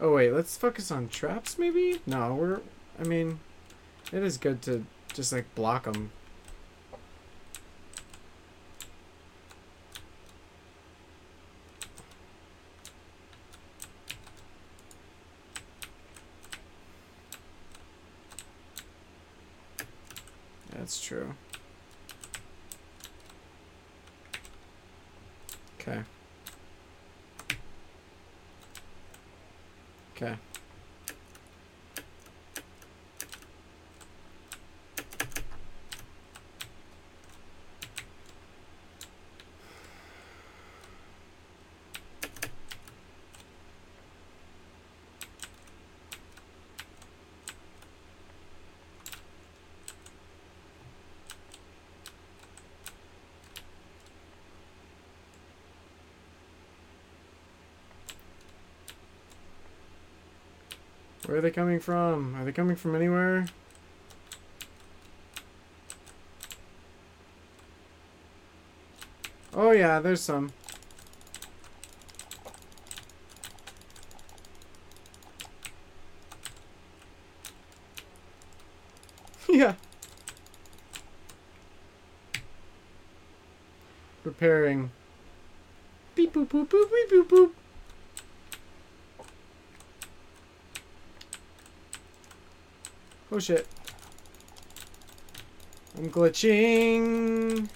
[0.00, 2.00] Oh wait, let's focus on traps maybe?
[2.06, 2.60] No, we're
[2.98, 3.38] I mean,
[4.12, 6.10] it is good to just like block them.
[20.72, 21.32] That's true.
[25.78, 26.02] Okay.
[30.16, 30.36] Okay.
[61.34, 62.36] Where are they coming from?
[62.36, 63.46] Are they coming from anywhere?
[69.52, 70.52] Oh yeah, there's some.
[79.48, 79.74] yeah.
[84.22, 84.92] Preparing.
[86.14, 87.63] Beep boop boop boop beep boop boop.
[93.34, 93.66] Oh shit.
[95.98, 97.68] I'm glitching.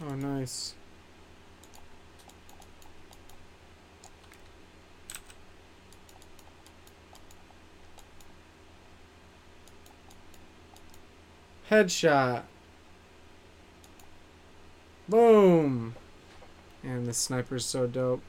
[0.00, 0.74] Oh, nice.
[11.74, 12.42] Headshot.
[15.08, 15.96] Boom.
[16.84, 18.22] And the sniper's so dope.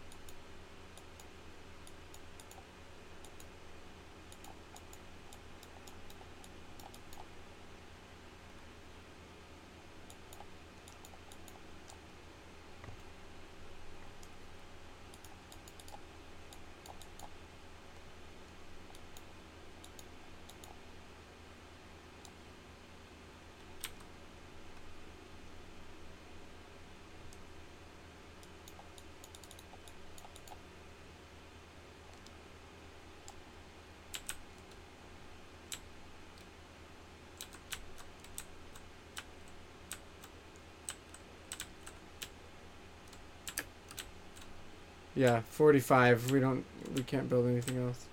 [45.15, 46.31] Yeah, 45.
[46.31, 48.05] We don't, we can't build anything else.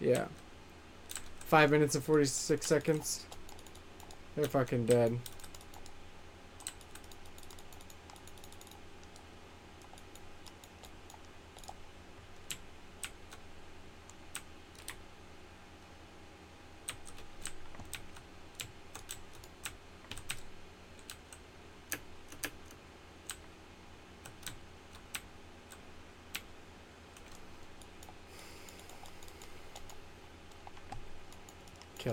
[0.00, 0.26] Yeah.
[1.40, 3.26] 5 minutes and 46 seconds.
[4.34, 5.18] They're fucking dead.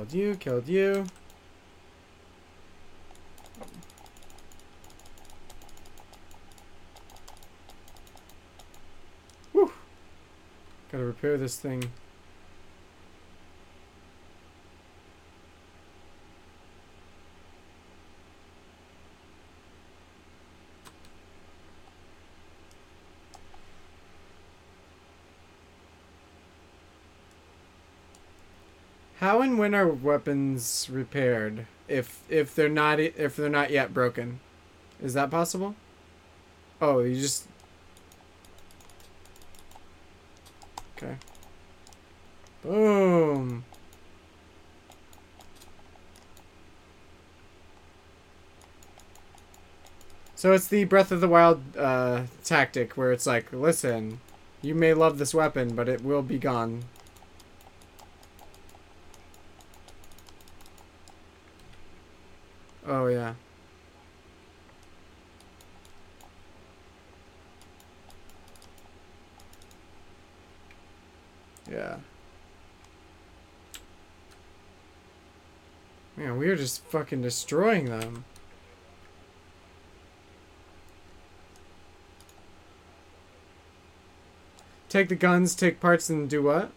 [0.10, 1.06] Killed you, killed you.
[9.52, 9.72] Whew.
[10.92, 11.92] Gotta repair this thing.
[29.20, 31.68] How and when are weapons repaired?
[31.88, 34.40] If if they're not if they're not yet broken,
[35.02, 35.76] is that possible?
[36.82, 37.46] Oh, you just
[40.98, 41.16] okay.
[42.64, 43.66] Boom.
[50.36, 54.22] So it's the Breath of the Wild uh, tactic where it's like, listen,
[54.62, 56.86] you may love this weapon, but it will be gone
[62.90, 63.34] Oh, yeah.
[71.70, 71.98] Yeah.
[76.18, 78.26] Man, we are just fucking destroying them.
[84.90, 86.72] Take the guns, take parts, and do what?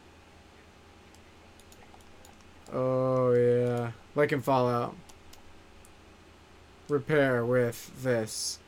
[2.72, 3.92] Oh, yeah.
[4.14, 4.94] Like in Fallout
[6.88, 8.58] repair with this.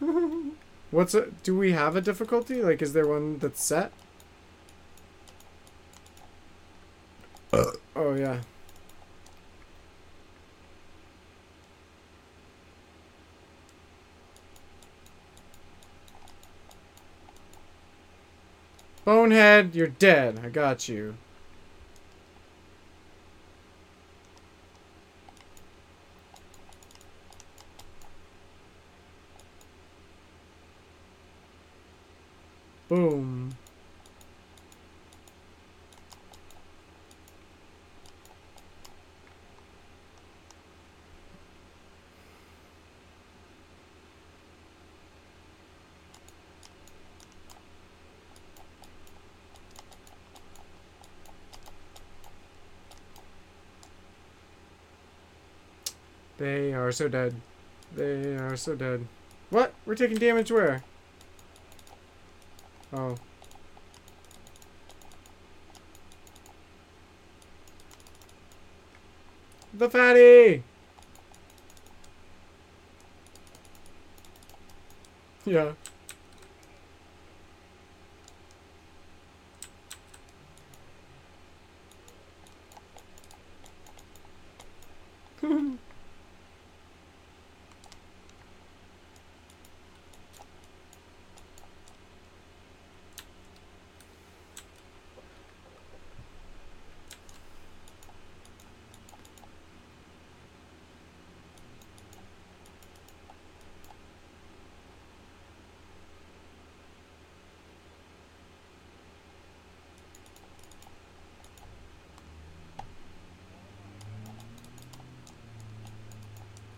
[0.90, 1.42] What's it?
[1.42, 2.62] Do we have a difficulty?
[2.62, 3.92] Like, is there one that's set?
[7.52, 7.70] Uh.
[7.96, 8.40] Oh, yeah.
[19.04, 20.40] Bonehead, you're dead.
[20.42, 21.14] I got you.
[56.94, 57.34] so dead.
[57.94, 59.06] They are so dead.
[59.50, 59.74] What?
[59.84, 60.82] We're taking damage where?
[62.92, 63.16] Oh.
[69.74, 70.62] The fatty!
[75.44, 75.72] Yeah.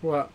[0.07, 0.31] What?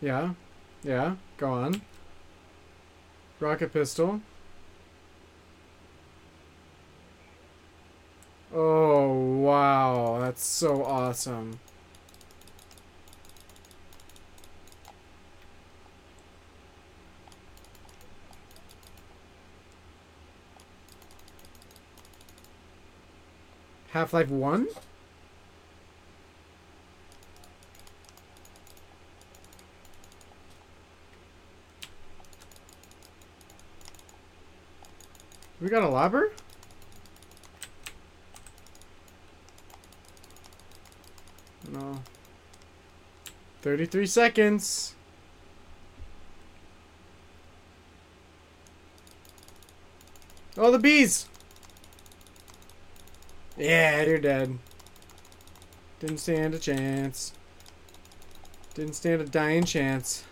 [0.00, 0.34] Yeah.
[0.84, 1.16] Yeah.
[1.38, 1.82] Go on.
[3.40, 4.20] Rocket pistol.
[8.54, 10.18] Oh, wow.
[10.20, 11.58] That's so awesome.
[23.98, 24.68] Half-Life 1?
[35.60, 36.30] We got a lobber?
[41.72, 41.98] No.
[43.62, 44.94] 33 seconds.
[50.56, 51.26] Oh, the bees!
[53.58, 54.56] Yeah, you're dead.
[55.98, 57.32] Didn't stand a chance.
[58.74, 60.22] Didn't stand a dying chance.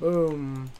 [0.00, 0.70] Boom.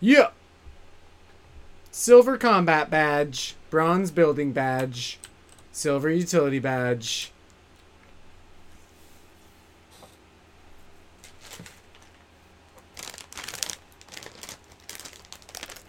[0.00, 0.30] Yeah.
[2.06, 5.18] Silver combat badge, bronze building badge,
[5.72, 7.32] silver utility badge.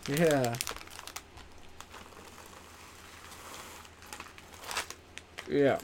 [0.09, 0.55] Yeah.
[5.47, 5.77] Yeah.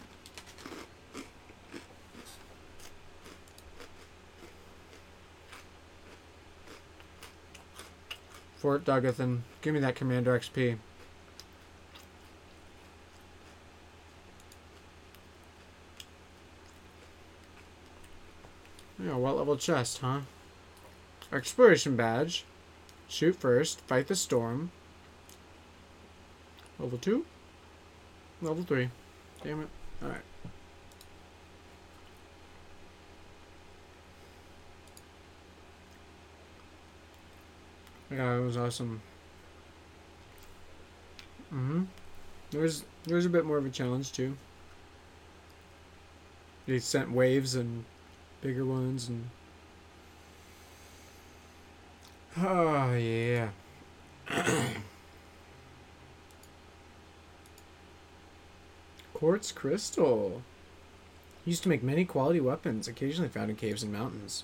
[8.63, 9.41] Fort Duggathan.
[9.61, 10.77] Give me that Commander XP.
[18.97, 20.21] Yeah, what level chest, huh?
[21.33, 22.45] Exploration badge.
[23.09, 23.81] Shoot first.
[23.81, 24.71] Fight the storm.
[26.79, 27.25] Level 2?
[28.41, 28.87] Level 3.
[29.43, 29.67] Damn it.
[30.01, 30.21] Alright.
[38.13, 39.01] Yeah, it was awesome.
[41.51, 41.83] Mm-hmm.
[42.51, 44.37] There's there's a bit more of a challenge too.
[46.67, 47.85] They sent waves and
[48.41, 49.29] bigger ones and
[52.37, 53.49] Oh yeah.
[59.13, 60.43] Quartz crystal.
[61.45, 64.43] Used to make many quality weapons, occasionally found in caves and mountains.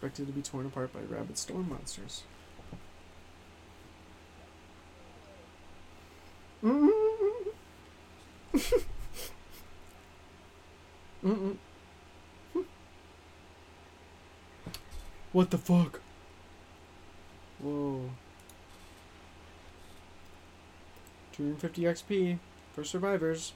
[0.00, 2.22] Expected to be torn apart by rabid storm monsters.
[6.64, 6.94] Mm-mm.
[15.32, 16.00] What the fuck?
[17.58, 18.08] Whoa.
[21.32, 22.38] 250 XP
[22.72, 23.52] for survivors.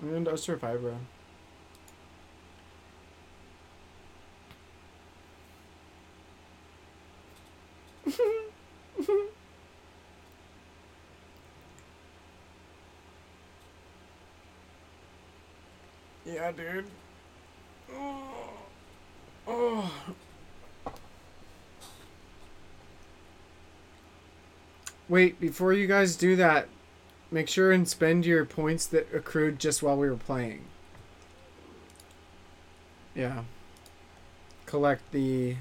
[0.00, 0.96] And a survivor.
[16.56, 16.86] Yeah, dude.
[17.92, 18.50] Oh.
[19.46, 19.92] oh.
[25.08, 26.68] Wait, before you guys do that,
[27.30, 30.64] make sure and spend your points that accrued just while we were playing.
[33.14, 33.44] Yeah.
[34.66, 35.56] Collect the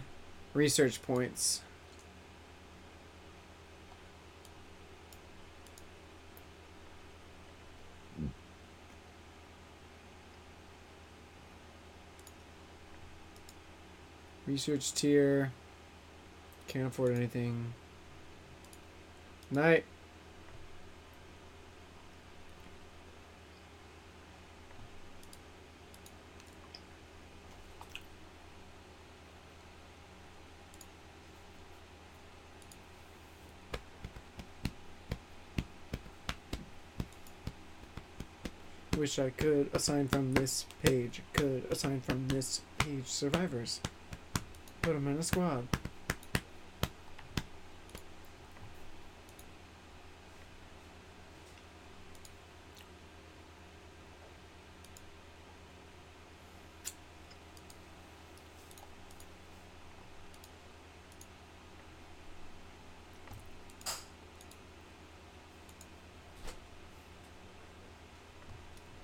[0.53, 1.61] research points.
[14.48, 15.51] Research tier.
[16.69, 17.74] Can't afford anything.
[19.51, 19.84] Night.
[38.98, 41.22] Wish I could assign from this page.
[41.34, 43.82] Could assign from this page survivors.
[44.88, 45.67] Put them in a squad.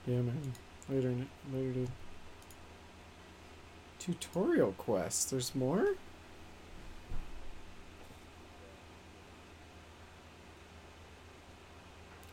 [0.07, 0.53] Yeah, man.
[0.87, 1.13] Later,
[1.51, 1.89] later, dude.
[4.85, 5.25] Quests.
[5.25, 5.95] There's more?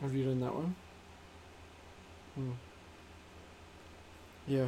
[0.01, 0.75] Have you done that one?
[2.35, 2.51] Hmm.
[4.47, 4.67] Yeah.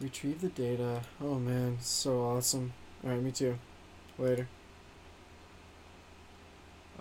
[0.00, 1.02] Retrieve the data.
[1.22, 2.72] Oh man, so awesome.
[3.04, 3.58] Alright, me too.
[4.18, 4.48] Later.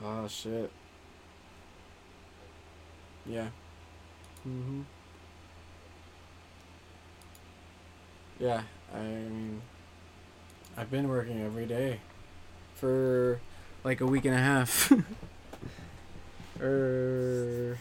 [0.04, 0.70] Oh shit.
[3.26, 3.48] Yeah.
[4.48, 4.82] Mm-hmm.
[8.40, 9.62] Yeah, I mean,
[10.76, 12.00] I've been working every day
[12.76, 13.40] for
[13.84, 14.92] like a week and a half.
[16.62, 17.78] er,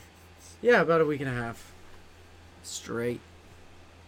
[0.63, 1.73] yeah, about a week and a half
[2.63, 3.21] straight.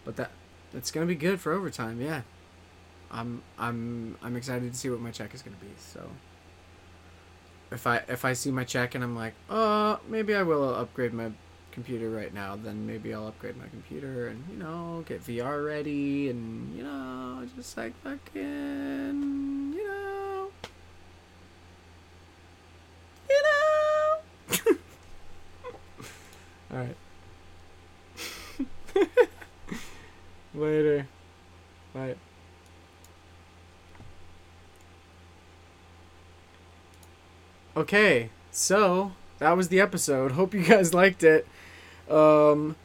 [0.05, 0.31] But that
[0.73, 1.99] it's gonna be good for overtime.
[2.01, 2.21] Yeah,
[3.11, 5.67] I'm I'm I'm excited to see what my check is gonna be.
[5.77, 6.09] So
[7.71, 11.13] if I if I see my check and I'm like, uh, maybe I will upgrade
[11.13, 11.31] my
[11.77, 16.27] computer right now, then maybe I'll upgrade my computer and, you know, get VR ready
[16.27, 20.49] and, you know, just like fucking, you know.
[23.29, 24.77] You know.
[26.73, 26.97] Alright.
[30.55, 31.07] Later.
[31.93, 32.15] Bye.
[37.75, 40.31] Okay, so that was the episode.
[40.31, 41.45] Hope you guys liked it.
[42.09, 42.75] Um,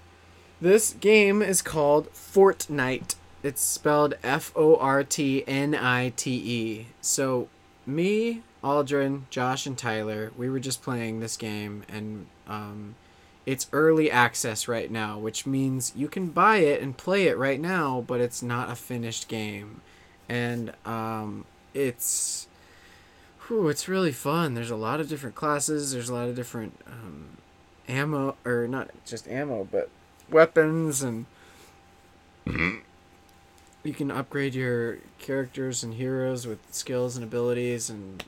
[0.61, 3.17] this game is called Fortnite.
[3.43, 6.87] It's spelled F O R T N I T E.
[7.01, 7.49] So,
[7.85, 12.95] me, Aldrin, Josh, and Tyler, we were just playing this game, and um,
[13.45, 17.61] it's early access right now, which means you can buy it and play it right
[17.61, 19.81] now, but it's not a finished game.
[20.29, 21.45] And um,
[21.75, 22.47] it's.
[23.49, 24.55] Whew, it's really fun.
[24.55, 25.93] There's a lot of different classes.
[25.93, 27.39] There's a lot of different um,
[27.89, 29.89] ammo or not just ammo but
[30.31, 31.27] weapons and
[32.47, 32.79] mm-hmm.
[33.83, 38.25] you can upgrade your characters and heroes with skills and abilities and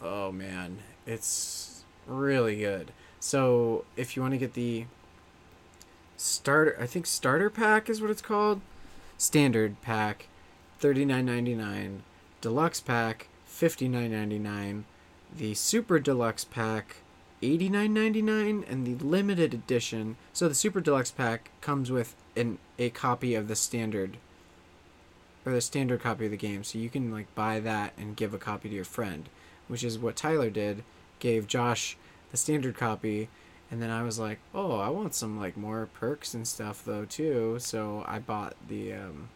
[0.00, 2.92] oh man it's really good.
[3.20, 4.86] So if you want to get the
[6.16, 8.60] starter i think starter pack is what it's called?
[9.18, 10.28] Standard pack
[10.80, 12.00] 39.99
[12.40, 14.84] deluxe pack 59.99
[15.36, 16.96] the super deluxe pack
[17.44, 20.16] $89.99 and the limited edition.
[20.32, 24.16] So the super deluxe pack comes with an a copy of the standard
[25.46, 26.64] or the standard copy of the game.
[26.64, 29.28] So you can like buy that and give a copy to your friend
[29.68, 30.82] which is what tyler did
[31.18, 31.96] gave josh
[32.30, 33.28] the standard copy.
[33.70, 37.04] And then i was like oh i want some like more perks and stuff though
[37.04, 37.56] too.
[37.58, 39.28] So i bought the um,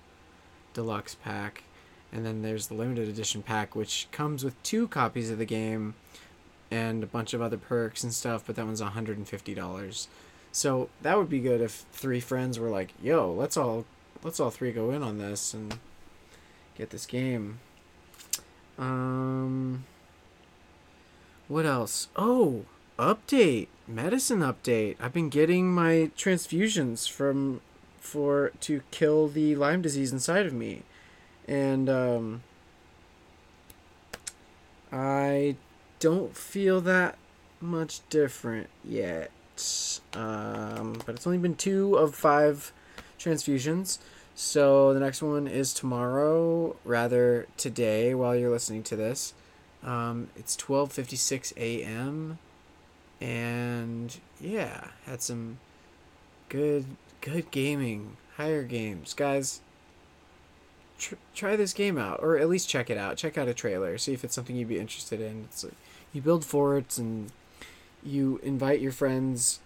[0.74, 1.62] deluxe pack.
[2.10, 5.94] And then there's the limited edition pack which comes with two copies of the game
[6.70, 10.06] and a bunch of other perks and stuff, but that one's $150.
[10.52, 13.84] So that would be good if three friends were like, "Yo, let's all
[14.22, 15.78] let's all three go in on this and
[16.76, 17.60] get this game."
[18.78, 19.84] Um
[21.48, 22.08] what else?
[22.16, 22.64] Oh,
[22.98, 23.68] update.
[23.86, 24.96] Medicine update.
[25.00, 27.60] I've been getting my transfusions from
[27.98, 30.82] for to kill the Lyme disease inside of me.
[31.46, 32.42] And um
[34.90, 35.56] I
[35.98, 37.16] don't feel that
[37.60, 39.30] much different yet.
[40.14, 42.72] Um, but it's only been two of five
[43.18, 43.98] transfusions.
[44.34, 49.34] So the next one is tomorrow, rather today while you're listening to this.
[49.82, 52.38] Um, it's 12:56 a.m.
[53.20, 55.58] and yeah, had some
[56.48, 56.84] good
[57.20, 59.12] good gaming, higher games.
[59.14, 59.60] Guys,
[60.98, 63.16] tr- try this game out, or at least check it out.
[63.16, 65.46] Check out a trailer, see if it's something you'd be interested in.
[65.50, 65.74] It's like
[66.12, 67.30] you build forts and
[68.02, 69.60] you invite your friends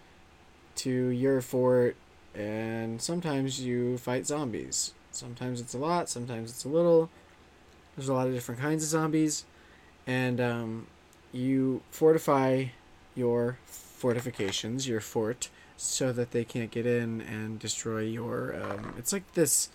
[0.76, 1.96] to your fort,
[2.34, 4.94] and sometimes you fight zombies.
[5.10, 7.10] Sometimes it's a lot, sometimes it's a little.
[7.96, 9.44] There's a lot of different kinds of zombies,
[10.06, 10.86] and um,
[11.30, 12.66] you fortify
[13.14, 18.56] your fortifications, your fort, so that they can't get in and destroy your.
[18.56, 19.68] Um, it's like this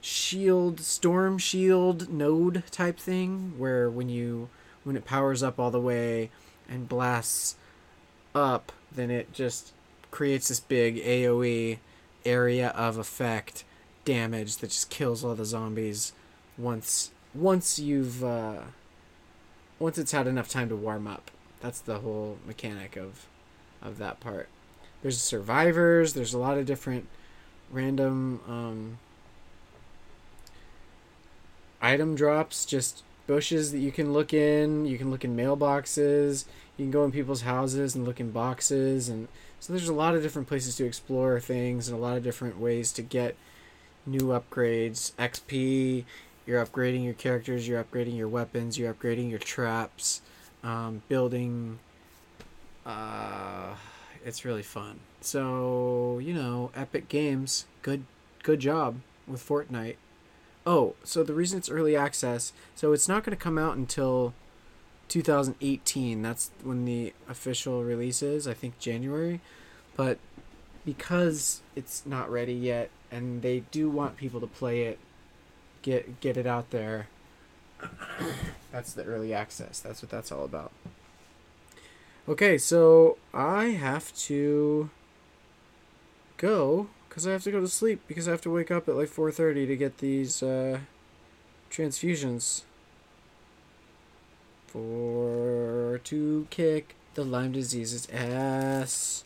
[0.00, 4.48] shield, storm shield node type thing, where when you
[4.88, 6.30] when it powers up all the way
[6.66, 7.56] and blasts
[8.34, 9.74] up, then it just
[10.10, 11.76] creates this big AOE
[12.24, 13.64] area of effect
[14.06, 16.14] damage that just kills all the zombies
[16.56, 18.62] once once you've uh,
[19.78, 21.30] once it's had enough time to warm up.
[21.60, 23.26] That's the whole mechanic of
[23.82, 24.48] of that part.
[25.02, 26.14] There's survivors.
[26.14, 27.08] There's a lot of different
[27.70, 28.98] random um,
[31.82, 32.64] item drops.
[32.64, 34.86] Just bushes that you can look in.
[34.86, 36.46] You can look in mailboxes.
[36.76, 39.28] You can go in people's houses and look in boxes, and
[39.60, 42.58] so there's a lot of different places to explore things and a lot of different
[42.58, 43.36] ways to get
[44.06, 46.04] new upgrades, XP.
[46.46, 47.68] You're upgrading your characters.
[47.68, 48.78] You're upgrading your weapons.
[48.78, 50.22] You're upgrading your traps.
[50.64, 51.78] Um, building.
[52.86, 53.74] Uh,
[54.24, 55.00] it's really fun.
[55.20, 58.04] So you know, Epic Games, good,
[58.42, 59.96] good job with Fortnite.
[60.70, 64.34] Oh, so the reason it's early access, so it's not going to come out until
[65.08, 66.20] 2018.
[66.20, 68.46] That's when the official release is.
[68.46, 69.40] I think January,
[69.96, 70.18] but
[70.84, 74.98] because it's not ready yet, and they do want people to play it,
[75.80, 77.08] get get it out there.
[78.70, 79.80] that's the early access.
[79.80, 80.72] That's what that's all about.
[82.28, 84.90] Okay, so I have to
[86.36, 86.88] go
[87.18, 89.08] because I have to go to sleep because I have to wake up at like
[89.08, 90.78] 4:30 to get these uh,
[91.68, 92.62] transfusions
[94.68, 99.24] for to kick the Lyme disease's ass.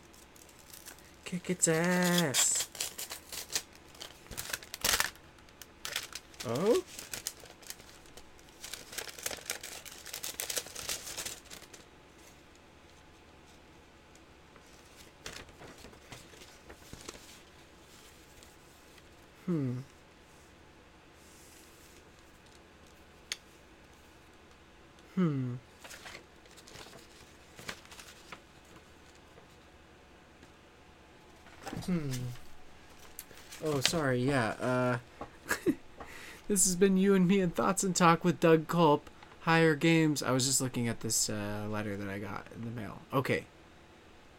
[1.23, 2.67] Kick its ass.
[6.47, 6.83] Oh?
[19.45, 19.79] Hmm.
[25.15, 25.55] Hmm.
[31.85, 32.11] Hmm.
[33.65, 34.19] Oh, sorry.
[34.19, 34.47] Yeah.
[34.61, 34.97] Uh.
[36.47, 39.09] this has been you and me and thoughts and talk with Doug Culp.
[39.41, 40.23] Higher games.
[40.23, 42.99] I was just looking at this uh, letter that I got in the mail.
[43.13, 43.43] Okay.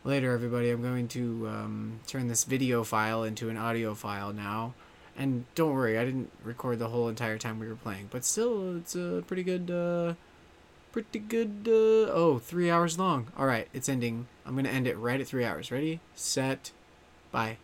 [0.03, 0.71] Later, everybody.
[0.71, 4.73] I'm going to um, turn this video file into an audio file now.
[5.17, 8.77] And don't worry, I didn't record the whole entire time we were playing, but still,
[8.77, 10.15] it's a pretty good, uh,
[10.91, 13.29] pretty good, uh, oh, three hours long.
[13.39, 14.27] All right, it's ending.
[14.45, 15.71] I'm to end it right at three hours.
[15.71, 16.73] Ready, set,
[17.31, 17.59] bye.